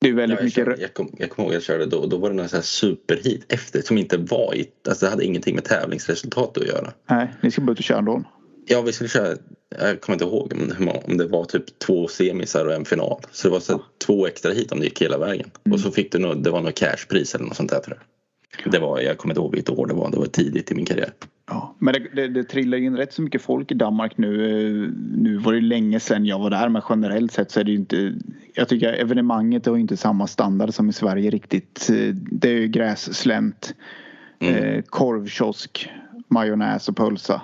[0.00, 0.64] Det är väldigt jag, mycket.
[0.64, 2.06] körde, jag, kom, jag kommer ihåg jag körde då.
[2.06, 4.66] Då var det någon sån här superhit efter som inte var i...
[4.88, 6.92] Alltså det hade ingenting med tävlingsresultat att göra.
[7.10, 8.22] Nej, ni ska bara ut och köra ändå.
[8.66, 9.36] Ja, vi skulle köra...
[9.80, 10.52] Jag kommer inte ihåg
[11.06, 13.20] om- det var typ två semisar och en final.
[13.32, 15.50] Så det var så här, två extra hit om det gick hela vägen.
[15.64, 15.74] Mm.
[15.74, 17.98] Och så fick du nog, det var något cashpris eller något sånt där tror
[18.62, 18.72] jag.
[18.72, 20.10] Det var, jag kommer inte ihåg vilket år det var.
[20.10, 21.12] Det var tidigt i min karriär.
[21.46, 24.44] Ja, men det, det, det trillar in rätt så mycket folk i Danmark nu.
[24.44, 27.70] Eh, Nu var det länge sedan jag var där men generellt sett så är det
[27.70, 28.14] ju inte.
[28.54, 31.90] Jag tycker evenemanget har inte samma standard som i Sverige riktigt.
[31.92, 33.74] Eh, Det är ju grässlänt,
[34.40, 34.54] Mm.
[34.64, 35.90] eh, korvkiosk,
[36.28, 37.42] majonnäs och pölsa.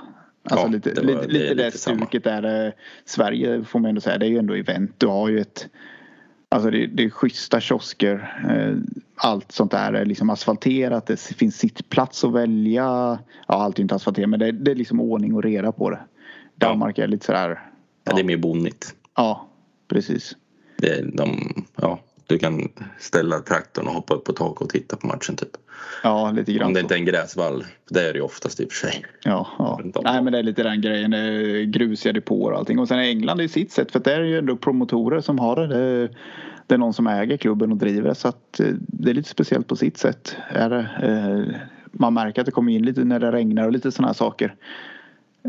[0.50, 2.72] Alltså Ja, lite, det var- lite, det lite det stuket är det.
[3.04, 4.94] Sverige får man ändå säga, det är ju ändå event.
[4.98, 5.68] Du har ju ett
[6.52, 8.42] Alltså det, det är schyssta kiosker.
[8.50, 8.92] Eh,
[9.22, 11.06] Allt sånt där är liksom asfalterat.
[11.06, 12.84] Det finns sittplats att välja.
[13.48, 16.00] Ja, allt är inte asfalterat men det, det är liksom ordning och reda på det.
[16.54, 17.70] Danmark är lite sådär.
[18.04, 18.12] Ja.
[18.14, 18.94] Det är mer bonnigt.
[19.16, 19.48] Ja,
[19.88, 20.36] precis.
[20.76, 25.06] Det de, ja, du kan ställa traktorn och hoppa upp på taket och titta på
[25.06, 25.56] matchen typ.
[26.02, 27.64] Ja, lite grann Om det inte är en gräsvall.
[27.90, 29.04] Det är det ju oftast i och för sig.
[29.24, 29.80] Ja, ja.
[30.04, 31.10] Nej men det är lite den grejen.
[31.10, 32.78] Det är grusiga depåer och allting.
[32.78, 33.92] Och sen är England i sitt sätt.
[33.92, 35.66] För det är ju ändå promotorer som har det.
[35.66, 36.10] Det är,
[36.66, 38.14] det är någon som äger klubben och driver det.
[38.14, 40.36] Så att eh, det är lite speciellt på sitt sätt.
[40.48, 40.88] Är det.
[41.02, 41.56] Eh,
[41.92, 44.54] Man märker att det kommer in lite när det regnar och lite sådana här saker.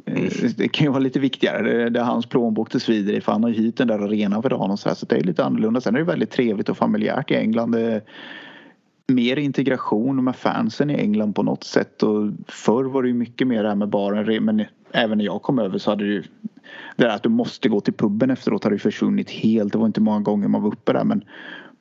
[0.05, 0.23] Eh,
[0.57, 1.89] Det kan ju vara lite viktigare.
[1.89, 3.21] Det, är hans plånbok det svider i.
[3.21, 4.95] För han har hyrt den där arenan för dagen och så här.
[4.95, 5.81] Så det är lite annorlunda.
[5.81, 7.75] Sen är det väldigt trevligt och familjärt i England.
[9.15, 12.03] Det, mer integration med fansen i England på något sätt.
[12.03, 14.45] Och förr var det ju mycket mer det här med baren.
[14.45, 16.23] Men även när jag kom över så hade det ju
[16.95, 19.71] det där att du måste gå till puben efteråt har ju försvunnit helt.
[19.73, 21.23] Det var inte många gånger man var uppe där men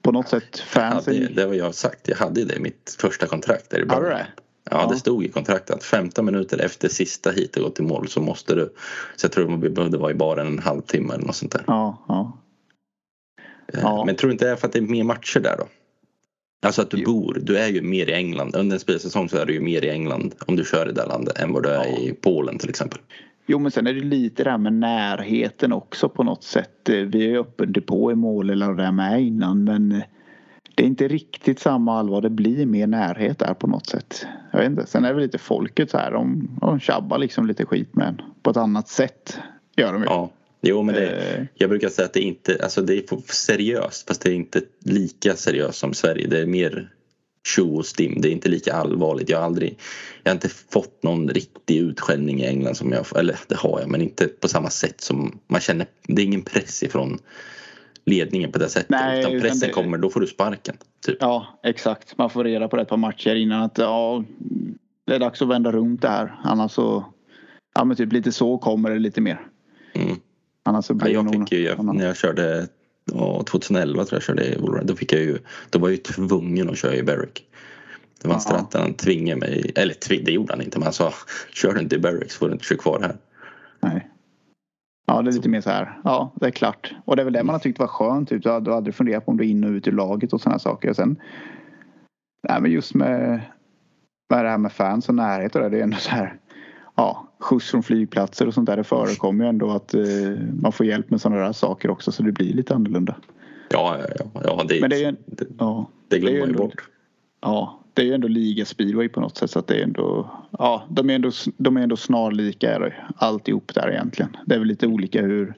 [0.02, 1.14] på något sätt fansen.
[1.14, 2.08] hade, det var jag sagt.
[2.08, 4.04] Jag hade det i mitt första kontrakt där i början.
[4.04, 4.26] det?
[4.70, 4.88] Ja, Ja.
[4.92, 8.54] det stod i kontraktet att 15 minuter efter sista heatet gått i mål så måste
[8.54, 8.72] du.
[9.16, 11.64] Så jag tror vi behövde vara i baren en halvtimme eller något sånt där.
[11.66, 12.38] Ja, ja.
[13.72, 14.04] Eh, Ja.
[14.06, 15.64] Men tror du inte det är för att det är mer matcher där då?
[16.66, 17.12] Alltså att du Jo.
[17.12, 18.56] bor, du är ju mer i England.
[18.56, 21.06] Under en spelsäsong så är du ju mer i England om du kör i det
[21.06, 21.98] landet än vad du är Ja.
[21.98, 22.98] i Polen till exempel.
[23.46, 26.88] Jo men sen är det lite det här med närheten också på något sätt.
[26.88, 30.02] Eh, Vi är ju öppen depå i mål eller det där med innan men eh,
[30.74, 32.20] det är inte riktigt samma allvar.
[32.20, 34.26] Det blir mer närhet där på något sätt.
[34.52, 34.86] Jag vet inte.
[34.86, 36.10] Sen är det väl lite folket så här.
[36.12, 39.38] De, de tjabbar liksom lite skit med en på ett annat sätt.
[39.76, 40.08] Gör de ju.
[40.08, 40.30] Ja,
[40.62, 41.44] jo men det, Eh.
[41.54, 45.36] jag brukar säga att det inte, alltså det är seriöst fast det är inte lika
[45.36, 46.26] seriöst som Sverige.
[46.26, 46.90] Det är mer
[47.48, 48.20] tjo och stim.
[48.20, 49.28] Det är inte lika allvarligt.
[49.28, 49.78] Jag har aldrig,
[50.22, 53.88] jag har inte fått någon riktig utskällning i England som jag, eller det har jag
[53.90, 55.86] men inte på samma sätt som man känner.
[56.08, 57.18] Det är ingen press ifrån
[58.06, 58.90] ledningen på det sättet.
[58.90, 60.76] Nej, utan utan pressen det- kommer, då får du sparken.
[61.06, 61.16] Typ.
[61.20, 62.18] Ja, exakt.
[62.18, 64.24] Man får reda på det ett par matcher innan att ja,
[65.06, 66.40] det är dags att vända runt det här.
[66.44, 67.04] Annars så,
[67.74, 69.40] ja men typ lite så kommer det lite mer.
[69.92, 70.16] Mm.
[70.70, 72.68] Annars så Ja, blir det jag fick ju, jag, annan- när jag körde
[73.14, 75.38] ja, 2011 tror jag körde i Wolverine, då fick jag ju,
[75.70, 77.46] då var jag ju tvungen att köra i Berwick.
[78.22, 78.50] Det var en Ja.
[78.68, 81.12] stratt han tvingade mig, eller tvi- det gjorde han inte men han sa
[81.52, 83.16] kör du inte i Berwick så får du inte köra kvar här.
[83.80, 84.08] Nej.
[85.06, 86.00] Ja, det är lite mer så här.
[86.04, 86.94] Ja, det är klart.
[87.04, 88.28] Och det är väl det man har tyckt var skönt.
[88.28, 88.42] Typ.
[88.42, 90.58] Du har aldrig funderat på om du är in och ut ur laget och sådana
[90.58, 90.90] saker.
[90.90, 91.16] Och sen,
[92.48, 93.40] nej, men just med,
[94.30, 95.68] med det här med fans och närhet och det.
[95.68, 96.36] Det är ändå så här.
[96.96, 98.76] Ja, skjuts från flygplatser och sånt där.
[98.76, 100.00] Det förekommer ju ändå att eh,
[100.60, 102.12] man får hjälp med sådana där saker också.
[102.12, 103.16] Så det blir lite annorlunda.
[103.70, 106.36] Ja, ja, ja, det, Men det är ju en- det, Ja, det det är glömmer
[106.36, 106.88] ju man ju bort.
[107.40, 110.84] ja, det är ju ändå ligaspeedway på något sätt så att det är ändå, ja,
[110.90, 114.36] de är ändå, de är ändå snarlika alltihop där egentligen.
[114.46, 115.54] Det är väl lite olika hur,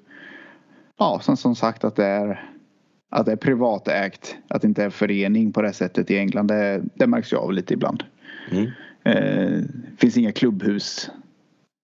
[0.99, 2.49] ja, som, som sagt att det är
[3.15, 6.47] att det är privatägt, att det inte är förening på det sättet i England.
[6.47, 8.05] Det, det märks ju av lite ibland.
[8.51, 8.71] Mm.
[9.05, 9.61] Eh,
[9.99, 11.11] finns inga klubbhus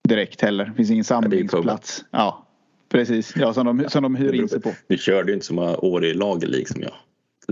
[0.09, 0.72] direkt heller.
[0.76, 2.05] Finns ingen samlingsplats.
[2.10, 2.47] Ja,
[2.89, 3.36] precis.
[3.36, 4.72] Ja, som de, som de hyr in sig på.
[4.86, 6.94] Du körde ju inte så många år i lager liksom jag.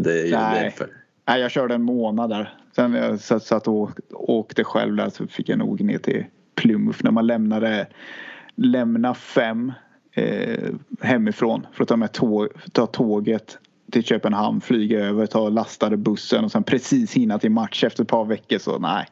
[0.04, 0.62] det är ju Nej.
[0.62, 0.88] därför.
[1.28, 2.54] Nej, jag körde en månad där.
[2.76, 6.24] Sen jag satt, satt och åkte själv där så fick jag nog ner till
[6.54, 7.86] Plymouth när man lämnade
[8.56, 9.72] lämna fem
[10.12, 13.58] eh, hemifrån för att ta med tåg, ta tåget
[13.90, 18.08] till Köpenhamn, flyga över, ta lastade bussen och sen precis hinna till match efter ett
[18.08, 19.06] par veckor så nej.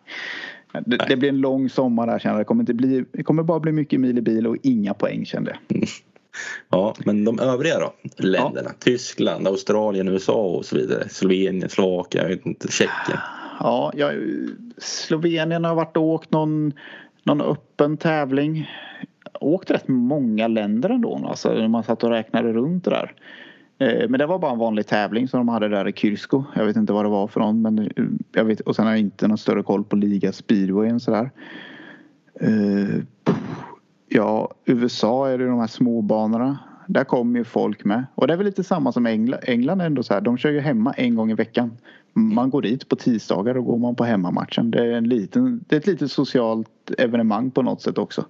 [0.87, 2.41] Det, det blir en lång sommar där känner jag.
[2.41, 5.25] Det kommer, inte bli, det kommer bara bli mycket mil i bil och inga poäng
[5.25, 5.77] kände jag.
[5.77, 5.89] Mm.
[6.71, 7.95] Ja, men de övriga då?
[8.17, 8.71] Länderna?
[8.71, 8.77] Ja.
[8.79, 11.09] Tyskland, Australien, USA och så vidare.
[11.09, 13.19] Slovenien, Slovakien, jag vet inte, Tjeckien.
[13.61, 14.15] Ja, jag,
[14.79, 16.73] Slovenien har varit och åkt någon,
[17.23, 18.71] någon öppen tävling.
[19.41, 21.27] Åkt rätt många länder ändå.
[21.29, 23.13] Alltså när man satt och räknade runt det där.
[23.79, 26.45] Eh, men det var bara en vanlig tävling som de hade där i Kyrsko.
[26.55, 27.63] Jag vet inte vad det var för någon.
[27.63, 31.01] Men eh, jag vet, och sen har jag inte någon större koll på liga speedwayen
[31.01, 31.31] sådär.
[32.41, 33.03] Eh,
[34.09, 36.59] ja, USA är det de här småbanorna.
[36.87, 38.07] Där kommer ju folk med.
[38.15, 39.41] Och det är väl lite samma som England.
[39.43, 40.21] England ändå så här.
[40.21, 41.77] De kör ju hemma en gång i veckan.
[42.13, 44.71] Man går dit på tisdagar och går man på hemmamatchen.
[44.71, 48.25] Det är, en liten, det är ett litet socialt evenemang på något sätt också.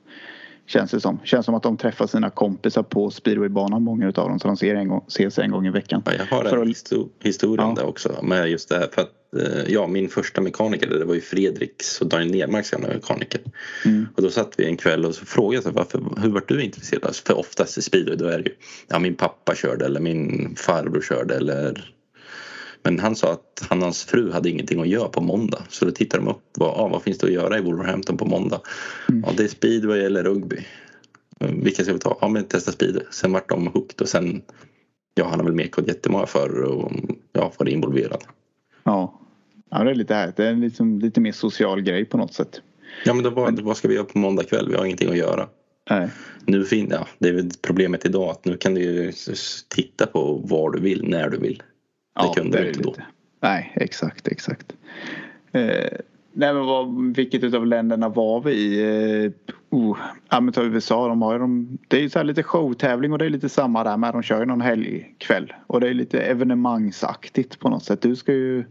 [0.66, 1.20] Känns det som.
[1.24, 4.38] Känns som att de träffar sina kompisar på speedwaybanan många utav dem.
[4.38, 6.02] Så de ser en gång, ses en gång i veckan.
[6.06, 6.76] Ja, jag har en att...
[7.22, 7.74] historia ja.
[7.76, 8.18] det också.
[8.22, 8.88] Med just det här.
[8.92, 12.88] För att, eh, ja, min första mekaniker det var ju Fredriks och Daniel Nermarks gamla
[12.88, 13.40] mekaniker.
[13.84, 14.08] Mm.
[14.16, 17.16] Och då satt vi en kväll och så frågade jag varför, hur var du intresserad?
[17.16, 18.54] För oftast i speedway då är det ju
[18.88, 21.93] ja, min pappa körde eller min farbror körde eller
[22.84, 25.62] men han sa att han och hans fru hade ingenting att göra på måndag.
[25.68, 26.42] Så då tittade de upp.
[26.58, 28.60] Vad, ah, vad finns det att göra i Wolverhampton på måndag?
[29.08, 29.24] Mm.
[29.26, 30.56] Ja, det är speedway eller rugby.
[31.38, 32.18] Vilka ska vi ta?
[32.20, 33.04] Ja, men testa speedway.
[33.10, 34.42] Sen vart de hooked och sen
[35.14, 36.92] ja, han har väl mekat jättemånga förr och
[37.32, 38.24] ja, varit involverad.
[38.82, 39.20] Ja.
[39.70, 40.36] ja, det är lite härligt.
[40.36, 42.60] Det är liksom lite mer social grej på något sätt.
[43.04, 44.68] Ja, men då, vad, vad ska vi göra på måndag kväll?
[44.68, 45.48] Vi har ingenting att göra.
[45.90, 46.08] Nej.
[46.46, 49.12] Nu fin, ja, det är väl problemet idag att nu kan du
[49.68, 51.62] titta på var du vill, när du vill.
[52.14, 52.94] Det ja, kunde du inte då.
[53.40, 54.72] Nej, exakt, exakt.
[55.52, 55.98] Eh,
[56.32, 59.24] nej, men vad, vilket av länderna var vi i?
[59.24, 59.30] Eh,
[59.70, 59.98] oh,
[60.30, 63.18] ja, men ta USA, de har ju de, det är ju så lite showtävling och
[63.18, 64.12] det är lite samma där med.
[64.12, 68.02] De kör ju någon helgkväll och det är lite evenemangsaktigt på något sätt.
[68.02, 68.64] Du ska ju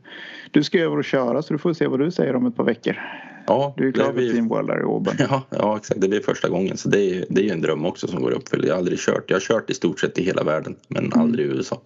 [0.52, 2.64] du ska över och köra så du får se vad du säger om ett par
[2.64, 3.00] veckor.
[3.48, 5.16] Ja, du är klar för Team World där i Åben.
[5.30, 6.02] Ja, ja, exakt.
[6.02, 6.78] Det blir första gången.
[6.78, 8.68] Så det är, det är ju en dröm också som går i uppfyllelse.
[8.68, 9.24] Jag har aldrig kört.
[9.28, 11.20] Jag har kört i stort sett i hela världen men mm.
[11.20, 11.82] aldrig i USA.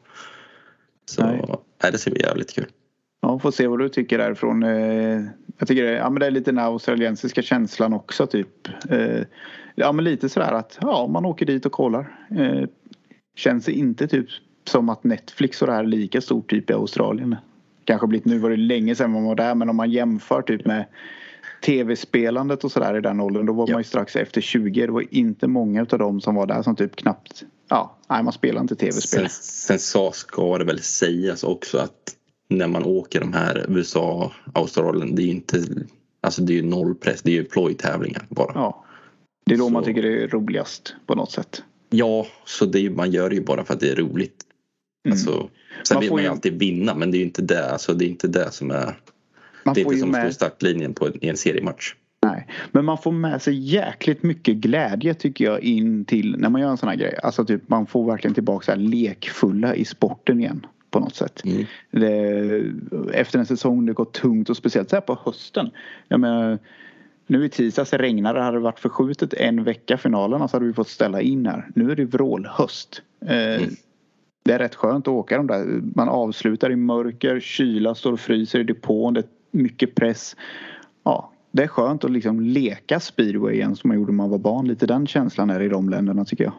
[1.10, 1.42] Så nej.
[1.84, 2.68] Nej, det ska bli jävligt kul.
[3.22, 4.64] Ja, får se vad du tycker därifrån.
[4.64, 5.22] Eh,
[5.58, 8.68] jag tycker det, ja, men det är lite den australiensiska känslan också typ.
[8.90, 9.22] Eh,
[9.76, 12.18] ja men lite sådär att ja, man åker dit och kollar.
[12.30, 12.64] Eh,
[13.36, 14.28] känns inte typ
[14.68, 17.36] som att Netflix och det här är lika stort typ i Australien.
[17.84, 20.66] Kanske blivit, nu var det länge sedan man var där men om man jämför typ
[20.66, 20.86] med
[21.66, 23.74] tv-spelandet och sådär i den åldern då var ja.
[23.74, 24.86] man ju strax efter 20.
[24.86, 28.34] Det var inte många av dem som var där som typ knappt Ja, nej man
[28.34, 29.30] spelar inte tv-spel.
[29.30, 32.16] Sen, sen så ska det väl sägas också att
[32.50, 35.64] när man åker de här USA, Australien, det är ju inte
[36.22, 38.52] Alltså det är ju noll press, det är ju plojtävlingar bara.
[38.56, 38.86] Ja.
[39.46, 39.70] Det är då så.
[39.70, 41.64] man tycker det är roligast på något sätt.
[41.90, 44.44] Ja, så det är, man gör det ju bara för att det är roligt.
[45.06, 45.14] Mm.
[45.14, 45.50] Alltså,
[45.84, 48.06] sen man vill man ju alltid vinna men det är ju inte det, alltså, det,
[48.06, 49.00] är inte det som är
[49.64, 51.94] man det är inte som att stå i startlinjen på en, en seriematch.
[52.38, 56.62] Nej, men man får med sig jäkligt mycket glädje tycker jag in till när man
[56.62, 57.20] gör en sån här grej.
[57.24, 61.42] Alltså typ man får verkligen tillbaka så här lekfulla i sporten igen på något sätt.
[61.46, 61.66] Mm.
[61.92, 62.64] Det,
[63.14, 65.70] efter en säsong det går tungt och speciellt så här på hösten.
[66.08, 66.60] Jag menar,
[67.28, 68.46] nu i tisdags regnade det.
[68.46, 71.68] Hade det varit förskjutet en vecka finalen så hade vi fått ställa in här.
[71.76, 73.02] Nu är det vrålhöst.
[73.26, 73.70] Eh, mm.
[74.44, 75.82] Det är rätt skönt att åka de där.
[75.96, 79.14] Man avslutar i mörker, kyla, står och fryser i depån.
[79.14, 80.36] Det är mycket press.
[81.04, 84.38] Ja, det är skönt att liksom leka speedway igen som man gjorde när man var
[84.38, 84.68] barn.
[84.68, 86.54] Lite den känslan är det i de länderna tycker jag.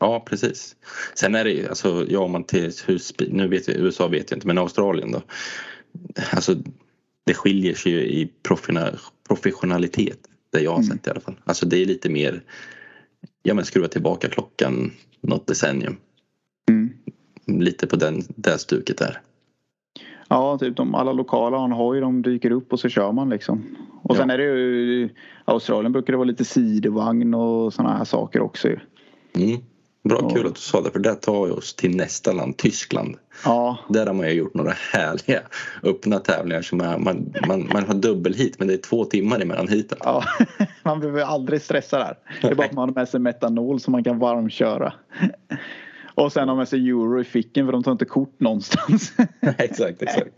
[0.00, 0.76] Ja precis.
[1.14, 3.00] Sen är det ju, alltså ja man till hur,
[3.32, 5.22] nu vet jag, USA vet jag inte men Australien då.
[6.30, 6.54] Alltså
[7.24, 8.32] det skiljer sig ju i
[9.28, 10.18] professionalitet.
[10.52, 10.90] Det jag har mm.
[10.90, 11.40] sett i alla fall.
[11.44, 12.42] Alltså det är lite mer,
[13.42, 15.96] ja men skruva tillbaka klockan något decennium.
[16.68, 16.92] Mm.
[17.46, 19.20] Lite på den, det stuket där.
[20.28, 23.76] Ja, typ de, alla lokala har hoj, de dyker upp och så kör man liksom.
[24.08, 24.20] Och ja.
[24.20, 25.08] sen är det ju,
[25.44, 28.78] Australien brukar det vara lite sidovagn och sådana här saker också ju.
[29.36, 29.60] Mm.
[30.04, 30.30] Bra, Ja.
[30.30, 33.16] kul att du sa det för det tar oss till nästa land, Tyskland.
[33.44, 35.40] Ja, Där har man ju gjort några härliga
[35.82, 39.68] öppna tävlingar som är, man, man, man har dubbelhit men det är två timmar emellan
[39.68, 39.98] hiten.
[40.04, 40.24] ja.
[40.82, 42.18] man behöver aldrig stressa där.
[42.42, 44.92] Det är bara att man har med sig metanol som man kan varmköra.
[46.14, 49.12] Och sen har med sig euro i ficken för de tar inte kort någonstans.
[49.58, 50.30] exakt, exakt.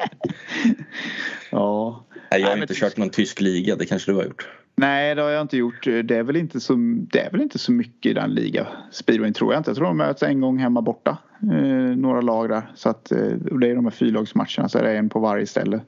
[1.51, 2.05] ja.
[2.31, 4.49] Nej, jag har Nej, inte kört någon tysk liga, det kanske du har gjort.
[4.77, 5.85] Nej, det har jag inte gjort.
[5.85, 6.75] Det är väl inte så,
[7.13, 8.67] det är väl inte så mycket i den liga.
[8.91, 9.71] Speedway tror jag inte.
[9.71, 11.19] Jag tror de möts en gång hemma borta.
[11.43, 12.71] Eh, några lag där.
[12.75, 15.47] Så att, eh, och det är de här fyrlagsmatcherna så är det en på varje
[15.47, 15.81] ställe.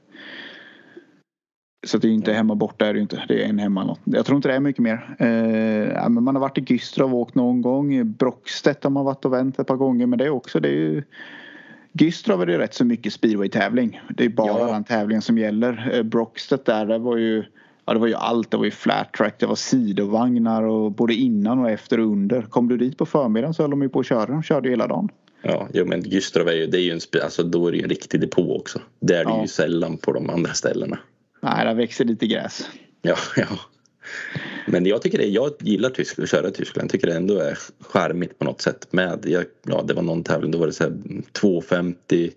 [1.87, 3.23] Så det är inte hemma borta är det ju inte.
[3.27, 3.83] Det är en hemma.
[3.83, 3.99] något.
[4.03, 5.15] Jag tror inte det är mycket mer.
[5.19, 8.11] Eh, men man har varit i Güstrow och åkt någon gång.
[8.11, 10.05] Brockstedt har man varit och vänt ett par gånger.
[10.05, 11.03] Men det är också det är ju
[11.93, 14.01] Güstrow är det rätt så mycket speedway-tävling.
[14.17, 14.65] Det är bara Ja.
[14.73, 15.91] den tävlingen som gäller.
[15.93, 17.43] Eh, Brockstedt där, det var ju
[17.85, 18.51] Ja det var ju allt.
[18.51, 22.41] Det var ju flat track, det var sidovagnar och både innan och efter och under.
[22.41, 24.25] Kom du dit på förmiddagen så höll de ju på att köra.
[24.25, 25.09] De körde hela dagen.
[25.41, 27.83] Ja, jo, men Güstrow är ju, det är ju en, alltså då är det ju
[27.83, 28.79] en riktig depå också.
[28.99, 29.41] Det är det Ja.
[29.41, 30.99] ju sällan på de andra ställena.
[31.41, 32.69] Nej, där växer lite gräs.
[33.01, 33.45] Ja, ja.
[34.67, 36.85] Men jag tycker det, jag gillar Tyskland, att köra i Tyskland.
[36.85, 38.87] Jag tycker det ändå är charmigt på något sätt.
[38.91, 40.93] Med, jag, ja, det var någon tävling, då var det så här
[41.31, 42.31] 250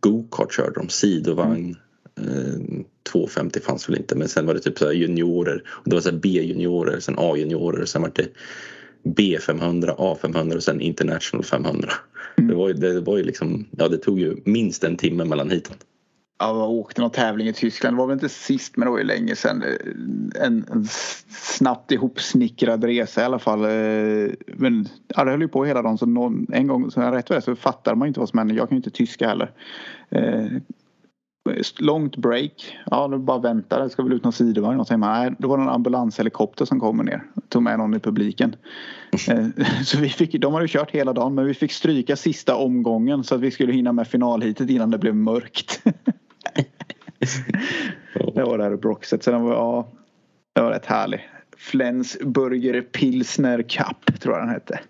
[0.00, 1.76] go-kart körde de, sidovagn.
[2.18, 2.82] Eh,
[3.12, 5.62] 250 fanns väl inte men sen var det typ så juniorer.
[5.68, 8.28] Och det var så B-juniorer, sen A-juniorer, sen var det
[9.02, 11.92] B500, A500 och sen International 500.
[12.36, 15.50] Det, var ju, det var ju liksom, ja det tog ju minst en timme mellan
[15.50, 15.76] hiten.
[16.42, 17.96] Ja, jag åkte någon tävling i Tyskland.
[17.96, 19.64] Det var väl inte sist men det var ju länge sedan.
[20.40, 20.84] En, en
[21.28, 23.64] snabbt ihopsnickrad resa i alla fall.
[23.64, 25.98] Eh, men ja, det höll ju på hela dagen.
[25.98, 28.28] Så någon, en gång så rätt vad det är så fattar man ju inte vad
[28.28, 28.54] som händer.
[28.54, 29.52] Jag kan ju inte tyska heller.
[30.10, 30.46] Eh,
[31.78, 32.78] Långt break.
[32.90, 33.82] Ja, nu bara vänta.
[33.82, 34.80] Det ska väl ut någon sidovagn.
[34.80, 37.22] Och man, nej, då var det en ambulanshelikopter som kommer ner.
[37.48, 38.56] Tog med någon i publiken.
[39.28, 39.46] Eh,
[39.84, 43.24] Så vi fick, de hade ju kört hela dagen men vi fick stryka sista omgången
[43.24, 45.82] så att vi skulle hinna med finalhitet innan det blev mörkt.
[48.34, 49.22] Det var där i Broxet.
[49.22, 49.88] Så den var, ja,
[50.54, 51.28] det var rätt härlig.
[51.56, 54.80] Flensburger Pilsner Cup tror jag den hette.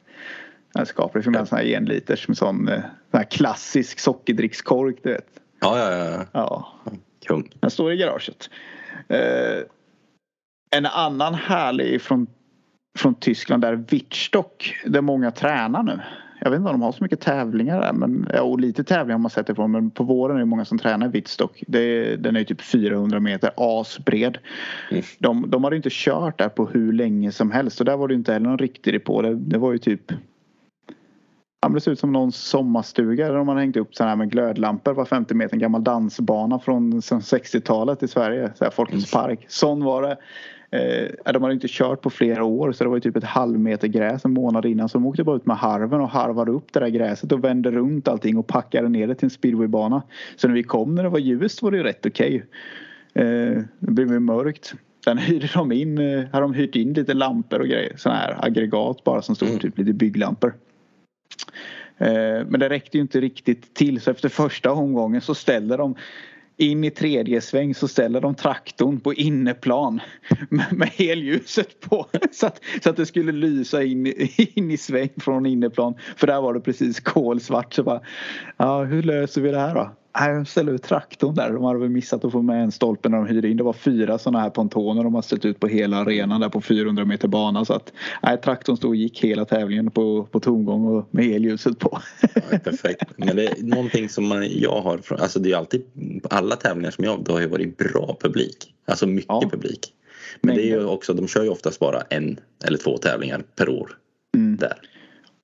[0.74, 2.80] Den skapade för mig en sån här enliters med sån, eh,
[3.10, 5.26] sån här klassisk sockerdrickskork du vet.
[5.60, 6.26] Ja, ja, ja.
[6.32, 6.72] Ja,
[7.26, 7.48] Kung.
[7.60, 8.50] den står i garaget.
[9.08, 9.64] Eh,
[10.70, 12.26] en annan härlig från,
[12.98, 16.00] från Tyskland där Wittstock där många tränar nu.
[16.44, 17.92] Jag vet inte om de har så mycket tävlingar där.
[17.92, 19.70] Men, ja, och lite tävlingar har man sett ifrån.
[19.70, 21.64] Men på våren är det många som tränar i Wittstock.
[21.66, 24.38] Det, den är ju typ 400 meter asbred.
[24.90, 25.02] Mm.
[25.18, 27.80] De, de hade inte kört där på hur länge som helst.
[27.80, 29.22] Och där var det inte heller någon riktig depå.
[29.22, 30.12] Det, det var ju typ
[31.68, 34.92] det ser ut som någon sommarstuga där de har hängt upp sådana här med glödlampor
[34.92, 35.54] var 50 meter.
[35.54, 38.52] En gammal dansbana från som 60-talet i Sverige.
[38.54, 39.24] Så här, Folkets Mm.
[39.24, 39.44] park.
[39.48, 40.16] Sån var det.
[40.72, 43.88] Eh, de hade inte kört på flera år så det var ju typ ett halvmeter
[43.88, 44.88] gräs en månad innan.
[44.88, 47.70] Så de åkte bara ut med harven och harvade upp det där gräset och vände
[47.70, 50.02] runt allting och packade ner det till en speedwaybana.
[50.36, 52.44] Så när vi kom när det var ljust var det rätt okej.
[53.14, 53.24] Eh,
[53.78, 54.74] det blev ju mörkt.
[55.04, 57.92] Sen hyrde de in, eh, hade de hyrt in lite lampor och grejer.
[57.96, 59.60] Sådana här aggregat bara som stod Mm.
[59.60, 60.54] typ lite bygglampor.
[61.98, 65.94] Eh, Men det räckte ju inte riktigt till så efter första omgången så ställer de
[66.62, 70.00] in i tredje sväng så ställer de traktorn på inneplan
[70.48, 72.06] med, med helljuset på.
[72.32, 75.94] Så att, så att det skulle lysa in, i- in i sväng från inneplan.
[76.16, 77.74] För där var det precis kolsvart.
[77.74, 78.00] Så bara,
[78.56, 79.90] ja, hur löser vi det här då?
[80.20, 81.52] Nej, de ställer ut traktorn där.
[81.52, 83.56] De hade väl missat att få med en stolpe när de hyrde in.
[83.56, 86.60] Det var fyra sådana här pontoner de har ställt ut på hela arenan där på
[86.60, 87.64] 400 meter bana.
[87.64, 91.78] Så att nej, traktorn stod och gick hela tävlingen på, på tomgång och med helljuset
[91.78, 91.98] på.
[92.34, 93.04] Ja, perfekt.
[93.16, 95.84] Men det är någonting som man, jag har alltså det är alltid
[96.22, 98.74] på alla tävlingar som jag, det har ju varit bra publik.
[98.86, 99.48] Alltså mycket Ja.
[99.50, 99.92] publik.
[100.40, 103.68] Men det är ju också, de kör ju oftast bara en eller två tävlingar per
[103.68, 103.90] år.
[104.36, 104.56] Mm.
[104.56, 104.78] Där.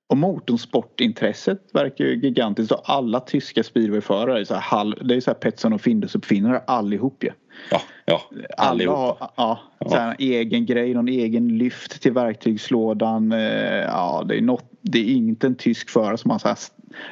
[0.09, 5.21] Och motorsportintresset verkar ju gigantiskt och alla tyska speedwayförare är så här halv, det är
[5.21, 7.31] så här Petson och Findus uppfinnare allihop ju.
[7.71, 8.23] Ja, ja.
[8.57, 9.01] Alla Allihopa.
[9.01, 13.33] har ja, så här, en egen grej, någon egen lyft till verktygslådan.
[13.33, 13.39] Eh,
[13.79, 16.59] Ja, det är, något, det är inte en tysk förare som har så här,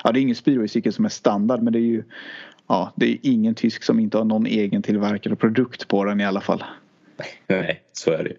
[0.05, 2.02] ja det är ingen speedwaycykel som är standard men det är ju
[2.68, 6.24] Ja, det är ingen tysk som inte har någon egen tillverkad produkt på den i
[6.24, 6.64] alla fall.
[7.47, 8.36] Nej, så är det ju.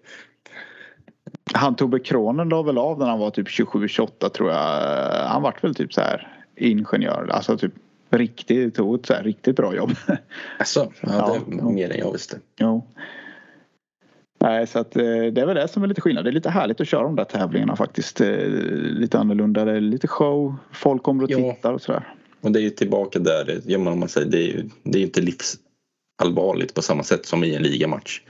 [1.54, 4.58] Han Tobbe Kronen la väl av när han var typ 27-28 tror jag.
[5.28, 7.28] Han vart väl typ så här ingenjör.
[7.32, 7.72] Alltså typ
[8.10, 9.90] riktigt, tog ett så här riktigt bra jobb.
[10.58, 11.70] Alltså, ja, det ja.
[11.70, 12.38] mer än jag visste.
[12.60, 12.86] jo.
[14.40, 16.24] Nej, så att eh, det är väl det som är lite skillnad.
[16.24, 18.20] Det är lite härligt att köra de där tävlingarna faktiskt.
[18.20, 19.64] Eh, Lite annorlunda.
[19.64, 20.54] Det är lite show.
[20.72, 21.52] Folk kommer och Ja.
[21.54, 22.14] tittar och sådär.
[22.40, 25.02] Och det är ju tillbaka där, ja, men man säger, det är ju det är
[25.02, 28.20] inte livsallvarligt på samma sätt som i en ligamatch.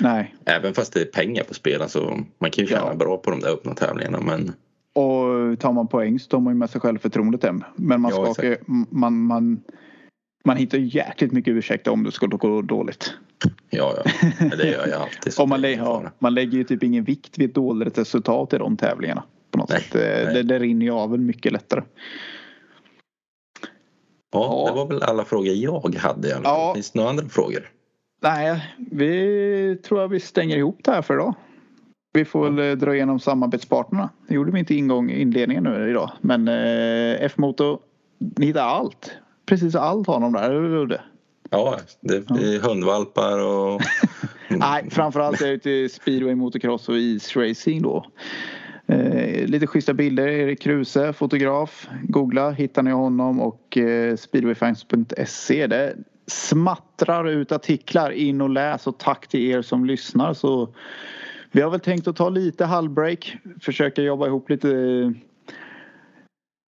[0.00, 2.94] Nej, Även fast det är pengar på spel, alltså man kan ju tjäna Ja.
[2.94, 4.52] bra på de där öppna tävlingarna men
[4.92, 7.64] Och tar man poäng så tar man ju med sig självförtroendet hem.
[7.76, 8.56] Men man, Ja, skakar,
[8.90, 9.60] man, man,
[10.44, 13.14] man hittar jäkligt mycket ursäkter om det skulle gå dåligt.
[13.70, 14.30] Ja, ja.
[14.56, 15.32] Det gör jag alltid.
[15.40, 18.58] Och man, lä- ja, man lägger ju typ ingen vikt vid ett dåligt resultat i
[18.58, 19.22] de tävlingarna.
[19.50, 19.92] På något Nej, sätt.
[19.92, 20.34] Det, nej.
[20.34, 21.82] det, det rinner ju av en mycket lättare.
[24.32, 24.70] Ja, Ja.
[24.70, 26.28] det var väl alla frågor jag hade.
[26.44, 26.72] Ja.
[26.74, 27.70] Finns det några andra frågor?
[28.24, 31.34] Nej, vi tror jag vi stänger ihop det här för idag.
[32.12, 34.10] Vi får väl eh, dra igenom samarbetspartnerna.
[34.28, 36.10] Det gjorde vi inte ingång i inledningen nu idag.
[36.20, 37.78] Men eh, F-motor,
[38.18, 39.10] ni hittar allt.
[39.46, 41.00] Precis allt har de där, eller hur?
[41.50, 43.80] Ja, det är hundvalpar och...
[44.48, 48.06] Nej, framförallt är det till speedway, motocross och isracing då.
[48.86, 50.28] Eh, lite schyssta bilder.
[50.28, 51.88] Erik Kruse, fotograf.
[52.02, 55.66] Googla, hittar ni honom och eh, speedwayfans.se.
[56.24, 58.10] Det smattrar ut artiklar.
[58.10, 60.34] In och läs och tack till er som lyssnar.
[60.34, 60.74] Så
[61.52, 63.36] vi har väl tänkt att ta lite halvbreak.
[63.60, 64.68] Försöka jobba ihop lite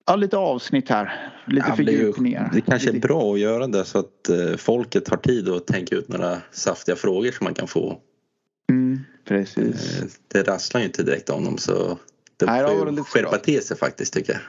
[0.06, 1.30] Ja, lite avsnitt här.
[1.46, 2.50] Lite Ja, det, ju, fördjupningar.
[2.54, 5.96] det kanske är bra att göra det så att eh, folket har tid att tänka
[5.96, 8.00] ut några saftiga frågor som man kan få.
[8.70, 10.00] Mm, precis.
[10.00, 11.98] Eh, Det rasslar ju inte direkt om dem så
[12.36, 14.42] det Nej, det får ju skärpa till sig faktiskt tycker jag.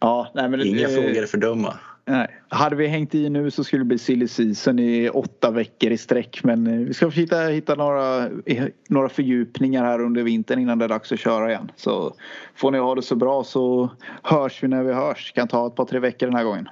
[0.00, 1.78] Ja, nej, men det, Inga eh, frågor är för dumma.
[2.08, 2.40] Nej.
[2.48, 5.98] Hade vi hängt i nu så skulle det bli silly season i åtta veckor i
[5.98, 6.44] sträck.
[6.44, 10.84] Men eh, vi ska hitta, hitta några, eh, några fördjupningar här under vintern innan det
[10.84, 11.70] är dags att köra igen.
[11.76, 12.14] Så
[12.54, 13.90] får ni ha det så bra så
[14.22, 15.32] hörs vi när vi hörs.
[15.32, 16.68] Kan ta ett par tre veckor den här gången.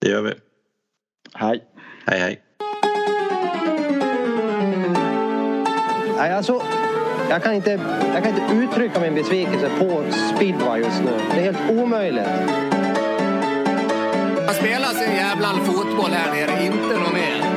[0.00, 0.32] Det gör vi.
[1.34, 1.64] Hej!
[2.06, 2.42] Hej hej.
[6.16, 6.62] Nej, alltså,
[7.30, 7.70] jag, kan inte,
[8.14, 10.04] jag kan inte uttrycka min besvikelse på
[10.36, 11.10] speedway just nu.
[11.34, 12.77] Det är helt omöjligt.
[14.48, 17.47] Man spelar sin jävla fotboll här nere, inte något mer.